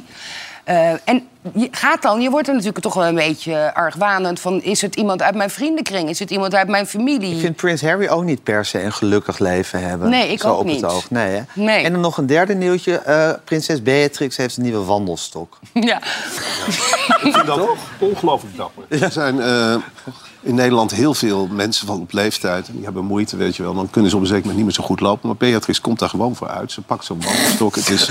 Eh, 0.63 0.89
en 1.03 1.27
je 1.55 1.67
gaat 1.71 2.01
dan, 2.01 2.21
je 2.21 2.29
wordt 2.29 2.47
er 2.47 2.53
natuurlijk 2.53 2.83
toch 2.83 2.93
wel 2.93 3.05
een 3.05 3.15
beetje 3.15 3.73
argwanend 3.73 4.39
van... 4.39 4.61
is 4.61 4.81
het 4.81 4.95
iemand 4.95 5.21
uit 5.21 5.35
mijn 5.35 5.49
vriendenkring? 5.49 6.09
Is 6.09 6.19
het 6.19 6.31
iemand 6.31 6.55
uit 6.55 6.67
mijn 6.67 6.87
familie? 6.87 7.33
Ik 7.33 7.39
vind 7.39 7.55
Prins 7.55 7.81
Harry 7.81 8.07
ook 8.07 8.23
niet 8.23 8.43
per 8.43 8.65
se 8.65 8.83
een 8.83 8.93
gelukkig 8.93 9.39
leven 9.39 9.81
hebben. 9.87 10.09
Nee, 10.09 10.31
ik 10.31 10.39
Zo 10.41 10.49
ook 10.51 10.59
op 10.59 10.65
niet. 10.65 10.81
Het 10.81 10.91
oog. 10.91 11.09
Nee, 11.09 11.29
hè? 11.35 11.41
Nee. 11.53 11.83
En 11.83 11.91
dan 11.91 12.01
nog 12.01 12.17
een 12.17 12.25
derde 12.25 12.53
nieuwtje. 12.55 12.97
eh, 12.97 13.31
prinses 13.43 13.81
Beatrix 13.83 14.37
heeft 14.37 14.57
een 14.57 14.63
nieuwe 14.63 14.83
wandelstok. 14.83 15.59
Ja. 15.91 15.97
Ik 17.23 17.33
vind 17.33 17.45
dat 17.45 17.67
ongelooflijk 17.99 18.57
dapper. 18.57 18.83
Er 19.01 19.11
zijn 19.11 19.41
eh, 19.41 19.75
in 20.41 20.55
Nederland 20.55 20.91
heel 20.91 21.13
veel 21.13 21.47
mensen 21.51 21.87
van 21.87 21.99
op 22.01 22.11
leeftijd. 22.13 22.67
en 22.67 22.73
Die 22.73 22.83
hebben 22.83 23.05
moeite, 23.05 23.37
weet 23.37 23.55
je 23.55 23.63
wel. 23.63 23.73
Dan 23.73 23.89
kunnen 23.89 24.09
ze 24.09 24.15
op 24.15 24.21
een 24.21 24.27
zeker 24.27 24.45
moment 24.47 24.65
niet 24.65 24.75
meer 24.77 24.85
zo 24.85 24.89
goed 24.89 24.99
lopen. 24.99 25.27
Maar 25.27 25.37
Beatrix 25.37 25.81
komt 25.81 25.99
daar 25.99 26.09
gewoon 26.09 26.35
voor 26.35 26.47
uit. 26.47 26.71
Ze 26.71 26.81
pakt 26.81 27.05
zo'n 27.05 27.21
wandelstok. 27.21 27.75
Het 27.75 27.89
is, 27.89 28.09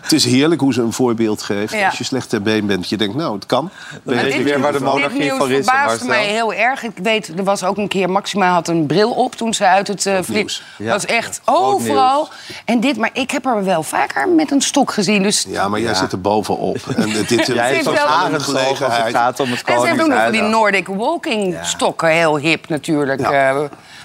het 0.00 0.12
is 0.12 0.24
heerlijk 0.24 0.60
hoe 0.60 0.72
ze 0.72 0.82
een 0.82 0.92
voorbeeld 0.92 1.42
geeft. 1.42 1.72
Ja. 1.72 1.86
Als 1.86 1.98
je 1.98 2.04
slecht 2.04 2.28
ter 2.28 2.42
been 2.42 2.66
bent, 2.68 2.88
je 2.88 2.96
denkt, 2.96 3.14
nou, 3.14 3.34
het 3.34 3.46
kan. 3.46 3.70
weet 3.90 4.16
je 4.16 4.22
Beatrix 4.22 4.44
weer 4.44 4.60
waar 4.60 4.72
de 4.72 4.80
monarchie 4.80 5.08
Dit 5.18 5.18
nieuws 5.18 5.38
van 5.38 5.50
is, 5.50 5.54
verbaasde 5.66 6.06
mij 6.06 6.24
heel 6.26 6.52
erg. 6.52 6.82
Ik 6.82 6.90
weet, 7.02 7.32
er 7.38 7.44
was 7.44 7.64
ook 7.64 7.76
een 7.76 7.88
keer, 7.88 8.10
Maxima 8.10 8.52
had 8.52 8.68
een 8.68 8.86
bril 8.86 9.10
op 9.10 9.34
toen 9.34 9.54
ze 9.54 9.66
uit 9.66 9.88
het 9.88 10.06
uh. 10.06 10.18
Ja. 10.76 10.92
was 10.92 11.04
echt 11.04 11.40
Ja, 11.46 11.52
overal. 11.52 12.28
En 12.64 12.80
dit, 12.80 12.96
maar 12.96 13.10
ik 13.12 13.30
heb 13.30 13.44
haar 13.44 13.64
wel 13.64 13.82
vaker 13.82 14.28
met 14.28 14.50
een 14.50 14.60
stok 14.60 14.92
gezien. 14.92 15.22
Dus 15.22 15.44
Ja, 15.48 15.68
maar 15.68 15.80
jij 15.80 15.94
zit 15.94 16.12
er 16.12 16.20
bovenop. 16.20 16.76
En 16.96 17.10
dit 17.10 17.46
Jij 17.46 17.78
ook 17.78 17.94
wel- 17.94 18.06
als 18.06 18.96
het 18.96 19.10
gaat 19.10 19.40
om 19.40 19.50
het 19.50 19.62
en 19.64 19.80
ze 19.80 19.86
heeft 19.86 20.00
ook 20.00 20.06
nog 20.08 20.16
van 20.16 20.16
koningshuis. 20.16 20.32
die 20.32 20.42
Nordic 20.42 20.86
walking 20.86 21.58
stokken, 21.62 22.08
heel 22.08 22.36
hip 22.38 22.68
natuurlijk. 22.68 23.20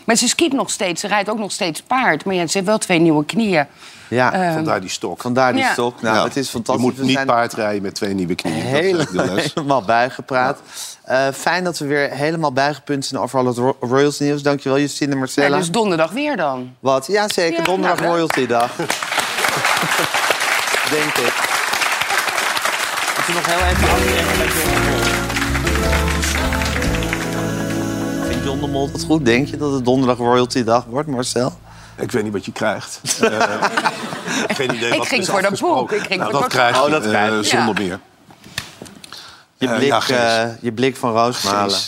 Maar 0.05 0.15
ze 0.15 0.27
skiet 0.27 0.53
nog 0.53 0.69
steeds, 0.69 1.01
ze 1.01 1.07
rijdt 1.07 1.29
ook 1.29 1.37
nog 1.39 1.51
steeds 1.51 1.81
paard. 1.81 2.25
Maar 2.25 2.35
ja, 2.35 2.47
ze 2.47 2.57
heeft 2.57 2.69
wel 2.69 2.77
twee 2.77 2.99
nieuwe 2.99 3.25
knieën. 3.25 3.65
Ja, 4.07 4.33
Eh, 4.33 4.53
Vandaar 4.53 4.81
die 4.81 4.89
stok. 4.89 5.21
vandaar 5.21 5.53
die 5.53 5.61
Ja. 5.61 5.71
stok. 5.71 6.01
Nou, 6.01 6.15
Ja. 6.15 6.23
het 6.23 6.35
is 6.37 6.49
fantastisch. 6.49 6.85
Je 6.85 6.91
moet 6.91 7.01
niet 7.05 7.13
zijn 7.15 7.27
paardrijden 7.27 7.81
met 7.81 7.95
twee 7.95 8.13
nieuwe 8.13 8.35
knieën. 8.35 8.61
Helemaal 9.55 9.81
bijgepraat. 9.81 10.59
Eh, 11.03 11.27
fijn 11.33 11.63
dat 11.63 11.77
we 11.77 11.85
weer 11.85 12.09
helemaal 12.11 12.51
bijgepunt 12.53 13.05
zijn 13.05 13.21
over 13.21 13.39
al 13.39 13.45
het 13.45 13.57
Ro- 13.57 13.77
Royals 13.79 14.19
nieuws. 14.19 14.41
Dankjewel, 14.41 14.79
Justine 14.79 15.09
en 15.09 15.15
Ja, 15.15 15.19
Marcella. 15.23 15.57
dus 15.57 15.71
donderdag 15.71 16.11
weer 16.11 16.37
dan. 16.37 16.75
Wat? 16.79 17.07
Ja, 17.07 17.29
zeker. 17.29 17.57
Ja, 17.59 17.63
Donderdag 17.63 17.99
nou? 17.99 18.11
Royalty 18.11 18.47
Dag. 18.47 18.71
Denk 20.91 21.13
ik. 21.27 21.33
Moeten 23.15 23.33
we 23.33 23.33
nog 23.33 23.45
heel 23.45 23.65
even 23.65 24.92
John 28.53 28.65
de 28.65 28.71
Mol 28.71 28.89
het 28.91 29.03
goed? 29.03 29.25
Denk 29.25 29.47
je 29.47 29.57
dat 29.57 29.73
het 29.73 29.85
donderdag 29.85 30.17
Royalty 30.17 30.63
Dag 30.63 30.85
wordt, 30.85 31.07
Marcel? 31.07 31.57
Ik 31.97 32.11
weet 32.11 32.23
niet 32.23 32.33
wat 32.33 32.45
je 32.45 32.51
krijgt. 32.51 32.99
Eh, 33.21 34.55
geen 34.55 34.75
idee 34.75 34.91
Ik 34.91 34.97
wat 34.97 35.07
ging 35.07 35.21
is 35.21 35.29
voor 35.29 35.41
dat 35.41 35.59
boek. 35.59 35.91
Ik 35.91 35.99
ging 36.01 36.19
Nou, 36.19 36.23
voor 36.23 36.31
dat 36.31 36.41
dat 36.41 36.49
krijg 36.51 36.75
je 36.75 36.81
Oh, 36.83 36.91
dat 36.91 37.01
krijg 37.03 37.31
je. 37.31 37.37
eh, 37.37 37.57
zonder 37.59 37.81
Ja. 37.81 37.87
meer. 37.87 37.99
Je 39.57 39.67
Eh, 39.67 39.75
blik, 39.75 39.87
ja, 39.87 39.99
Gijs. 39.99 40.51
eh, 40.51 40.61
je 40.61 40.71
blik 40.71 40.97
van 40.97 41.11
Roosmalen. 41.11 41.79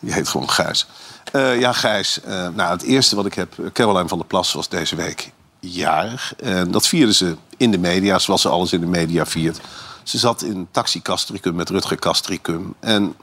Je 0.00 0.12
heet 0.12 0.28
gewoon 0.28 0.50
Gijs. 0.50 0.86
Eh, 1.32 1.60
ja, 1.60 1.72
Gijs. 1.72 2.20
eh, 2.20 2.48
nou, 2.54 2.70
het 2.70 2.82
eerste 2.82 3.16
wat 3.16 3.26
ik 3.26 3.34
heb... 3.34 3.54
Caroline 3.72 4.08
van 4.08 4.18
der 4.18 4.26
Plas 4.26 4.52
was 4.52 4.68
deze 4.68 4.96
week 4.96 5.30
jarig. 5.60 6.34
En 6.36 6.70
dat 6.70 6.86
vierden 6.86 7.14
ze 7.14 7.36
in 7.56 7.70
de 7.70 7.78
media, 7.78 8.18
zoals 8.18 8.42
ze 8.42 8.48
alles 8.48 8.72
in 8.72 8.80
de 8.80 8.86
media 8.86 9.26
viert. 9.26 9.60
Ze 10.02 10.18
zat 10.18 10.42
in 10.42 10.68
Taxi 10.70 11.02
Castricum 11.02 11.54
met 11.54 11.70
Rutger 11.70 11.98
Castricum. 11.98 12.74
En 12.80 13.14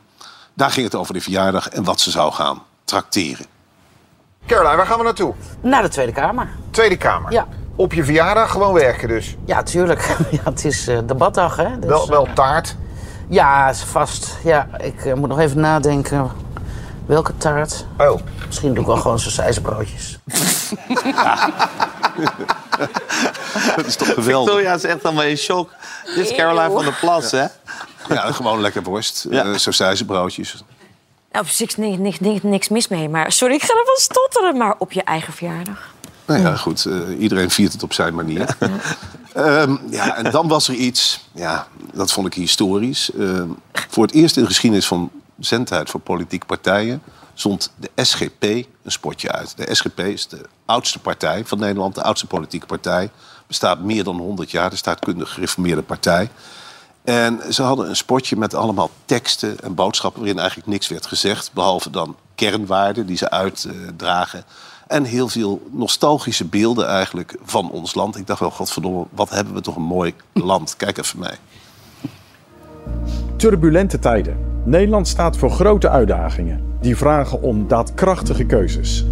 daar 0.54 0.72
ging 0.72 0.86
het 0.86 0.96
over 0.96 1.14
de 1.14 1.22
verjaardag 1.22 1.70
en 1.70 1.84
wat 1.84 2.00
ze 2.00 2.12
zou 2.12 2.34
gaan 2.34 2.62
trakteren. 2.86 3.46
Caroline, 4.48 4.76
waar 4.76 4.86
gaan 4.86 4.98
we 4.98 5.04
naartoe? 5.04 5.34
Naar 5.62 5.82
de 5.82 5.90
Tweede 5.90 6.12
Kamer. 6.12 6.50
Tweede 6.72 6.98
Kamer. 6.98 7.32
Ja. 7.32 7.48
Op 7.76 7.94
je 7.94 8.04
verjaardag 8.04 8.52
gewoon 8.52 8.74
werken 8.74 9.08
dus. 9.08 9.36
Ja, 9.46 9.64
tuurlijk. 9.64 10.16
Ja, 10.32 10.40
het 10.44 10.66
is 10.66 10.88
eh, 10.88 10.98
debatdag, 11.06 11.56
hè? 11.56 11.80
Dus, 11.80 11.90
wel, 11.90 12.10
wel 12.10 12.28
eh, 12.28 12.34
taart. 12.34 12.76
ja, 13.30 13.70
is 13.70 13.84
vast. 13.84 14.38
Ja, 14.44 14.68
ik 14.78 15.06
eh, 15.06 15.14
moet 15.14 15.30
nog 15.30 15.40
even 15.40 15.60
nadenken. 15.60 16.32
Welke 17.06 17.38
taart? 17.38 17.86
Oh. 17.98 18.20
Misschien 18.46 18.74
doe 18.74 18.80
ik 18.80 18.88
wel 18.88 18.98
gewoon 18.98 19.20
broodjes. 19.62 20.20
Dat 23.76 23.86
is 23.86 23.96
toch 23.96 24.14
geweldig? 24.14 24.54
Victoria 24.54 24.74
is 24.74 24.84
echt 24.84 25.04
allemaal 25.04 25.24
in 25.24 25.38
shock. 25.38 25.70
Dit 26.16 26.30
is 26.30 26.36
Caroline 26.36 26.72
van 26.72 26.84
der 26.84 26.98
Plas, 27.00 27.32
hè? 27.32 27.46
Ja, 28.10 28.32
gewoon 28.32 28.62
lekker 28.62 28.84
worst. 28.84 29.26
Ja. 29.30 29.44
Ja. 29.44 29.58
sausijzenbroodjes. 29.58 30.64
Op 31.40 31.48
zich 31.48 31.78
niks, 31.78 32.20
niks, 32.42 32.70
mis 32.70 32.88
mee. 32.88 33.10
Maar 33.10 33.32
sorry, 33.32 33.54
ik 33.56 33.64
ga 33.64 33.74
ervan 33.80 33.96
stotteren. 33.96 34.58
Maar 34.58 34.76
op 34.78 34.92
je 34.92 35.04
eigen 35.04 35.34
verjaardag. 35.34 35.94
Nou 36.26 36.42
ja, 36.42 36.56
goed. 36.56 36.86
eh, 36.86 37.20
iedereen 37.20 37.50
viert 37.52 37.74
het 37.74 37.84
op 37.84 37.94
zijn 37.94 38.16
manier. 38.16 38.58
Ehm, 39.36 39.76
ja, 39.90 40.16
en 40.16 40.32
dan 40.32 40.48
was 40.48 40.68
er 40.68 40.74
iets, 40.74 41.28
ja, 41.34 41.68
dat 41.94 42.12
vond 42.12 42.28
ik 42.28 42.34
historisch. 42.34 43.12
Ehm, 43.12 43.50
voor 43.90 44.04
het 44.04 44.14
eerst 44.14 44.36
in 44.36 44.42
de 44.42 44.48
geschiedenis 44.48 44.88
van 44.88 45.12
zendtijd 45.40 45.90
voor 45.90 46.00
politieke 46.00 46.46
partijen... 46.46 47.02
zond 47.34 47.72
de 47.76 48.04
SGP 48.04 48.44
een 48.44 48.92
spotje 48.92 49.32
uit. 49.32 49.58
De 49.58 49.76
SGP 49.76 50.00
is 50.00 50.28
de 50.28 50.42
oudste 50.66 51.00
partij 51.00 51.46
van 51.46 51.60
Nederland, 51.60 51.96
de 51.96 52.04
oudste 52.04 52.28
politieke 52.28 52.66
partij. 52.66 53.10
Bestaat 53.48 53.80
meer 53.80 54.04
dan 54.04 54.18
100 54.18 54.52
jaar, 54.52 54.70
de 54.70 54.76
staatkundig 54.76 55.34
gereformeerde 55.34 55.82
partij. 55.82 56.30
En 57.06 57.40
ze 57.54 57.64
hadden 57.64 57.90
een 57.90 57.96
spotje 57.96 58.36
met 58.36 58.54
allemaal 58.54 58.90
teksten 59.06 59.60
en 59.60 59.76
boodschappen... 59.76 60.20
waarin 60.22 60.40
eigenlijk 60.40 60.70
niks 60.70 60.88
werd 60.88 61.06
gezegd, 61.06 61.54
behalve 61.54 61.90
dan 61.90 62.16
kernwaarden 62.36 63.06
die 63.06 63.18
ze 63.18 63.30
uitdragen... 63.30 64.44
En 64.88 65.04
heel 65.04 65.28
veel 65.28 65.62
nostalgische 65.72 66.46
beelden 66.46 66.88
eigenlijk 66.88 67.38
van 67.44 67.72
ons 67.72 67.96
land. 67.96 68.18
Ik 68.18 68.28
dacht 68.28 68.40
wel, 68.40 68.52
godverdomme, 68.52 69.06
wat 69.10 69.30
hebben 69.30 69.54
we 69.54 69.62
toch 69.62 69.76
een 69.76 69.82
mooi 69.82 70.14
land. 70.34 70.78
Kijk 70.78 70.98
even 70.98 71.20
mee. 71.20 71.36
Turbulente 73.36 74.00
tijden. 74.00 74.38
Nederland 74.64 75.08
staat 75.08 75.38
voor 75.38 75.52
grote 75.52 75.90
uitdagingen. 75.90 76.78
Die 76.82 76.98
vragen 76.98 77.42
om 77.42 77.68
daadkrachtige 77.68 78.44
keuzes. 78.44 79.06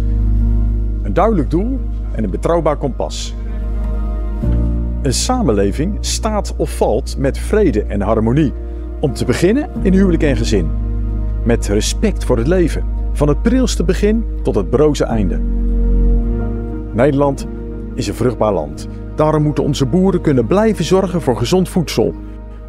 Een 1.02 1.12
duidelijk 1.12 1.50
doel 1.50 1.80
en 2.12 2.24
een 2.24 2.30
betrouwbaar 2.30 2.76
kompas. 2.76 3.34
Een 5.04 5.14
samenleving 5.14 5.96
staat 6.00 6.54
of 6.56 6.76
valt 6.76 7.18
met 7.18 7.38
vrede 7.38 7.84
en 7.84 8.00
harmonie. 8.00 8.52
Om 9.00 9.12
te 9.12 9.24
beginnen 9.24 9.70
in 9.82 9.92
huwelijk 9.92 10.22
en 10.22 10.36
gezin. 10.36 10.70
Met 11.42 11.66
respect 11.66 12.24
voor 12.24 12.36
het 12.36 12.46
leven. 12.46 12.84
Van 13.12 13.28
het 13.28 13.42
prilste 13.42 13.84
begin 13.84 14.24
tot 14.42 14.54
het 14.54 14.70
broze 14.70 15.04
einde. 15.04 15.40
Nederland 16.92 17.46
is 17.94 18.06
een 18.06 18.14
vruchtbaar 18.14 18.52
land. 18.52 18.88
Daarom 19.14 19.42
moeten 19.42 19.64
onze 19.64 19.86
boeren 19.86 20.20
kunnen 20.20 20.46
blijven 20.46 20.84
zorgen 20.84 21.20
voor 21.20 21.36
gezond 21.36 21.68
voedsel. 21.68 22.14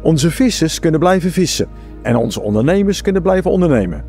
Onze 0.02 0.30
vissers 0.30 0.78
kunnen 0.78 1.00
blijven 1.00 1.30
vissen. 1.30 1.68
En 2.02 2.16
onze 2.16 2.40
ondernemers 2.40 3.02
kunnen 3.02 3.22
blijven 3.22 3.50
ondernemen. 3.50 4.04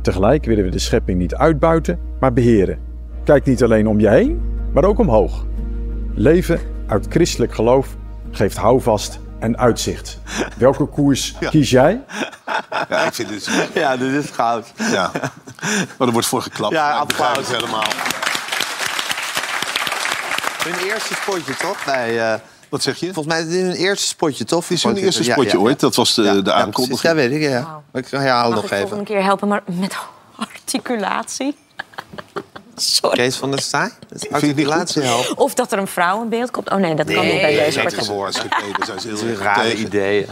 Tegelijk 0.00 0.44
willen 0.44 0.64
we 0.64 0.70
de 0.70 0.78
schepping 0.78 1.18
niet 1.18 1.34
uitbuiten, 1.34 1.98
maar 2.20 2.32
beheren. 2.32 2.78
Kijk 3.24 3.44
niet 3.44 3.62
alleen 3.62 3.86
om 3.86 4.00
je 4.00 4.08
heen, 4.08 4.40
maar 4.72 4.84
ook 4.84 4.98
omhoog. 4.98 5.46
Leven 6.14 6.58
uit 6.86 7.06
christelijk 7.10 7.54
geloof 7.54 7.86
geeft 8.30 8.56
houvast 8.56 9.18
en 9.38 9.58
uitzicht. 9.58 10.18
Welke 10.56 10.84
koers 10.84 11.34
kies 11.50 11.70
jij? 11.70 12.00
Ja, 12.88 13.04
ik 13.04 13.14
vind 13.14 13.28
dit... 13.28 13.50
Ja, 13.74 13.96
dit 13.96 14.24
is 14.24 14.30
goud. 14.30 14.72
Ja. 14.76 15.10
Maar 15.98 16.06
er 16.06 16.12
wordt 16.12 16.26
voor 16.26 16.42
geklapt. 16.42 16.72
Ja, 16.74 16.92
ik 16.94 17.00
applaus. 17.00 17.48
helemaal. 17.48 17.84
Hun 20.64 20.88
eerste 20.90 21.14
spotje, 21.14 21.56
toch? 21.56 21.84
Bij, 21.84 22.32
eh, 22.32 22.38
Wat 22.68 22.82
zeg 22.82 22.96
je? 22.96 23.12
volgens 23.12 23.26
mij 23.34 23.44
is 23.44 23.48
dit 23.50 23.62
hun 23.62 23.72
eerste 23.72 24.06
spotje, 24.06 24.44
toch? 24.44 24.62
Het 24.68 24.70
is 24.70 24.82
hun 24.82 24.96
eerste 24.96 25.24
spotje 25.24 25.60
ooit. 25.60 25.80
Dat 25.80 25.94
was 25.94 26.14
de, 26.14 26.22
Ja, 26.22 26.40
de 26.40 26.52
aankondiging. 26.52 27.00
Ja, 27.00 27.14
weet 27.14 27.30
ik, 27.32 27.42
ja. 27.42 27.82
Ik 27.92 28.06
ga 28.06 28.22
jou 28.24 28.44
Mag 28.46 28.54
nog 28.54 28.64
ik 28.64 28.70
even. 28.70 28.88
volgende 28.88 29.12
keer 29.12 29.22
helpen, 29.22 29.48
maar 29.48 29.62
met 29.66 29.96
articulatie? 30.36 31.56
Sorry. 32.76 33.16
Kees 33.16 33.36
van 33.36 33.50
der 33.50 33.60
Staaij? 33.60 33.90
Articulatie 34.30 35.02
helpen. 35.02 35.36
Of 35.36 35.54
dat 35.54 35.72
er 35.72 35.78
een 35.78 35.86
vrouw 35.86 36.22
in 36.22 36.28
beeld 36.28 36.50
komt. 36.50 36.70
Oh 36.70 36.78
nee, 36.78 36.94
dat 36.94 37.12
kan 37.12 37.26
niet 37.26 37.40
bij 37.40 37.56
deze 37.56 37.74
dat 37.74 37.82
partij. 37.82 38.00
is 38.00 38.06
gewoon 38.06 38.32
SGP, 38.34 38.48
daar 38.78 38.86
zijn 38.86 39.00
ze 39.00 39.08
heel 39.08 39.36
Rare 39.36 39.76
ideeën. 39.76 40.26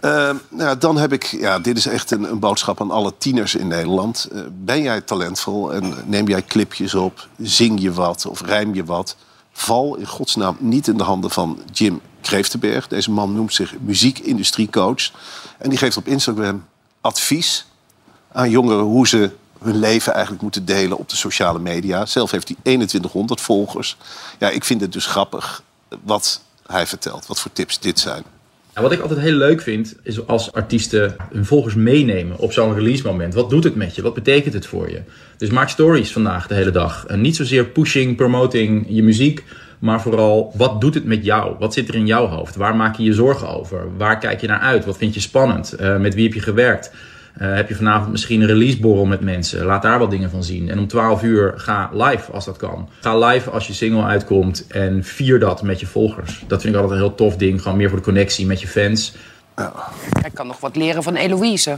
Ehm, 0.00 0.36
nou, 0.48 0.78
dan 0.78 0.96
heb 0.96 1.12
ik, 1.12 1.24
ja, 1.24 1.58
dit 1.58 1.76
is 1.76 1.86
echt 1.86 2.10
een, 2.10 2.30
een 2.30 2.38
boodschap 2.38 2.80
aan 2.80 2.90
alle 2.90 3.12
tieners 3.18 3.54
in 3.54 3.66
Nederland. 3.66 4.28
Eh, 4.32 4.40
ben 4.50 4.82
jij 4.82 5.00
talentvol 5.00 5.72
en 5.72 5.94
neem 6.04 6.28
jij 6.28 6.42
clipjes 6.42 6.94
op, 6.94 7.28
zing 7.38 7.80
je 7.80 7.92
wat 7.92 8.26
of 8.26 8.40
rijm 8.40 8.74
je 8.74 8.84
wat? 8.84 9.16
Val 9.52 9.96
in 9.96 10.06
godsnaam 10.06 10.56
niet 10.60 10.88
in 10.88 10.96
de 10.96 11.04
handen 11.04 11.30
van 11.30 11.62
Jim 11.72 12.00
Kreeftenberg. 12.20 12.88
Deze 12.88 13.10
man 13.10 13.34
noemt 13.34 13.54
zich 13.54 13.74
muziekindustriecoach. 13.80 15.10
En 15.58 15.68
die 15.68 15.78
geeft 15.78 15.96
op 15.96 16.06
Instagram 16.06 16.64
advies 17.00 17.66
aan 18.32 18.50
jongeren 18.50 18.84
hoe 18.84 19.08
ze 19.08 19.30
hun 19.62 19.78
leven 19.78 20.12
eigenlijk 20.12 20.42
moeten 20.42 20.64
delen 20.64 20.98
op 20.98 21.08
de 21.08 21.16
sociale 21.16 21.58
media. 21.58 22.06
Zelf 22.06 22.30
heeft 22.30 22.48
hij 22.48 22.56
2100 22.62 23.40
volgers. 23.40 23.96
Ja, 24.38 24.50
ik 24.50 24.64
vind 24.64 24.80
het 24.80 24.92
dus 24.92 25.06
grappig 25.06 25.62
wat 26.02 26.42
hij 26.66 26.86
vertelt, 26.86 27.26
wat 27.26 27.40
voor 27.40 27.52
tips 27.52 27.80
dit 27.80 27.98
zijn. 27.98 28.22
En 28.72 28.84
wat 28.84 28.92
ik 28.92 29.00
altijd 29.00 29.20
heel 29.20 29.32
leuk 29.32 29.60
vind, 29.60 29.94
is 30.02 30.26
als 30.26 30.52
artiesten 30.52 31.16
hun 31.32 31.44
volgers 31.44 31.74
meenemen 31.74 32.38
op 32.38 32.52
zo'n 32.52 32.74
release 32.74 33.06
moment. 33.06 33.34
Wat 33.34 33.50
doet 33.50 33.64
het 33.64 33.74
met 33.74 33.94
je? 33.94 34.02
Wat 34.02 34.14
betekent 34.14 34.54
het 34.54 34.66
voor 34.66 34.90
je? 34.90 35.00
Dus 35.36 35.50
maak 35.50 35.68
stories 35.68 36.12
vandaag 36.12 36.46
de 36.46 36.54
hele 36.54 36.70
dag. 36.70 37.06
En 37.06 37.20
niet 37.20 37.36
zozeer 37.36 37.64
pushing, 37.64 38.16
promoting 38.16 38.86
je 38.88 39.02
muziek, 39.02 39.44
maar 39.78 40.00
vooral 40.00 40.52
wat 40.54 40.80
doet 40.80 40.94
het 40.94 41.04
met 41.04 41.24
jou? 41.24 41.56
Wat 41.58 41.74
zit 41.74 41.88
er 41.88 41.94
in 41.94 42.06
jouw 42.06 42.26
hoofd? 42.26 42.56
Waar 42.56 42.76
maak 42.76 42.96
je 42.96 43.02
je 43.02 43.12
zorgen 43.12 43.48
over? 43.48 43.96
Waar 43.96 44.18
kijk 44.18 44.40
je 44.40 44.46
naar 44.46 44.60
uit? 44.60 44.84
Wat 44.84 44.96
vind 44.96 45.14
je 45.14 45.20
spannend? 45.20 45.72
Eh, 45.72 45.96
met 45.96 46.14
wie 46.14 46.24
heb 46.24 46.34
je 46.34 46.40
gewerkt? 46.40 46.90
Eh, 47.38 47.54
heb 47.54 47.68
je 47.68 47.74
vanavond 47.74 48.10
misschien 48.10 48.40
een 48.40 48.46
releaseborrel 48.46 49.04
met 49.04 49.20
mensen? 49.20 49.64
Laat 49.64 49.82
daar 49.82 49.98
wat 49.98 50.10
dingen 50.10 50.30
van 50.30 50.44
zien. 50.44 50.70
En 50.70 50.78
om 50.78 50.86
12 50.86 51.22
uur 51.22 51.52
ga 51.56 51.90
live 51.92 52.32
als 52.32 52.44
dat 52.44 52.56
kan. 52.56 52.88
Ga 53.00 53.18
live 53.18 53.50
als 53.50 53.66
je 53.66 53.72
single 53.72 54.04
uitkomt 54.04 54.66
en 54.66 55.04
vier 55.04 55.38
dat 55.38 55.62
met 55.62 55.80
je 55.80 55.86
volgers. 55.86 56.44
Dat 56.46 56.60
vind 56.60 56.74
ik 56.74 56.80
altijd 56.80 57.00
een 57.00 57.06
heel 57.06 57.14
tof 57.14 57.36
ding. 57.36 57.62
Gewoon 57.62 57.76
meer 57.76 57.88
voor 57.88 57.98
de 57.98 58.04
connectie 58.04 58.46
met 58.46 58.60
je 58.60 58.68
fans. 58.68 59.14
Hij 60.20 60.30
kan 60.32 60.46
nog 60.46 60.60
wat 60.60 60.76
leren 60.76 61.02
van 61.02 61.14
Eloïse. 61.14 61.76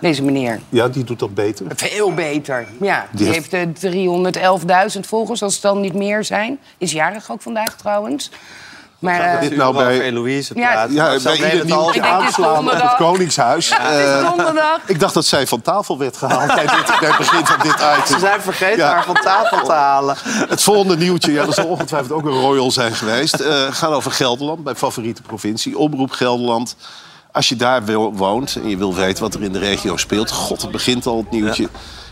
Deze 0.00 0.22
meneer. 0.22 0.60
Ja, 0.68 0.88
die 0.88 1.04
doet 1.04 1.18
dat 1.18 1.34
beter. 1.34 1.66
Veel 1.76 2.14
beter. 2.14 2.66
Ja, 2.80 3.06
die, 3.12 3.24
Die 3.24 3.34
heeft 3.34 3.52
eh, 3.52 4.94
311.000 4.94 5.00
volgers, 5.00 5.42
als 5.42 5.52
het 5.52 5.62
dan 5.62 5.80
niet 5.80 5.94
meer 5.94 6.24
zijn. 6.24 6.58
Is 6.78 6.92
jarig 6.92 7.30
ook 7.30 7.42
vandaag 7.42 7.76
trouwens. 7.76 8.30
Maar, 8.98 9.20
eh, 9.20 9.40
dit 9.40 9.56
nou 9.56 9.74
bij- 9.74 10.00
Eloïse 10.00 10.52
Ja, 10.54 10.70
praten. 10.72 10.94
Ja, 10.94 11.18
zo 11.18 11.36
bij 11.38 11.52
ieder 11.52 11.66
nieuwtje 11.66 12.02
aanslaan 12.02 12.64
op 12.68 12.72
het 12.82 12.94
Koningshuis. 12.96 13.68
het 13.70 13.78
Eh, 13.78 14.16
is 14.16 14.22
donderdag. 14.28 14.78
ik 14.86 15.00
dacht 15.00 15.14
dat 15.14 15.24
zij 15.26 15.46
van 15.46 15.62
tafel 15.62 15.98
werd 15.98 16.16
gehaald 16.16 16.54
bij, 16.54 16.66
dit, 16.66 16.98
bij 17.00 17.08
het 17.08 17.18
begin 17.18 17.46
van 17.46 17.58
dit 17.62 17.78
Ze 17.78 17.96
item. 18.04 18.18
zijn 18.20 18.40
vergeten 18.40 18.76
Ja. 18.78 18.92
haar 18.92 19.04
van 19.04 19.14
tafel 19.22 19.64
te 19.64 19.72
halen. 19.72 20.16
Het 20.48 20.62
volgende 20.62 20.96
nieuwtje, 20.96 21.32
ja, 21.32 21.44
dat 21.44 21.54
zal 21.54 21.66
ongetwijfeld 21.66 22.12
ook 22.12 22.24
een 22.24 22.40
royal 22.40 22.70
zijn 22.70 22.92
geweest. 22.94 23.34
Eh 23.40 23.66
gaat 23.70 23.90
over 23.92 24.10
Gelderland, 24.12 24.64
mijn 24.64 24.76
favoriete 24.76 25.22
provincie. 25.22 25.78
Omroep 25.78 26.10
Gelderland. 26.10 26.76
Als 27.32 27.48
je 27.48 27.56
daar 27.56 27.84
wil- 27.84 28.14
woont 28.14 28.56
en 28.56 28.68
je 28.68 28.76
wil 28.76 28.94
weten 28.94 29.22
wat 29.22 29.34
er 29.34 29.42
in 29.42 29.52
de 29.52 29.58
regio 29.58 29.96
speelt... 29.96 30.30
god, 30.30 30.62
het 30.62 30.70
begint 30.70 31.06
al 31.06 31.16
het 31.16 31.30
nieuwtje. 31.30 31.62
Ja, 31.62 31.68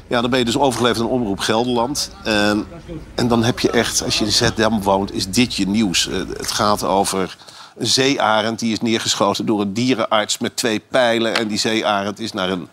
dan 0.08 0.30
ben 0.30 0.38
je 0.38 0.44
dus 0.44 0.58
overgeleverd 0.58 1.00
aan 1.00 1.12
Omroep 1.12 1.38
Gelderland. 1.38 2.10
En, 2.24 2.66
en 3.14 3.28
dan 3.28 3.44
heb 3.44 3.60
je 3.60 3.70
echt, 3.70 4.02
als 4.04 4.18
je 4.18 4.24
in 4.24 4.32
Zeddam 4.32 4.82
woont, 4.82 5.12
is 5.12 5.28
dit 5.28 5.54
je 5.54 5.66
nieuws. 5.66 6.08
Eh, 6.08 6.16
het 6.16 6.50
gaat 6.50 6.84
over 6.84 7.36
een 7.76 7.86
zeearend 7.86 8.58
die 8.58 8.72
is 8.72 8.80
neergeschoten 8.80 9.46
door 9.46 9.60
een 9.60 9.72
dierenarts 9.72 10.38
met 10.38 10.56
twee 10.56 10.78
pijlen. 10.78 11.36
En 11.36 11.48
die 11.48 11.58
zeearend 11.58 12.20
is 12.20 12.32
naar 12.32 12.50
een, 12.50 12.68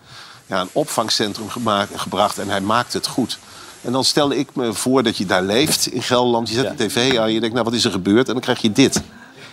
ja, 0.46 0.60
een 0.60 0.70
opvangcentrum 0.72 1.48
gemaakt, 1.48 2.00
gebracht 2.00 2.38
en 2.38 2.48
hij 2.48 2.60
maakt 2.60 2.92
het 2.92 3.06
goed. 3.06 3.38
En 3.80 3.92
dan 3.92 4.04
stelde 4.04 4.38
ik 4.38 4.54
me 4.54 4.72
voor 4.72 5.02
dat 5.02 5.16
je 5.16 5.26
daar 5.26 5.42
leeft 5.42 5.86
in 5.86 6.02
Gelderland. 6.02 6.48
Je 6.48 6.54
zet 6.54 6.78
de 6.78 6.86
tv 6.86 7.18
aan, 7.18 7.32
je 7.32 7.40
denkt, 7.40 7.54
nou 7.54 7.66
wat 7.66 7.76
is 7.76 7.84
er 7.84 7.90
gebeurd? 7.90 8.26
En 8.26 8.32
dan 8.32 8.42
krijg 8.42 8.62
je 8.62 8.72
dit. 8.72 9.02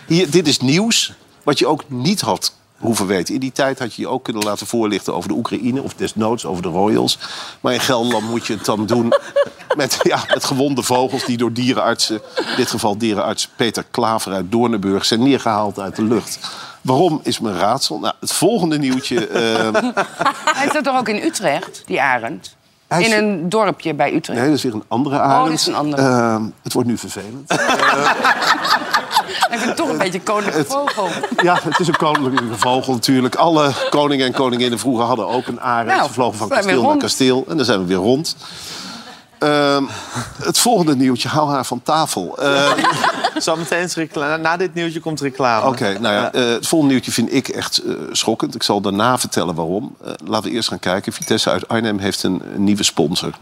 Hier, 0.06 0.30
dit 0.30 0.48
is 0.48 0.58
nieuws 0.58 1.12
wat 1.42 1.58
je 1.58 1.66
ook 1.66 1.84
niet 1.88 2.20
had 2.20 2.52
hoeven 2.80 3.06
weten. 3.06 3.34
In 3.34 3.40
die 3.40 3.52
tijd 3.52 3.78
had 3.78 3.94
je 3.94 4.02
je 4.02 4.08
ook 4.08 4.24
kunnen 4.24 4.42
laten 4.42 4.66
voorlichten 4.66 5.14
over 5.14 5.28
de 5.28 5.34
Oekraïne... 5.34 5.82
of 5.82 5.94
desnoods 5.94 6.44
over 6.46 6.62
de 6.62 6.68
Royals. 6.68 7.18
Maar 7.60 7.72
in 7.72 7.80
Gelderland 7.80 8.28
moet 8.28 8.46
je 8.46 8.52
het 8.54 8.64
dan 8.64 8.86
doen 8.86 9.12
met, 9.76 9.98
ja, 10.02 10.24
met 10.34 10.44
gewonde 10.44 10.82
vogels... 10.82 11.24
die 11.24 11.36
door 11.36 11.52
dierenartsen, 11.52 12.20
in 12.36 12.56
dit 12.56 12.70
geval 12.70 12.98
dierenarts 12.98 13.48
Peter 13.56 13.84
Klaver 13.90 14.32
uit 14.32 14.52
Doornenburg... 14.52 15.04
zijn 15.04 15.22
neergehaald 15.22 15.78
uit 15.78 15.96
de 15.96 16.02
lucht. 16.04 16.38
Waarom 16.80 17.20
is 17.22 17.38
mijn 17.40 17.56
raadsel? 17.58 17.98
Nou, 17.98 18.14
het 18.20 18.32
volgende 18.32 18.78
nieuwtje... 18.78 19.26
eh, 19.26 19.68
Hij 20.44 20.68
zit 20.72 20.84
toch 20.84 20.98
ook 20.98 21.08
in 21.08 21.22
Utrecht, 21.24 21.82
die 21.86 22.00
arend? 22.02 22.56
Is- 22.98 23.06
In 23.08 23.12
een 23.24 23.48
dorpje 23.48 23.94
bij 23.94 24.14
Utrecht. 24.14 24.38
nee, 24.40 24.48
dat 24.48 24.56
is 24.58 24.62
weer 24.62 24.74
een 24.74 24.84
andere 24.88 25.16
Oh, 25.16 25.22
arend. 25.22 25.44
dat 25.48 25.58
is 25.58 25.66
een 25.66 25.74
andere. 25.74 26.02
Eh, 26.02 26.42
het 26.62 26.72
wordt 26.72 26.88
nu 26.88 26.98
vervelend. 26.98 27.48
Ik 29.50 29.58
vind 29.58 29.64
het 29.64 29.76
toch 29.76 29.88
een 29.88 29.98
beetje 29.98 30.20
koninklijke 30.20 30.72
vogel. 30.72 31.08
Ja, 31.42 31.58
het 31.62 31.80
is 31.80 31.88
een 31.88 31.96
koninklijke 31.96 32.58
vogel 32.58 32.92
natuurlijk. 32.92 33.34
Alle 33.34 33.72
koningen 33.90 34.26
en 34.26 34.32
koninginnen 34.32 34.78
vroeger 34.78 35.04
hadden 35.04 35.28
ook 35.28 35.46
een 35.46 35.60
arend. 35.60 35.96
Nou, 35.96 36.06
Ze 36.06 36.12
vlogen 36.12 36.38
van 36.38 36.48
kasteel 36.48 36.82
naar 36.82 36.96
kasteel. 36.96 37.44
En 37.48 37.56
dan 37.56 37.64
zijn 37.64 37.78
we 37.80 37.86
weer 37.86 37.96
rond. 37.96 38.36
Ehm, 39.38 39.84
het 40.42 40.58
volgende 40.58 40.96
nieuwtje, 40.96 41.28
haal 41.28 41.50
haar 41.50 41.66
van 41.66 41.82
tafel. 41.82 42.38
Eh, 42.38 42.70
Zometeen 43.42 43.82
is 43.82 43.94
reclame. 43.94 44.36
Na 44.36 44.56
dit 44.56 44.74
nieuwtje 44.74 45.00
komt 45.00 45.20
reclame. 45.20 45.66
Oké, 45.66 45.98
nou 45.98 46.14
ja, 46.14 46.32
eh, 46.32 46.44
het 46.44 46.66
volgende 46.66 46.94
nieuwtje 46.94 47.12
vind 47.12 47.32
ik 47.32 47.48
echt 47.48 47.78
eh, 47.78 47.94
schokkend. 48.12 48.54
Ik 48.54 48.62
zal 48.62 48.80
daarna 48.80 49.18
vertellen 49.18 49.54
waarom. 49.54 49.96
Eh, 50.04 50.12
laten 50.24 50.50
we 50.50 50.56
eerst 50.56 50.68
gaan 50.68 50.78
kijken. 50.78 51.12
Vitesse 51.12 51.50
uit 51.50 51.68
Arnhem 51.68 51.98
heeft 51.98 52.22
een, 52.22 52.42
een 52.54 52.64
nieuwe 52.64 52.82
sponsor. 52.82 53.32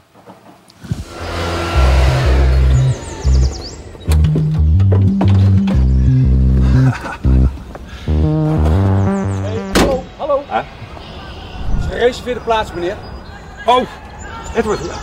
Gereserveerde 11.99 12.41
plaats, 12.41 12.73
meneer. 12.73 12.97
Oh, 13.67 13.83
Edward. 14.55 14.81
Ja. 14.85 14.95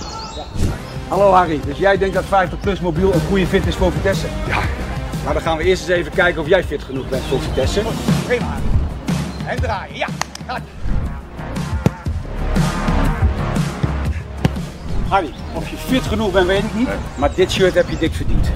Hallo 1.08 1.32
Harry, 1.32 1.60
dus 1.66 1.78
jij 1.78 1.98
denkt 1.98 2.14
dat 2.14 2.26
50 2.26 2.60
plus 2.60 2.80
mobiel 2.80 3.14
een 3.14 3.22
goede 3.28 3.48
fit 3.48 3.68
is 3.68 3.76
voor 3.76 3.92
Vitesse? 3.92 4.28
Ja. 4.48 4.60
Nou, 5.22 5.34
dan 5.34 5.42
gaan 5.42 5.58
we 5.58 5.64
eerst 5.64 5.82
eens 5.82 6.00
even 6.00 6.12
kijken 6.12 6.42
of 6.42 6.48
jij 6.48 6.64
fit 6.64 6.84
genoeg 6.84 7.10
bent 7.10 7.24
voor 7.24 7.42
Vitesse. 7.42 7.82
Prima. 8.26 8.56
En 9.46 9.62
draaien, 9.62 9.96
ja. 9.96 10.08
Harry, 15.08 15.34
of 15.54 15.70
je 15.70 15.78
fit 15.78 16.04
genoeg 16.04 16.32
bent, 16.32 16.48
weet 16.48 16.64
ik 16.64 16.74
niet. 16.74 16.90
Maar 17.16 17.34
dit 17.36 17.52
shirt 17.52 17.74
heb 17.74 17.90
je 17.90 17.98
dik 17.98 18.14
verdiend. 18.14 18.48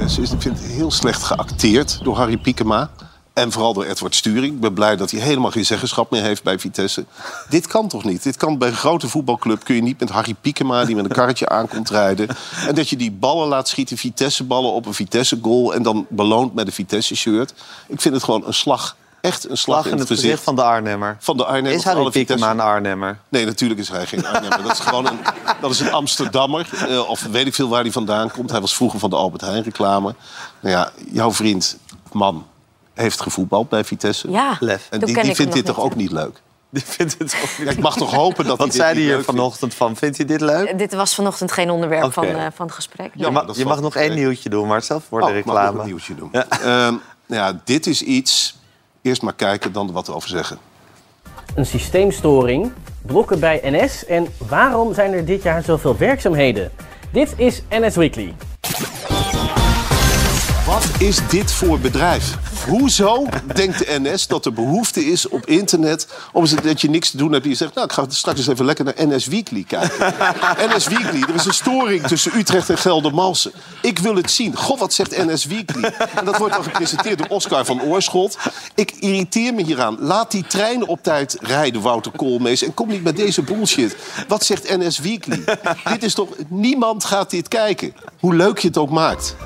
Ik 0.00 0.42
vind 0.42 0.58
het 0.58 0.72
heel 0.72 0.90
slecht 0.90 1.22
geacteerd 1.22 2.00
door 2.02 2.16
Harry 2.16 2.36
Piekema. 2.36 2.90
En 3.36 3.52
vooral 3.52 3.72
door 3.72 3.84
Edward 3.84 4.14
Sturing. 4.14 4.54
Ik 4.54 4.60
ben 4.60 4.74
blij 4.74 4.96
dat 4.96 5.10
hij 5.10 5.20
helemaal 5.20 5.50
geen 5.50 5.66
zeggenschap 5.66 6.10
meer 6.10 6.22
heeft 6.22 6.42
bij 6.42 6.58
Vitesse. 6.58 7.04
Dit 7.48 7.66
kan 7.66 7.88
toch 7.88 8.04
niet? 8.04 8.22
Dit 8.22 8.36
kan 8.36 8.58
bij 8.58 8.68
een 8.68 8.74
grote 8.74 9.08
voetbalclub 9.08 9.64
kun 9.64 9.74
je 9.74 9.82
niet 9.82 10.00
met 10.00 10.08
Harry 10.08 10.34
Piekema... 10.40 10.84
die 10.84 10.94
met 10.96 11.04
een 11.04 11.10
karretje 11.10 11.48
aankomt 11.48 11.90
rijden. 11.90 12.28
En 12.66 12.74
dat 12.74 12.88
je 12.88 12.96
die 12.96 13.12
ballen 13.12 13.48
laat 13.48 13.68
schieten, 13.68 13.96
Vitesse-ballen 13.96 14.72
op 14.72 14.86
een 14.86 14.94
Vitesse-goal... 14.94 15.74
en 15.74 15.82
dan 15.82 16.06
beloont 16.08 16.54
met 16.54 16.66
een 16.66 16.72
Vitesse-shirt. 16.72 17.54
Ik 17.88 18.00
vind 18.00 18.14
het 18.14 18.24
gewoon 18.24 18.46
een 18.46 18.54
slag. 18.54 18.96
Echt 19.20 19.50
een 19.50 19.56
slag, 19.56 19.80
Slag 19.80 19.92
in 19.92 19.98
het 19.98 20.06
gezicht 20.06 20.42
van 20.42 20.56
de 20.56 20.62
Arnhemmer. 20.62 21.16
Van 21.20 21.36
de 21.36 21.44
Arnhemmer. 21.44 21.72
Is 21.72 21.84
Harry 21.84 22.10
Piekema 22.10 22.50
een 22.50 22.60
Arnhemmer? 22.60 23.18
Nee, 23.28 23.44
natuurlijk 23.44 23.80
is 23.80 23.88
hij 23.88 24.06
geen 24.06 24.26
Arnhemmer. 24.26 24.62
Dat 24.62 24.72
is 24.72 24.80
gewoon 24.80 25.06
een, 25.06 25.18
dat 25.60 25.70
is 25.70 25.80
een 25.80 25.92
Amsterdammer. 25.92 26.68
eh, 26.88 27.08
of 27.08 27.22
weet 27.22 27.46
ik 27.46 27.54
veel 27.54 27.68
waar 27.68 27.82
hij 27.82 27.92
vandaan 27.92 28.30
komt. 28.30 28.50
Hij 28.50 28.60
was 28.60 28.74
vroeger 28.74 28.98
van 28.98 29.10
de 29.10 29.16
Albert 29.16 29.42
Heijn 29.42 29.62
reclame. 29.62 30.14
Nou 30.60 30.74
ja, 30.76 30.90
jouw 31.12 31.32
vriend, 31.32 31.76
man, 32.12 32.46
heeft 32.96 33.20
gevoetbald 33.20 33.68
bij 33.68 33.84
Vitesse. 33.84 34.30
Ja, 34.30 34.56
Lef. 34.60 34.86
En 34.90 35.00
die, 35.00 35.22
die 35.22 35.34
vindt 35.34 35.52
dit 35.52 35.64
toch 35.66 35.80
ook 35.80 35.94
niet 35.94 36.10
leuk? 36.20 36.42
Die 36.70 36.82
vindt 36.86 37.12
het 37.18 37.36
ook 37.42 37.58
niet 37.58 37.66
Ja, 37.66 37.72
ik 37.72 37.78
mag 37.78 37.96
toch 37.96 38.14
hopen 38.14 38.44
dat 38.46 38.58
hij 38.58 38.66
Wat 38.66 38.74
zei 38.76 38.92
hij 38.92 39.02
hier 39.02 39.16
leuk 39.16 39.24
vanochtend 39.24 39.74
van? 39.74 39.96
Vindt 39.96 40.16
hij 40.16 40.26
dit 40.26 40.40
leuk? 40.40 40.78
Dit 40.78 40.94
was 40.94 41.14
vanochtend 41.14 41.52
geen 41.52 41.70
onderwerp 41.70 42.12
van, 42.12 42.24
eh, 42.24 42.46
van 42.54 42.66
het 42.66 42.74
gesprek. 42.74 43.10
Je, 43.14 43.30
mag, 43.30 43.56
je 43.56 43.64
mag 43.64 43.80
nog 43.80 43.94
één 43.96 44.14
nieuwtje 44.14 44.48
doen, 44.48 44.66
maar 44.66 44.82
zelf 44.82 45.04
voor 45.08 45.20
de 45.20 45.26
Oh, 45.26 45.34
ik 45.36 45.44
mag 45.44 45.54
reclame. 45.54 45.72
nog 45.76 45.82
een 45.84 45.88
nieuwtje 45.90 46.14
doen. 46.14 46.32
Ehm, 46.32 46.94
ja, 47.26 47.60
dit 47.64 47.86
is 47.86 48.02
iets... 48.02 48.58
Eerst 49.02 49.22
maar 49.22 49.34
kijken, 49.34 49.72
dan 49.72 49.92
wat 49.92 50.10
over 50.10 50.28
zeggen. 50.28 50.58
Een 51.54 51.66
systeemstoring, 51.66 52.72
blokken 53.02 53.40
bij 53.40 53.60
NS 53.64 54.06
en 54.06 54.26
waarom 54.48 54.94
zijn 54.94 55.12
er 55.12 55.24
dit 55.24 55.42
jaar 55.42 55.62
zoveel 55.62 55.96
werkzaamheden? 55.96 56.72
Dit 57.12 57.34
is 57.36 57.62
NS 57.70 57.96
Weekly. 57.96 58.34
Wat 60.76 61.00
is 61.00 61.18
dit 61.28 61.52
voor 61.52 61.80
bedrijf? 61.80 62.34
Hoezo 62.66 63.26
denkt 63.54 63.78
de 63.78 63.98
NS 64.00 64.26
dat 64.26 64.46
er 64.46 64.52
behoefte 64.52 65.04
is 65.04 65.28
op 65.28 65.46
internet... 65.46 66.06
om 66.32 66.44
dat 66.62 66.80
je 66.80 66.90
niks 66.90 67.10
te 67.10 67.16
doen 67.16 67.32
hebt 67.32 67.44
en 67.44 67.50
je 67.50 67.56
zegt... 67.56 67.74
nou, 67.74 67.86
ik 67.86 67.92
ga 67.92 68.04
straks 68.08 68.38
eens 68.38 68.46
even 68.46 68.64
lekker 68.64 68.84
naar 68.84 68.94
NS 68.96 69.26
Weekly 69.26 69.62
kijken. 69.62 70.14
NS 70.74 70.86
Weekly, 70.86 71.22
er 71.22 71.34
is 71.34 71.44
een 71.44 71.54
storing 71.54 72.06
tussen 72.06 72.36
Utrecht 72.36 72.70
en 72.70 72.78
Geldermalsen. 72.78 73.52
Ik 73.82 73.98
wil 73.98 74.16
het 74.16 74.30
zien. 74.30 74.56
God, 74.56 74.78
wat 74.78 74.92
zegt 74.92 75.24
NS 75.26 75.44
Weekly? 75.44 75.92
En 76.14 76.24
dat 76.24 76.38
wordt 76.38 76.54
dan 76.54 76.62
gepresenteerd 76.62 77.18
door 77.18 77.28
Oscar 77.28 77.64
van 77.64 77.82
Oorschot. 77.82 78.38
Ik 78.74 78.90
irriteer 78.90 79.54
me 79.54 79.62
hieraan. 79.62 79.96
Laat 80.00 80.30
die 80.30 80.46
treinen 80.46 80.86
op 80.86 81.02
tijd 81.02 81.36
rijden, 81.40 81.82
Wouter 81.82 82.12
Koolmees. 82.12 82.62
En 82.62 82.74
kom 82.74 82.88
niet 82.88 83.02
met 83.02 83.16
deze 83.16 83.42
bullshit. 83.42 83.96
Wat 84.28 84.44
zegt 84.44 84.76
NS 84.76 84.98
Weekly? 84.98 85.44
dit 85.84 86.02
is 86.02 86.14
toch... 86.14 86.28
Niemand 86.48 87.04
gaat 87.04 87.30
dit 87.30 87.48
kijken. 87.48 87.94
Hoe 88.20 88.34
leuk 88.34 88.58
je 88.58 88.68
het 88.68 88.78
ook 88.78 88.90
maakt. 88.90 89.36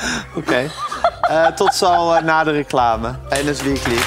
Oké. 0.38 0.70
Eh, 1.20 1.46
tot 1.46 1.74
zo 1.74 2.12
eh, 2.12 2.22
na 2.22 2.44
de 2.44 2.50
reclame. 2.50 3.14
NS 3.30 3.62
Weekly. 3.62 3.98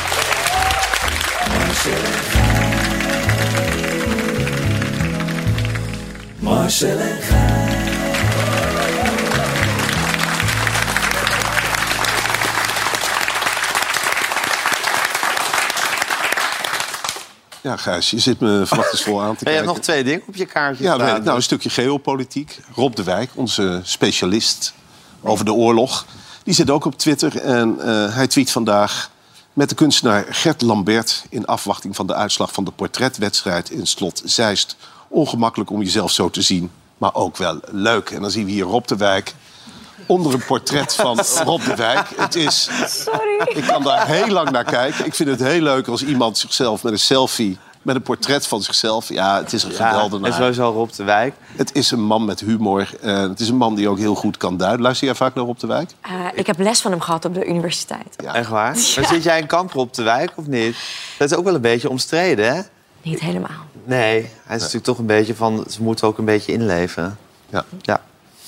Marcel 6.39 6.99
en 6.99 7.21
Gijs. 7.21 7.61
Ja, 17.61 17.77
Gijs, 17.77 18.09
je 18.09 18.19
zit 18.19 18.39
me 18.39 18.65
verwachtingsvol 18.65 19.21
aan 19.21 19.35
te 19.35 19.45
En 19.45 19.51
je 19.51 19.57
kijken. 19.57 19.63
hebt 19.63 19.65
nog 19.65 19.79
twee 19.79 20.03
dingen 20.03 20.21
op 20.27 20.35
je 20.35 20.45
kaartje 20.45 20.83
Ja, 20.83 20.95
nou, 20.95 21.35
een 21.35 21.41
stukje 21.41 21.69
geopolitiek. 21.69 22.59
Rob 22.75 22.95
de 22.95 23.03
Wijk, 23.03 23.29
onze 23.35 23.79
specialist 23.83 24.73
over 25.23 25.45
de 25.45 25.53
oorlog... 25.53 26.05
die 26.43 26.53
zit 26.53 26.69
ook 26.69 26.85
op 26.85 26.97
Twitter 26.97 27.37
en 27.37 27.79
eh, 27.79 28.15
hij 28.15 28.27
tweet 28.27 28.51
vandaag... 28.51 29.09
met 29.53 29.69
de 29.69 29.75
kunstenaar 29.75 30.25
Gert 30.29 30.61
Lambert... 30.61 31.25
in 31.29 31.45
afwachting 31.45 31.95
van 31.95 32.07
de 32.07 32.13
uitslag 32.13 32.51
van 32.51 32.63
de 32.63 32.71
portretwedstrijd 32.71 33.69
in 33.69 33.87
Slot 33.87 34.21
Zeist. 34.25 34.75
Ongemakkelijk 35.07 35.69
om 35.69 35.81
jezelf 35.81 36.11
zo 36.11 36.29
te 36.29 36.41
zien, 36.41 36.71
maar 36.97 37.15
ook 37.15 37.37
wel 37.37 37.59
leuk. 37.71 38.09
En 38.09 38.21
dan 38.21 38.31
zien 38.31 38.45
we 38.45 38.51
hier 38.51 38.65
Rob 38.65 38.85
de 38.85 38.95
Wijk 38.95 39.35
onder 40.05 40.33
een 40.33 40.45
portret 40.45 40.95
van 40.95 41.19
Rob 41.45 41.63
de 41.65 41.75
Wijk. 41.75 42.07
Het 42.15 42.35
is... 42.35 42.69
Sorry. 42.85 43.41
Ik 43.53 43.63
kan 43.63 43.83
daar 43.83 44.07
heel 44.07 44.27
lang 44.27 44.49
naar 44.49 44.63
kijken. 44.63 45.05
Ik 45.05 45.15
vind 45.15 45.29
het 45.29 45.39
heel 45.39 45.61
leuk 45.61 45.87
als 45.87 46.03
iemand 46.03 46.37
zichzelf 46.37 46.83
met 46.83 46.93
een 46.93 46.99
selfie... 46.99 47.57
met 47.83 47.95
een 47.95 48.01
portret 48.01 48.47
van 48.47 48.61
zichzelf... 48.61 49.09
Ja, 49.09 49.37
het 49.37 49.53
is 49.53 49.63
een 49.63 49.71
Ja, 49.71 49.89
geweldenaar. 49.89 50.29
en 50.31 50.35
sowieso 50.37 50.69
Rob 50.71 50.89
de 50.91 51.03
Wijk. 51.03 51.35
Het 51.55 51.75
is 51.75 51.91
een 51.91 52.01
man 52.03 52.25
met 52.25 52.39
humor. 52.39 52.89
Eh, 53.01 53.19
het 53.21 53.39
is 53.39 53.49
een 53.49 53.55
man 53.57 53.75
die 53.75 53.89
ook 53.89 53.97
heel 53.97 54.15
goed 54.15 54.37
kan 54.37 54.57
duiden. 54.57 54.81
Luister 54.81 55.07
jij 55.07 55.15
vaak 55.15 55.35
naar 55.35 55.45
Rob 55.45 55.57
de 55.59 55.67
Wijk? 55.67 55.91
Eh, 56.01 56.11
ik 56.33 56.47
heb 56.47 56.59
les 56.59 56.81
van 56.81 56.91
hem 56.91 57.01
gehad 57.01 57.25
op 57.25 57.33
de 57.33 57.45
universiteit. 57.45 58.15
Echt 58.33 58.49
waar? 58.49 58.73
Maar 58.95 59.05
zit 59.07 59.23
jij 59.23 59.39
in 59.39 59.47
kamp 59.47 59.71
Rob 59.71 59.93
de 59.93 60.03
Wijk 60.03 60.31
of 60.35 60.47
niet? 60.47 60.75
Dat 61.17 61.31
is 61.31 61.37
ook 61.37 61.43
wel 61.43 61.55
een 61.55 61.61
beetje 61.61 61.89
omstreden, 61.89 62.55
hè? 62.55 62.61
Niet 63.01 63.19
helemaal. 63.19 63.49
Nee, 63.85 64.29
hij 64.43 64.55
is 64.55 64.61
natuurlijk 64.61 64.83
toch 64.85 64.97
een 64.97 65.05
beetje 65.05 65.35
van... 65.35 65.65
ze 65.69 65.81
moeten 65.83 66.07
ook 66.07 66.17
een 66.17 66.25
beetje 66.25 66.51
inleven. 66.53 67.17
Ja. 67.49 67.65
Ja. 67.81 68.01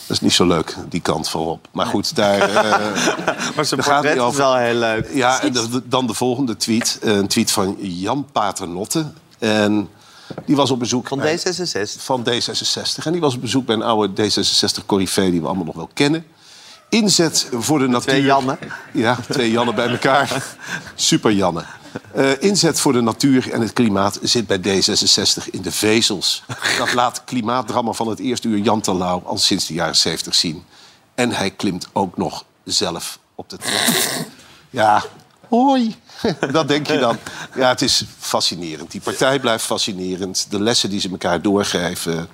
Dat 0.07 0.15
is 0.15 0.21
niet 0.21 0.33
zo 0.33 0.45
leuk, 0.47 0.75
die 0.89 1.01
kant 1.01 1.29
van 1.29 1.41
Rob. 1.41 1.59
Maar 1.71 1.85
goed, 1.85 2.15
daar... 2.15 2.39
eh, 2.39 2.55
Maar 3.55 3.65
zijn 3.65 3.83
gaat 3.83 4.01
portret 4.01 4.17
hij 4.19 4.27
is 4.29 4.35
wel 4.35 4.55
heel 4.55 4.73
leuk. 4.75 5.09
Ja, 5.13 5.41
en 5.41 5.53
de- 5.53 5.81
dan 5.87 6.07
de 6.07 6.13
volgende 6.13 6.57
tweet. 6.57 6.99
Een 7.01 7.27
tweet 7.27 7.51
van 7.51 7.75
Jan 7.79 8.25
Paternotte. 8.31 9.05
En 9.39 9.89
die 10.45 10.55
was 10.55 10.71
op 10.71 10.79
bezoek... 10.79 11.07
Van 11.07 11.17
bij- 11.17 11.39
D66. 11.39 11.97
Van 11.97 12.27
D66. 12.29 13.03
En 13.03 13.11
die 13.11 13.21
was 13.21 13.35
op 13.35 13.41
bezoek 13.41 13.65
bij 13.65 13.75
een 13.75 13.81
oude 13.83 14.29
D66-corrivee... 14.29 15.31
die 15.31 15.41
we 15.41 15.47
allemaal 15.47 15.65
nog 15.65 15.75
wel 15.75 15.89
kennen. 15.93 16.25
Inzet 16.89 17.47
voor 17.51 17.79
de 17.79 17.87
natuur... 17.87 18.09
Twee 18.09 18.23
Jannen. 18.23 18.57
Ja, 18.93 19.17
twee 19.29 19.51
Jannen 19.51 19.75
bij 19.75 19.87
elkaar. 19.89 20.43
Super 20.95 21.31
Janne. 21.31 21.63
Eh, 22.13 22.41
inzet 22.41 22.79
voor 22.79 22.93
de 22.93 23.01
natuur 23.01 23.51
en 23.51 23.61
het 23.61 23.73
klimaat 23.73 24.19
zit 24.21 24.47
bij 24.47 24.57
D66 24.57 25.49
in 25.51 25.61
de 25.61 25.71
vezels. 25.71 26.43
Dat 26.77 26.93
laat 26.93 27.23
klimaatdramma 27.25 27.91
van 27.91 28.07
het 28.07 28.19
eerste 28.19 28.47
uur 28.47 28.57
Jan 28.57 28.81
Terlouw 28.81 29.21
al 29.25 29.37
sinds 29.37 29.67
de 29.67 29.73
jaren 29.73 29.95
70 29.95 30.35
zien. 30.35 30.63
En 31.15 31.31
hij 31.31 31.51
klimt 31.51 31.87
ook 31.93 32.17
nog 32.17 32.45
zelf 32.63 33.19
op 33.35 33.49
de 33.49 33.57
trap. 33.57 34.25
Ja, 34.69 35.03
hoi. 35.63 35.95
Dat 36.51 36.67
denk 36.67 36.87
je 36.87 36.97
dan. 36.97 37.17
Ja, 37.55 37.69
het 37.69 37.81
is 37.81 38.03
fascinerend. 38.19 38.91
Die 38.91 39.01
partij 39.01 39.39
blijft 39.39 39.65
fascinerend. 39.65 40.47
De 40.49 40.59
lessen 40.61 40.89
die 40.89 40.99
ze 40.99 41.09
elkaar 41.09 41.41
doorgeven. 41.41 42.27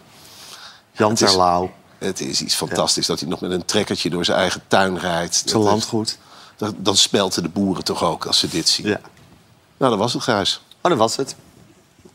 Jan 0.92 1.10
Het 1.10 1.22
is- 1.22 1.30
Terlouw. 1.30 1.72
Het 1.98 2.20
is 2.22 2.42
iets 2.42 2.56
fantastisch 2.56 3.06
dat 3.06 3.20
hij 3.20 3.30
nog 3.30 3.42
met 3.42 3.52
een 3.52 3.66
trekkertje 3.66 4.10
door 4.10 4.26
zijn 4.26 4.38
eigen 4.38 4.62
tuin 4.68 4.98
rijdt. 5.00 5.42
Zijn 5.46 5.62
landgoed. 5.62 6.18
Dan, 6.58 6.76
dan 6.78 6.98
spelten 6.98 7.44
de 7.44 7.50
boeren 7.50 7.84
toch 7.84 8.04
ook 8.04 8.26
als 8.26 8.40
ze 8.40 8.48
dit 8.48 8.70
zien. 8.70 8.88
Ja. 8.88 9.00
Nou, 9.78 9.92
dat 9.92 10.00
was 10.00 10.14
het, 10.14 10.24
Gijs. 10.24 10.62
Oh, 10.82 10.90
dat 10.92 10.98
was 11.00 11.16
het. 11.16 11.36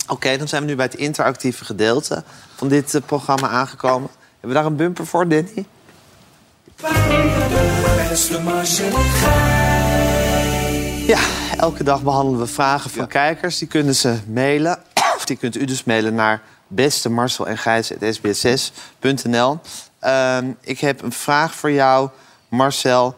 Oké, 0.09 0.37
dan 0.37 0.49
zijn 0.49 0.63
we 0.63 0.69
nu 0.69 0.77
bij 0.77 0.85
het 0.85 0.95
interactieve 0.95 1.65
gedeelte 1.65 2.25
van 2.55 2.69
dit 2.69 2.95
eh, 2.95 3.01
programma 3.07 3.49
aangekomen. 3.49 4.11
Hebben 4.31 4.49
we 4.49 4.55
daar 4.55 4.65
een 4.67 4.77
bumper 4.77 5.07
voor, 5.07 5.29
Danny? 5.29 5.67
Beste 8.09 8.41
Marcel 8.41 8.87
en 8.87 8.93
Gijs. 8.93 9.66
Ja, 11.07 11.21
elke 11.57 11.85
dag 11.85 12.03
behandelen 12.03 12.41
we 12.41 12.47
vragen 12.47 12.91
van 12.91 13.07
kijkers. 13.07 13.59
Die 13.59 13.69
kunnen 13.69 13.95
ze 13.95 14.19
mailen. 14.29 14.79
Of 15.17 15.25
die 15.25 15.37
kunt 15.37 15.57
u 15.57 15.65
dus 15.65 15.85
mailen 15.85 16.15
naar 16.15 16.43
beste 16.67 17.09
Marcel 17.09 17.47
en 17.47 17.59
Gijs.sbs6.nl. 17.59 19.61
Ehm, 19.99 20.51
ik 20.61 20.81
heb 20.81 21.03
een 21.03 21.13
vraag 21.13 21.55
voor 21.55 21.71
jou, 21.71 22.11
Marcel. 22.49 23.17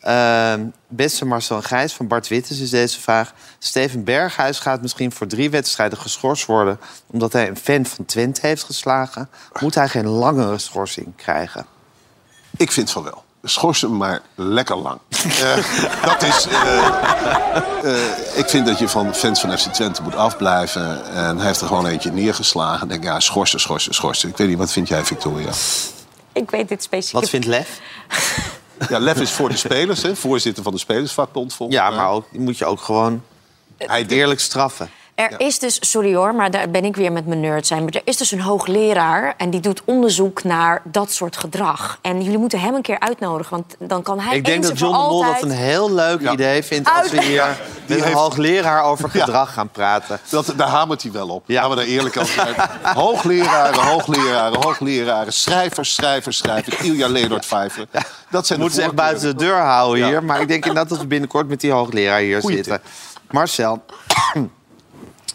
Ehm, 0.00 0.64
beste 0.88 1.24
Marcel 1.24 1.56
en 1.56 1.62
Gijs, 1.62 1.92
van 1.92 2.08
Bart 2.08 2.28
Wittes 2.28 2.60
is 2.60 2.70
deze 2.70 3.00
vraag. 3.00 3.34
Steven 3.58 4.04
Berghuis 4.04 4.58
gaat 4.58 4.82
misschien 4.82 5.12
voor 5.12 5.26
drie 5.26 5.50
wedstrijden 5.50 5.98
geschorst 5.98 6.46
worden... 6.46 6.80
omdat 7.06 7.32
hij 7.32 7.48
een 7.48 7.56
fan 7.56 7.86
van 7.86 8.04
Twente 8.04 8.46
heeft 8.46 8.62
geslagen. 8.62 9.28
Moet 9.60 9.74
hij 9.74 9.88
geen 9.88 10.08
langere 10.08 10.58
schorsing 10.58 11.16
krijgen? 11.16 11.66
Ik 12.56 12.72
vind 12.72 12.90
van 12.90 13.02
wel. 13.02 13.24
Schors 13.44 13.80
hem 13.80 13.96
maar 13.96 14.20
lekker 14.34 14.76
lang. 14.76 14.98
Eh, 15.24 15.56
dat 16.04 16.22
is. 16.22 16.46
eh, 16.46 16.86
eh, 17.82 18.38
ik 18.38 18.48
vind 18.48 18.66
dat 18.66 18.78
je 18.78 18.88
van 18.88 19.14
fans 19.14 19.40
van 19.40 19.58
FC 19.58 19.72
Twente 19.72 20.02
moet 20.02 20.14
afblijven. 20.14 21.04
En 21.14 21.36
hij 21.36 21.46
heeft 21.46 21.60
er 21.60 21.66
gewoon 21.66 21.86
eentje 21.86 22.12
neergeslagen. 22.12 22.82
Ik 22.82 22.88
denk, 22.88 23.04
ja, 23.04 23.20
schorsen, 23.20 23.60
schorsen, 23.60 23.94
schorsen. 23.94 24.28
Ik 24.28 24.36
weet 24.36 24.48
niet, 24.48 24.58
wat 24.58 24.72
vind 24.72 24.88
jij, 24.88 25.04
Victoria? 25.04 25.50
Ik 26.32 26.50
weet 26.50 26.68
dit 26.68 26.82
specifiek. 26.82 27.20
Wat 27.20 27.28
vindt 27.28 27.46
Lef? 27.46 27.80
Ja, 28.88 28.98
Lef 28.98 29.20
is 29.20 29.30
voor 29.30 29.48
de 29.48 29.56
spelers, 29.56 30.02
hè? 30.02 30.16
voorzitter 30.16 30.62
van 30.62 30.72
de 30.72 30.78
Spelersvakbond. 30.78 31.54
volgens 31.54 31.78
Ja, 31.78 31.90
maar 31.90 32.10
ook, 32.10 32.26
die 32.30 32.40
moet 32.40 32.58
je 32.58 32.64
ook 32.64 32.80
gewoon 32.80 33.22
eerlijk 34.06 34.40
straffen. 34.40 34.90
Er 35.14 35.34
is 35.40 35.58
dus, 35.58 35.90
sorry 35.90 36.14
hoor, 36.14 36.34
maar 36.34 36.50
daar 36.50 36.70
ben 36.70 36.84
ik 36.84 36.96
weer 36.96 37.12
met 37.12 37.26
mijn 37.26 37.40
nerd 37.40 37.66
zijn. 37.66 37.82
Maar 37.84 37.92
er 37.92 38.00
is 38.04 38.16
dus 38.16 38.30
een 38.30 38.40
hoogleraar 38.40 39.34
en 39.36 39.50
die 39.50 39.60
doet 39.60 39.82
onderzoek 39.84 40.42
naar 40.44 40.82
dat 40.84 41.12
soort 41.12 41.36
gedrag. 41.36 41.98
En 42.02 42.22
jullie 42.22 42.38
moeten 42.38 42.60
hem 42.60 42.74
een 42.74 42.82
keer 42.82 43.00
uitnodigen, 43.00 43.50
want 43.56 43.74
dan 43.78 44.02
kan 44.02 44.20
hij 44.20 44.36
Ik 44.36 44.44
denk 44.44 44.56
eens 44.58 44.68
dat 44.68 44.78
John 44.78 44.92
de 44.92 44.98
Mol 44.98 45.18
dat 45.20 45.26
altijd- 45.26 45.42
een 45.44 45.50
heel 45.58 45.92
leuk 45.92 46.30
idee 46.30 46.62
vindt... 46.62 46.90
als 47.00 47.10
we 47.10 47.22
hier 47.22 47.44
met 47.86 47.98
een 47.98 48.04
heeft- 48.04 48.16
hoogleraar 48.16 48.82
over 48.84 49.10
gedrag 49.10 49.52
gaan 49.52 49.68
praten. 49.70 50.18
Dat, 50.28 50.52
daar 50.56 50.68
hamert 50.68 51.02
hij 51.02 51.12
wel 51.12 51.28
op. 51.28 51.42
Ja. 51.46 51.68
We 51.68 51.76
daar 51.76 51.84
eerlijk 51.84 52.16
over 52.16 52.34
zijn. 52.34 52.54
Hoogleraren, 53.02 53.82
hoogleraren, 53.82 54.62
hoogleraren. 54.62 55.32
Schrijvers, 55.32 55.94
schrijvers, 55.94 56.36
schrijvers. 56.36 56.76
Ilja 56.76 57.08
Leonard 57.08 57.46
Vijver. 57.46 57.86
Dat 58.30 58.46
zijn 58.46 58.58
de 58.58 58.64
Moeten 58.64 58.82
ze 58.82 58.86
echt 58.88 58.96
buiten 58.96 59.28
de 59.28 59.44
deur 59.44 59.58
houden 59.58 59.98
Ja. 59.98 60.06
hier. 60.08 60.24
Maar 60.24 60.40
ik 60.40 60.48
denk 60.48 60.66
inderdaad 60.66 60.88
dat 60.90 60.98
we 60.98 61.06
binnenkort 61.06 61.48
met 61.48 61.60
die 61.60 61.70
hoogleraar 61.72 62.20
hier 62.20 62.40
Goeie 62.40 62.56
zitten. 62.56 62.80
Marcel. 63.30 63.82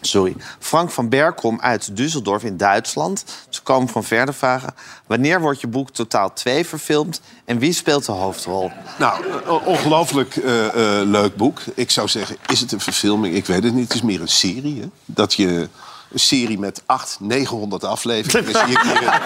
Sorry. 0.00 0.36
Frank 0.58 0.90
van 0.90 1.08
Berkom 1.08 1.60
uit 1.60 1.90
Düsseldorf 1.96 2.44
in 2.44 2.56
Duitsland. 2.56 3.24
Ze 3.48 3.62
komen 3.62 3.88
van 3.88 4.04
verder 4.04 4.34
vragen. 4.34 4.74
Wanneer 5.06 5.40
wordt 5.40 5.60
je 5.60 5.66
boek 5.66 5.90
Totaal 5.90 6.32
2 6.32 6.66
verfilmd? 6.66 7.20
En 7.44 7.58
wie 7.58 7.72
speelt 7.72 8.06
de 8.06 8.12
hoofdrol? 8.12 8.70
Nou, 8.98 9.24
ongelooflijk 9.64 10.36
eh, 10.36 10.66
eh, 10.66 11.08
leuk 11.08 11.36
boek. 11.36 11.60
Ik 11.74 11.90
zou 11.90 12.08
zeggen, 12.08 12.36
is 12.46 12.60
het 12.60 12.72
een 12.72 12.80
verfilming? 12.80 13.34
Ik 13.34 13.46
weet 13.46 13.64
het 13.64 13.74
niet. 13.74 13.84
Het 13.84 13.94
is 13.94 14.02
meer 14.02 14.20
een 14.20 14.28
serie. 14.28 14.80
Hè? 14.80 14.86
Dat 15.04 15.34
je 15.34 15.68
een 16.12 16.18
serie 16.18 16.58
met 16.58 16.82
800, 16.86 17.38
900 17.38 17.84
afleveringen... 17.84 18.70
ik. 18.70 18.82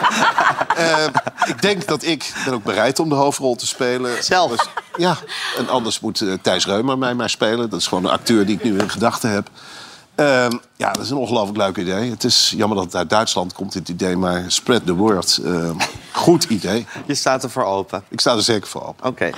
Eh, 0.75 1.07
ik 1.47 1.63
denk 1.63 1.87
dat 1.87 2.03
ik 2.03 2.33
ben 2.45 2.55
ook 2.55 2.65
bereid 2.65 2.99
om 2.99 3.09
de 3.09 3.15
hoofdrol 3.15 3.55
te 3.55 3.67
spelen. 3.67 4.25
Zelf? 4.25 4.69
ja, 4.97 5.17
en 5.57 5.69
anders 5.69 6.01
moet 6.01 6.25
Thijs 6.43 6.67
Reumer 6.67 6.99
mij 6.99 7.15
maar 7.15 7.31
spelen. 7.31 7.71
Dat 7.71 7.81
is 7.81 7.87
gewoon 7.87 8.05
een 8.05 8.11
acteur 8.11 8.47
die 8.47 8.57
ik 8.57 8.65
nu 8.65 8.79
in 8.79 8.91
gedachten 8.91 9.31
heb. 9.31 9.51
Ehm, 10.15 10.57
ja, 10.77 10.93
dat 10.93 11.03
is 11.03 11.11
een 11.11 11.17
ongelooflijk 11.17 11.59
leuk 11.59 11.77
idee. 11.77 12.11
Het 12.11 12.25
is 12.25 12.53
jammer 12.57 12.77
dat 12.77 12.87
het 12.87 12.97
uit 12.97 13.11
Duitsland 13.11 13.53
komt, 13.53 13.73
dit 13.73 13.89
idee. 13.89 14.17
Maar 14.17 14.45
spread 14.47 14.87
the 14.87 14.95
word. 14.95 15.41
Ehm, 15.45 15.77
goed 16.13 16.45
idee. 16.45 16.87
Je 17.07 17.15
staat 17.15 17.43
er 17.43 17.51
voor 17.51 17.65
open. 17.65 18.05
Ik 18.09 18.21
sta 18.21 18.35
er 18.35 18.43
zeker 18.43 18.69
voor 18.69 18.87
open. 18.87 19.07
Oké. 19.07 19.31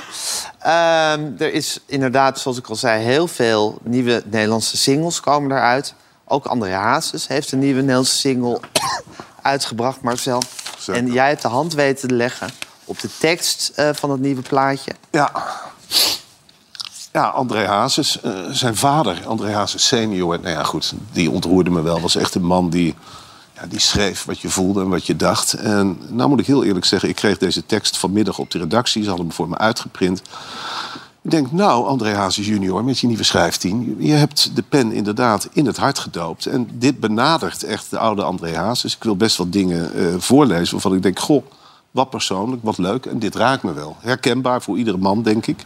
Ehm, 0.58 1.32
er 1.38 1.52
is 1.52 1.80
inderdaad, 1.86 2.40
zoals 2.40 2.58
ik 2.58 2.68
al 2.68 2.76
zei, 2.76 3.02
heel 3.02 3.26
veel 3.28 3.78
nieuwe 3.82 4.22
Nederlandse 4.26 4.76
singles 4.76 5.20
komen 5.20 5.50
eruit. 5.50 5.94
Ook 6.24 6.46
André 6.46 6.72
Hazes 6.72 7.26
heeft 7.26 7.52
een 7.52 7.58
nieuwe 7.58 7.80
Nederlandse 7.80 8.16
single 8.16 8.60
uitgebracht, 9.42 10.00
Marcel. 10.00 10.42
En 10.86 11.12
jij 11.12 11.28
hebt 11.28 11.42
de 11.42 11.48
hand 11.48 11.74
weten 11.74 12.08
te 12.08 12.14
leggen 12.14 12.48
op 12.84 13.00
de 13.00 13.08
tekst 13.18 13.72
eh, 13.74 13.88
van 13.92 14.10
het 14.10 14.20
nieuwe 14.20 14.42
plaatje. 14.42 14.92
Ja. 15.10 15.32
Ja, 17.16 17.28
André 17.28 17.66
Hazes, 17.66 18.20
eh, 18.20 18.32
zijn 18.50 18.76
vader, 18.76 19.22
André 19.26 19.52
Hazes 19.52 19.86
senior... 19.86 20.40
Nou 20.40 20.54
ja, 20.54 20.62
goed, 20.62 20.94
die 21.12 21.30
ontroerde 21.30 21.70
me 21.70 21.82
wel. 21.82 22.00
Was 22.00 22.16
echt 22.16 22.34
een 22.34 22.44
man 22.44 22.70
die, 22.70 22.94
ja, 23.54 23.66
die 23.66 23.80
schreef 23.80 24.24
wat 24.24 24.40
je 24.40 24.48
voelde 24.48 24.80
en 24.80 24.88
wat 24.88 25.06
je 25.06 25.16
dacht. 25.16 25.52
En 25.52 25.98
nou 26.08 26.28
moet 26.28 26.40
ik 26.40 26.46
heel 26.46 26.64
eerlijk 26.64 26.84
zeggen, 26.84 27.08
ik 27.08 27.14
kreeg 27.14 27.38
deze 27.38 27.66
tekst 27.66 27.96
vanmiddag 27.96 28.38
op 28.38 28.50
de 28.50 28.58
redactie. 28.58 29.02
Ze 29.02 29.08
hadden 29.08 29.26
hem 29.26 29.34
voor 29.34 29.48
me 29.48 29.58
uitgeprint. 29.58 30.22
Ik 31.22 31.30
denk, 31.30 31.52
nou, 31.52 31.86
André 31.86 32.14
Hazes 32.14 32.46
junior, 32.46 32.84
met 32.84 32.98
je 32.98 33.06
nieuwe 33.06 33.22
schrijfteam... 33.22 33.96
je 33.98 34.12
hebt 34.12 34.50
de 34.54 34.62
pen 34.62 34.92
inderdaad 34.92 35.48
in 35.52 35.66
het 35.66 35.76
hart 35.76 35.98
gedoopt. 35.98 36.46
En 36.46 36.68
dit 36.72 37.00
benadert 37.00 37.62
echt 37.62 37.90
de 37.90 37.98
oude 37.98 38.22
André 38.22 38.56
Hazes. 38.56 38.96
Ik 38.96 39.04
wil 39.04 39.16
best 39.16 39.36
wat 39.36 39.52
dingen 39.52 39.94
eh, 39.94 40.14
voorlezen 40.18 40.72
waarvan 40.72 40.94
ik 40.94 41.02
denk... 41.02 41.18
goh, 41.18 41.46
wat 41.90 42.10
persoonlijk, 42.10 42.62
wat 42.62 42.78
leuk. 42.78 43.06
En 43.06 43.18
dit 43.18 43.34
raakt 43.34 43.62
me 43.62 43.72
wel. 43.72 43.96
Herkenbaar 44.00 44.62
voor 44.62 44.78
iedere 44.78 44.98
man, 44.98 45.22
denk 45.22 45.46
ik. 45.46 45.64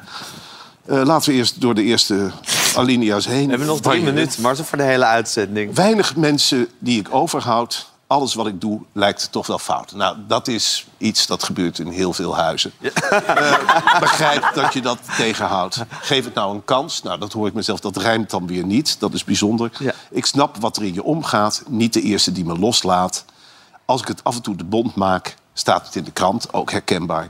Eh, 0.85 1.03
laten 1.05 1.31
we 1.31 1.37
eerst 1.37 1.61
door 1.61 1.75
de 1.75 1.83
eerste 1.83 2.31
alinea's 2.77 3.27
heen. 3.27 3.45
We 3.45 3.49
hebben 3.49 3.67
nog 3.67 3.81
drie 3.81 4.03
minuten, 4.03 4.43
Marcel, 4.43 4.65
voor 4.65 4.79
de 4.79 4.85
hele 4.85 5.05
uitzending. 5.05 5.75
Weinig 5.75 6.17
mensen 6.17 6.69
die 6.79 7.01
ik 7.01 7.15
overhoud, 7.15 7.91
alles 8.07 8.35
wat 8.35 8.47
ik 8.47 8.61
doe, 8.61 8.81
lijkt 8.93 9.33
toch 9.33 9.47
wel 9.47 9.59
fout. 9.59 9.93
Nou, 9.93 10.17
dat 10.27 10.49
is 10.49 10.87
iets 10.99 11.27
dat 11.27 11.43
gebeurt 11.43 11.79
in 11.79 11.87
heel 11.87 12.13
veel 12.13 12.37
huizen. 12.37 12.73
Eh, 12.81 14.01
begrijp 14.01 14.51
dat 14.55 14.73
je 14.73 14.81
dat 14.81 14.99
tegenhoudt. 15.17 15.85
Geef 15.89 16.25
het 16.25 16.35
nou 16.35 16.55
een 16.55 16.65
kans. 16.65 17.03
Nou, 17.03 17.19
dat 17.19 17.33
hoor 17.33 17.47
ik 17.47 17.55
mezelf, 17.55 17.81
dat 17.81 17.97
rijmt 17.97 18.31
dan 18.31 18.47
weer 18.47 18.65
niet. 18.65 19.01
Dat 19.01 19.15
is 19.15 19.25
bijzonder. 19.25 19.71
Ik 20.11 20.27
snap 20.27 20.57
wat 20.57 20.77
er 20.77 20.85
in 20.85 20.95
je 20.95 21.03
omgaat. 21.03 21.63
Niet 21.69 21.93
de 21.93 22.03
eerste 22.03 22.33
die 22.33 22.45
me 22.45 22.59
loslaat. 22.59 23.25
Als 23.85 24.01
ik 24.01 24.09
het 24.09 24.25
af 24.25 24.37
en 24.37 24.43
toe 24.43 24.57
de 24.57 24.65
bond 24.65 24.95
maak, 24.95 25.35
staat 25.55 25.87
het 25.87 25.97
in 25.97 26.05
de 26.05 26.11
krant. 26.11 26.53
Ook 26.53 26.71
herkenbaar. 26.71 27.29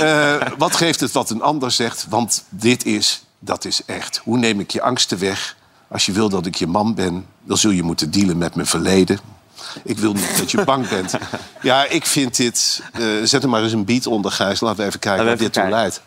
Eh, 0.00 0.34
wat 0.58 0.76
geeft 0.76 1.00
het 1.00 1.12
wat 1.12 1.30
een 1.30 1.42
ander 1.42 1.70
zegt? 1.70 2.06
Want 2.08 2.44
dit 2.48 2.84
is, 2.84 3.24
dat 3.38 3.64
is 3.64 3.84
echt. 3.84 4.20
Hoe 4.24 4.38
neem 4.38 4.60
ik 4.60 4.70
je 4.70 4.82
angsten 4.82 5.18
weg? 5.18 5.56
Als 5.88 6.06
je 6.06 6.12
wil 6.12 6.28
dat 6.28 6.46
ik 6.46 6.54
je 6.54 6.66
man 6.66 6.94
ben, 6.94 7.26
dan 7.42 7.56
zul 7.56 7.70
je 7.70 7.82
moeten 7.82 8.10
dealen 8.10 8.38
met 8.38 8.54
mijn 8.54 8.66
verleden. 8.66 9.18
Ik 9.84 9.98
wil 9.98 10.12
niet 10.12 10.38
dat 10.38 10.50
je 10.50 10.64
bang 10.70 10.88
bent. 10.88 11.14
Ja, 11.62 11.84
ik 11.84 12.06
vind 12.06 12.36
dit... 12.36 12.82
eh, 12.92 13.02
zet 13.24 13.42
er 13.42 13.48
maar 13.48 13.62
eens 13.62 13.72
een 13.72 13.84
beat 13.84 14.06
onder, 14.06 14.30
Gijs. 14.32 14.60
Laten 14.60 14.80
we 14.80 14.86
even 14.86 15.00
kijken 15.00 15.24
waar 15.24 15.36
dit 15.36 15.52
toe 15.52 15.68
leidt. 15.68 16.00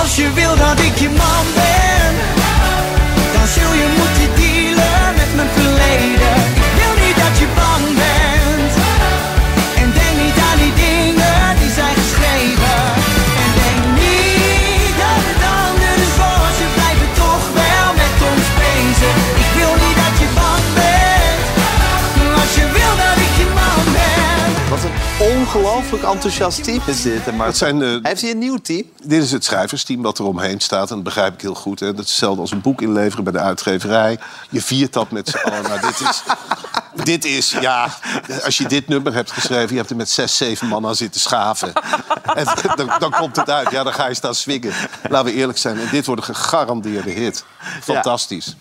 Als 0.00 0.16
je 0.16 0.32
wil 0.32 0.56
dat 0.56 0.78
ik 0.78 0.98
je 0.98 1.08
man 1.08 1.46
ben, 1.54 2.14
dan 3.32 3.46
zul 3.46 3.72
je 3.72 3.94
moeten 3.98 4.23
ongelooflijk 25.94 26.24
enthousiast 26.24 26.64
team 26.64 26.82
is 26.86 27.02
dit. 27.02 27.36
Maar 27.36 27.46
Dat 27.46 27.56
zijn, 27.56 28.00
Heeft 28.02 28.20
hij 28.20 28.30
een 28.30 28.38
nieuw 28.38 28.56
team? 28.56 28.82
Dit 29.02 29.22
is 29.22 29.32
het 29.32 29.44
schrijversteam 29.44 30.02
wat 30.02 30.18
er 30.18 30.24
omheen 30.24 30.60
staat. 30.60 30.88
En 30.88 30.94
dat 30.94 31.04
begrijp 31.04 31.34
ik 31.34 31.40
heel 31.40 31.54
goed. 31.54 31.80
Hè. 31.80 31.86
Dat 31.86 32.04
is 32.04 32.10
hetzelfde 32.10 32.40
als 32.40 32.50
een 32.50 32.60
boek 32.60 32.82
inleveren 32.82 33.24
bij 33.24 33.32
de 33.32 33.38
uitgeverij. 33.38 34.18
Je 34.50 34.62
viert 34.62 34.92
dat 34.92 35.10
met 35.10 35.28
z'n 35.28 35.36
allen. 35.36 35.62
Nou, 35.62 35.80
dit, 35.80 36.00
is, 36.00 36.22
dit 37.04 37.24
is, 37.24 37.50
ja... 37.50 37.88
Als 38.44 38.58
je 38.58 38.68
dit 38.68 38.88
nummer 38.88 39.14
hebt 39.14 39.30
geschreven... 39.30 39.70
je 39.70 39.76
hebt 39.76 39.90
er 39.90 39.96
met 39.96 40.10
zes, 40.10 40.36
zeven 40.36 40.68
man 40.68 40.86
aan 40.86 40.96
zitten 40.96 41.20
schaven. 41.20 41.72
En 42.34 42.46
dan, 42.76 42.90
dan 42.98 43.10
komt 43.10 43.36
het 43.36 43.50
uit. 43.50 43.70
Ja, 43.70 43.82
dan 43.82 43.92
ga 43.92 44.08
je 44.08 44.14
staan 44.14 44.34
swingen. 44.34 44.72
Laten 45.08 45.32
we 45.32 45.38
eerlijk 45.38 45.58
zijn. 45.58 45.78
En 45.78 45.88
dit 45.90 46.06
wordt 46.06 46.28
een 46.28 46.34
gegarandeerde 46.34 47.10
hit. 47.10 47.44
Fantastisch. 47.80 48.56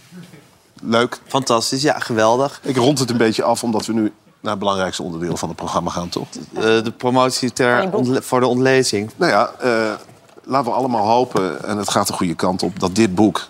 Leuk. 0.81 1.19
Fantastisch, 1.27 1.81
ja, 1.81 1.99
geweldig. 1.99 2.59
Ik 2.63 2.77
rond 2.77 2.99
het 2.99 3.09
een 3.09 3.17
beetje 3.17 3.43
af, 3.43 3.63
omdat 3.63 3.85
we 3.85 3.93
nu 3.93 4.13
naar 4.43 4.51
het 4.51 4.59
belangrijkste 4.59 5.03
onderdeel 5.03 5.37
van 5.37 5.47
het 5.49 5.57
programma 5.57 5.89
gaan, 5.91 6.09
toch? 6.09 6.27
Eh, 6.53 6.61
de 6.61 6.93
promotie 6.97 7.53
ter 7.53 7.93
ontle- 7.93 8.21
voor 8.21 8.39
de 8.39 8.47
ontlezing. 8.47 9.11
Nou 9.15 9.31
ja, 9.31 9.51
eh, 9.59 9.93
laten 10.43 10.71
we 10.71 10.77
allemaal 10.77 11.07
hopen, 11.07 11.63
en 11.63 11.77
het 11.77 11.89
gaat 11.89 12.07
de 12.07 12.13
goede 12.13 12.35
kant 12.35 12.63
op... 12.63 12.79
dat 12.79 12.95
dit 12.95 13.15
boek 13.15 13.47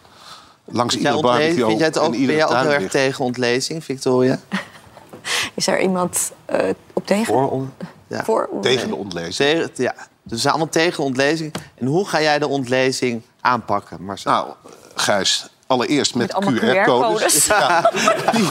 langs 0.65 0.95
ontle- 0.95 1.21
barbecue 1.21 1.65
vind 1.65 1.77
jij 1.77 1.87
het 1.87 1.97
ook, 1.97 2.13
en 2.13 2.25
ben 2.25 2.35
jij 2.35 2.45
ook 2.45 2.51
heel 2.55 2.71
erg 2.71 2.91
tegen 2.91 3.25
ontlezing, 3.25 3.83
Victoria? 3.83 4.39
Is 5.55 5.67
er 5.67 5.81
iemand 5.81 6.31
eh, 6.45 6.69
op 6.93 7.05
tegen? 7.07 7.25
Voor, 7.25 7.49
on- 7.49 7.73
ja. 8.07 8.23
Voor 8.23 8.49
Tegen 8.61 8.87
de 8.87 8.95
ontlezing. 8.95 9.35
Tegen, 9.35 9.69
ja. 9.75 9.93
Dus 9.95 10.31
we 10.31 10.37
zijn 10.37 10.53
allemaal 10.53 10.71
tegen 10.71 11.03
ontlezing. 11.03 11.53
En 11.75 11.85
hoe 11.87 12.07
ga 12.07 12.21
jij 12.21 12.39
de 12.39 12.47
ontlezing 12.47 13.21
aanpakken? 13.41 14.03
Marcel? 14.03 14.31
Nou, 14.31 14.47
Gijs, 14.95 15.47
allereerst 15.73 16.15
met, 16.15 16.33
QR-codes. 16.33 17.45
Ja, 17.45 17.91
die, 18.35 18.47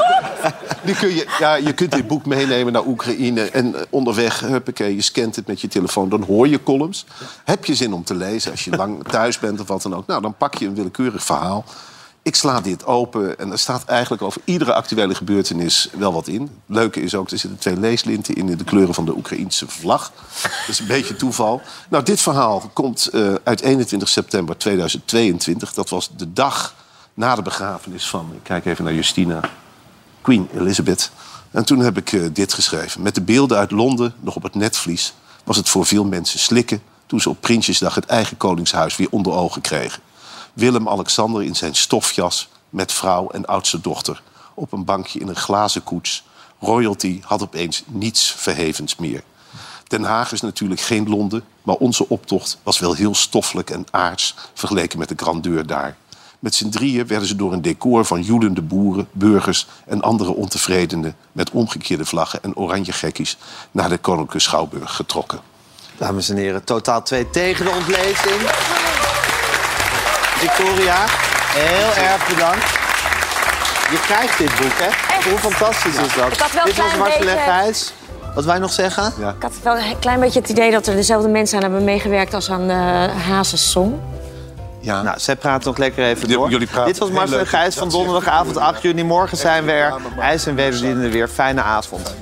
die 0.82 0.94
kun 0.94 1.14
je, 1.14 1.26
ja, 1.38 1.54
je 1.54 1.72
kunt 1.72 1.90
dit 1.90 2.06
boek 2.06 2.26
meenemen 2.26 2.72
naar 2.72 2.86
Oekraïne. 2.86 3.50
En 3.50 3.74
eh, 3.74 3.82
onderweg, 3.90 4.40
huppakee, 4.40 4.94
je 4.94 5.02
scant 5.02 5.36
het 5.36 5.46
met 5.46 5.60
je 5.60 5.68
telefoon. 5.68 6.08
Dan 6.08 6.22
hoor 6.22 6.48
je 6.48 6.62
columns. 6.62 7.04
Heb 7.44 7.64
je 7.64 7.74
zin 7.74 7.92
om 7.92 8.04
te 8.04 8.14
lezen 8.14 8.50
als 8.50 8.64
je 8.64 8.76
lang 8.76 9.02
thuis 9.08 9.38
bent 9.38 9.60
of 9.60 9.68
wat 9.68 9.82
dan 9.82 9.94
ook? 9.94 10.06
Nou, 10.06 10.22
dan 10.22 10.34
pak 10.36 10.54
je 10.54 10.66
een 10.66 10.74
willekeurig 10.74 11.24
verhaal. 11.24 11.64
Ik 12.24 12.34
sla 12.34 12.60
dit 12.60 12.86
open 12.86 13.38
en 13.38 13.52
er 13.52 13.58
staat 13.58 13.84
eigenlijk 13.84 14.22
over 14.22 14.40
iedere 14.44 14.72
actuele 14.72 15.14
gebeurtenis 15.14 15.88
wel 15.96 16.12
wat 16.12 16.28
in. 16.28 16.40
Het 16.40 16.50
leuke 16.66 17.00
is 17.00 17.14
ook, 17.14 17.30
er 17.30 17.38
zitten 17.38 17.58
twee 17.58 17.76
leeslinten 17.76 18.34
in 18.34 18.48
in 18.48 18.56
de 18.56 18.64
kleuren 18.64 18.94
van 18.94 19.04
de 19.04 19.16
Oekraïnse 19.16 19.68
vlag. 19.68 20.12
Dat 20.42 20.68
is 20.68 20.78
een 20.78 20.86
beetje 20.86 21.16
toeval. 21.16 21.60
Nou, 21.88 22.04
dit 22.04 22.20
verhaal 22.20 22.70
komt 22.72 23.06
eh, 23.06 23.34
uit 23.44 23.60
21 23.60 24.08
september 24.08 24.56
2022. 24.56 25.72
Dat 25.72 25.88
was 25.88 26.10
de 26.16 26.32
dag 26.32 26.74
na 27.14 27.34
de 27.34 27.42
begrafenis 27.42 28.08
van, 28.08 28.30
ik 28.34 28.42
kijk 28.42 28.64
even 28.64 28.84
naar 28.84 28.94
Justina, 28.94 29.40
Queen 30.20 30.48
Elizabeth. 30.54 31.10
En 31.50 31.64
toen 31.64 31.78
heb 31.78 31.96
ik 31.96 32.12
eh, 32.12 32.22
dit 32.32 32.52
geschreven. 32.52 33.02
Met 33.02 33.14
de 33.14 33.22
beelden 33.22 33.58
uit 33.58 33.70
Londen 33.70 34.14
nog 34.20 34.36
op 34.36 34.42
het 34.42 34.54
netvlies 34.54 35.14
was 35.44 35.56
het 35.56 35.68
voor 35.68 35.86
veel 35.86 36.04
mensen 36.04 36.38
slikken 36.38 36.82
toen 37.06 37.20
ze 37.20 37.28
op 37.28 37.40
Prinsjesdag 37.40 37.94
het 37.94 38.06
eigen 38.06 38.36
koningshuis 38.36 38.96
weer 38.96 39.08
onder 39.10 39.32
ogen 39.32 39.60
kregen. 39.60 40.02
Willem-Alexander 40.52 41.42
in 41.42 41.56
zijn 41.56 41.74
stofjas 41.74 42.48
met 42.70 42.92
vrouw 42.92 43.28
en 43.28 43.46
oudste 43.46 43.80
dochter 43.80 44.22
op 44.54 44.72
een 44.72 44.84
bankje 44.84 45.18
in 45.18 45.28
een 45.28 45.36
glazen 45.36 45.84
koets. 45.84 46.24
Royalty 46.60 47.20
had 47.22 47.42
opeens 47.42 47.82
niets 47.86 48.30
verhevens 48.30 48.96
meer. 48.96 49.22
Den 49.86 50.02
Haag 50.02 50.32
is 50.32 50.40
natuurlijk 50.40 50.80
geen 50.80 51.08
Londen, 51.08 51.44
maar 51.62 51.74
onze 51.74 52.08
optocht 52.08 52.58
was 52.62 52.78
wel 52.78 52.94
heel 52.94 53.14
stoffelijk 53.14 53.70
en 53.70 53.86
aards 53.90 54.34
vergeleken 54.54 54.98
met 54.98 55.08
de 55.08 55.14
grandeur 55.16 55.66
daar. 55.66 55.96
Met 56.42 56.54
z'n 56.54 56.68
drieën 56.68 57.06
werden 57.06 57.28
ze 57.28 57.36
door 57.36 57.52
een 57.52 57.62
decor 57.62 58.04
van 58.04 58.22
joelende 58.22 58.62
boeren, 58.62 59.08
burgers 59.12 59.66
en 59.86 60.00
andere 60.00 60.34
ontevredenen 60.34 61.16
met 61.32 61.50
omgekeerde 61.50 62.04
vlaggen 62.04 62.42
en 62.42 62.56
oranje 62.56 62.92
gekkies 62.92 63.36
naar 63.70 63.88
de 63.88 63.98
Koninklijke 63.98 64.38
Schouwburg 64.38 64.94
getrokken. 64.96 65.40
Dames 65.98 66.28
en 66.28 66.36
heren, 66.36 66.64
totaal 66.64 67.02
twee 67.02 67.30
tegen 67.30 67.64
de 67.64 67.70
ontlezing. 67.70 68.40
Victoria, 70.38 71.04
heel 71.48 72.04
erg 72.04 72.28
bedankt. 72.28 72.66
Je 73.90 74.00
krijgt 74.06 74.38
dit 74.38 74.50
boek, 74.60 74.78
hè? 74.78 75.30
Hoe 75.30 75.38
fantastisch 75.38 75.96
is 75.96 76.14
dat? 76.14 76.32
Ik 76.32 76.38
had 76.40 76.52
wel 76.52 76.64
dit 76.64 76.76
was 76.76 76.84
klein 76.86 76.98
Marcel 76.98 77.20
en 77.20 77.24
beetje- 77.26 77.40
Gijs. 77.52 77.92
Wat 78.34 78.44
wij 78.44 78.58
nog 78.58 78.72
zeggen? 78.72 79.06
Ik 79.36 79.42
had 79.42 79.52
wel 79.62 79.76
een 79.76 79.98
klein 79.98 80.20
beetje 80.20 80.40
het 80.40 80.48
idee 80.48 80.70
dat 80.70 80.86
er 80.86 80.94
dezelfde 80.94 81.28
mensen 81.28 81.56
aan 81.56 81.62
hebben 81.62 81.84
meegewerkt 81.84 82.34
als 82.34 82.50
aan 82.50 82.66
de 82.66 83.10
Hazes 83.28 83.70
Song. 83.70 84.00
Ja. 84.82 85.02
Nou, 85.02 85.18
zij 85.20 85.36
praten 85.36 85.66
nog 85.68 85.78
lekker 85.78 86.04
even 86.04 86.28
door. 86.28 86.50
jullie 86.50 86.68
Dit 86.84 86.98
was 86.98 87.10
Marcel 87.10 87.32
en 87.32 87.38
leuk. 87.38 87.48
Gijs 87.48 87.74
van 87.74 87.88
donderdagavond 87.88 88.56
8 88.56 88.82
juni. 88.82 89.04
Morgen 89.04 89.36
zijn 89.36 89.64
we 89.64 89.72
er. 89.72 89.94
IJs 90.18 90.46
en 90.46 90.54
wederdienende 90.54 91.10
weer. 91.10 91.28
Fijne 91.28 91.62
avond. 91.62 92.14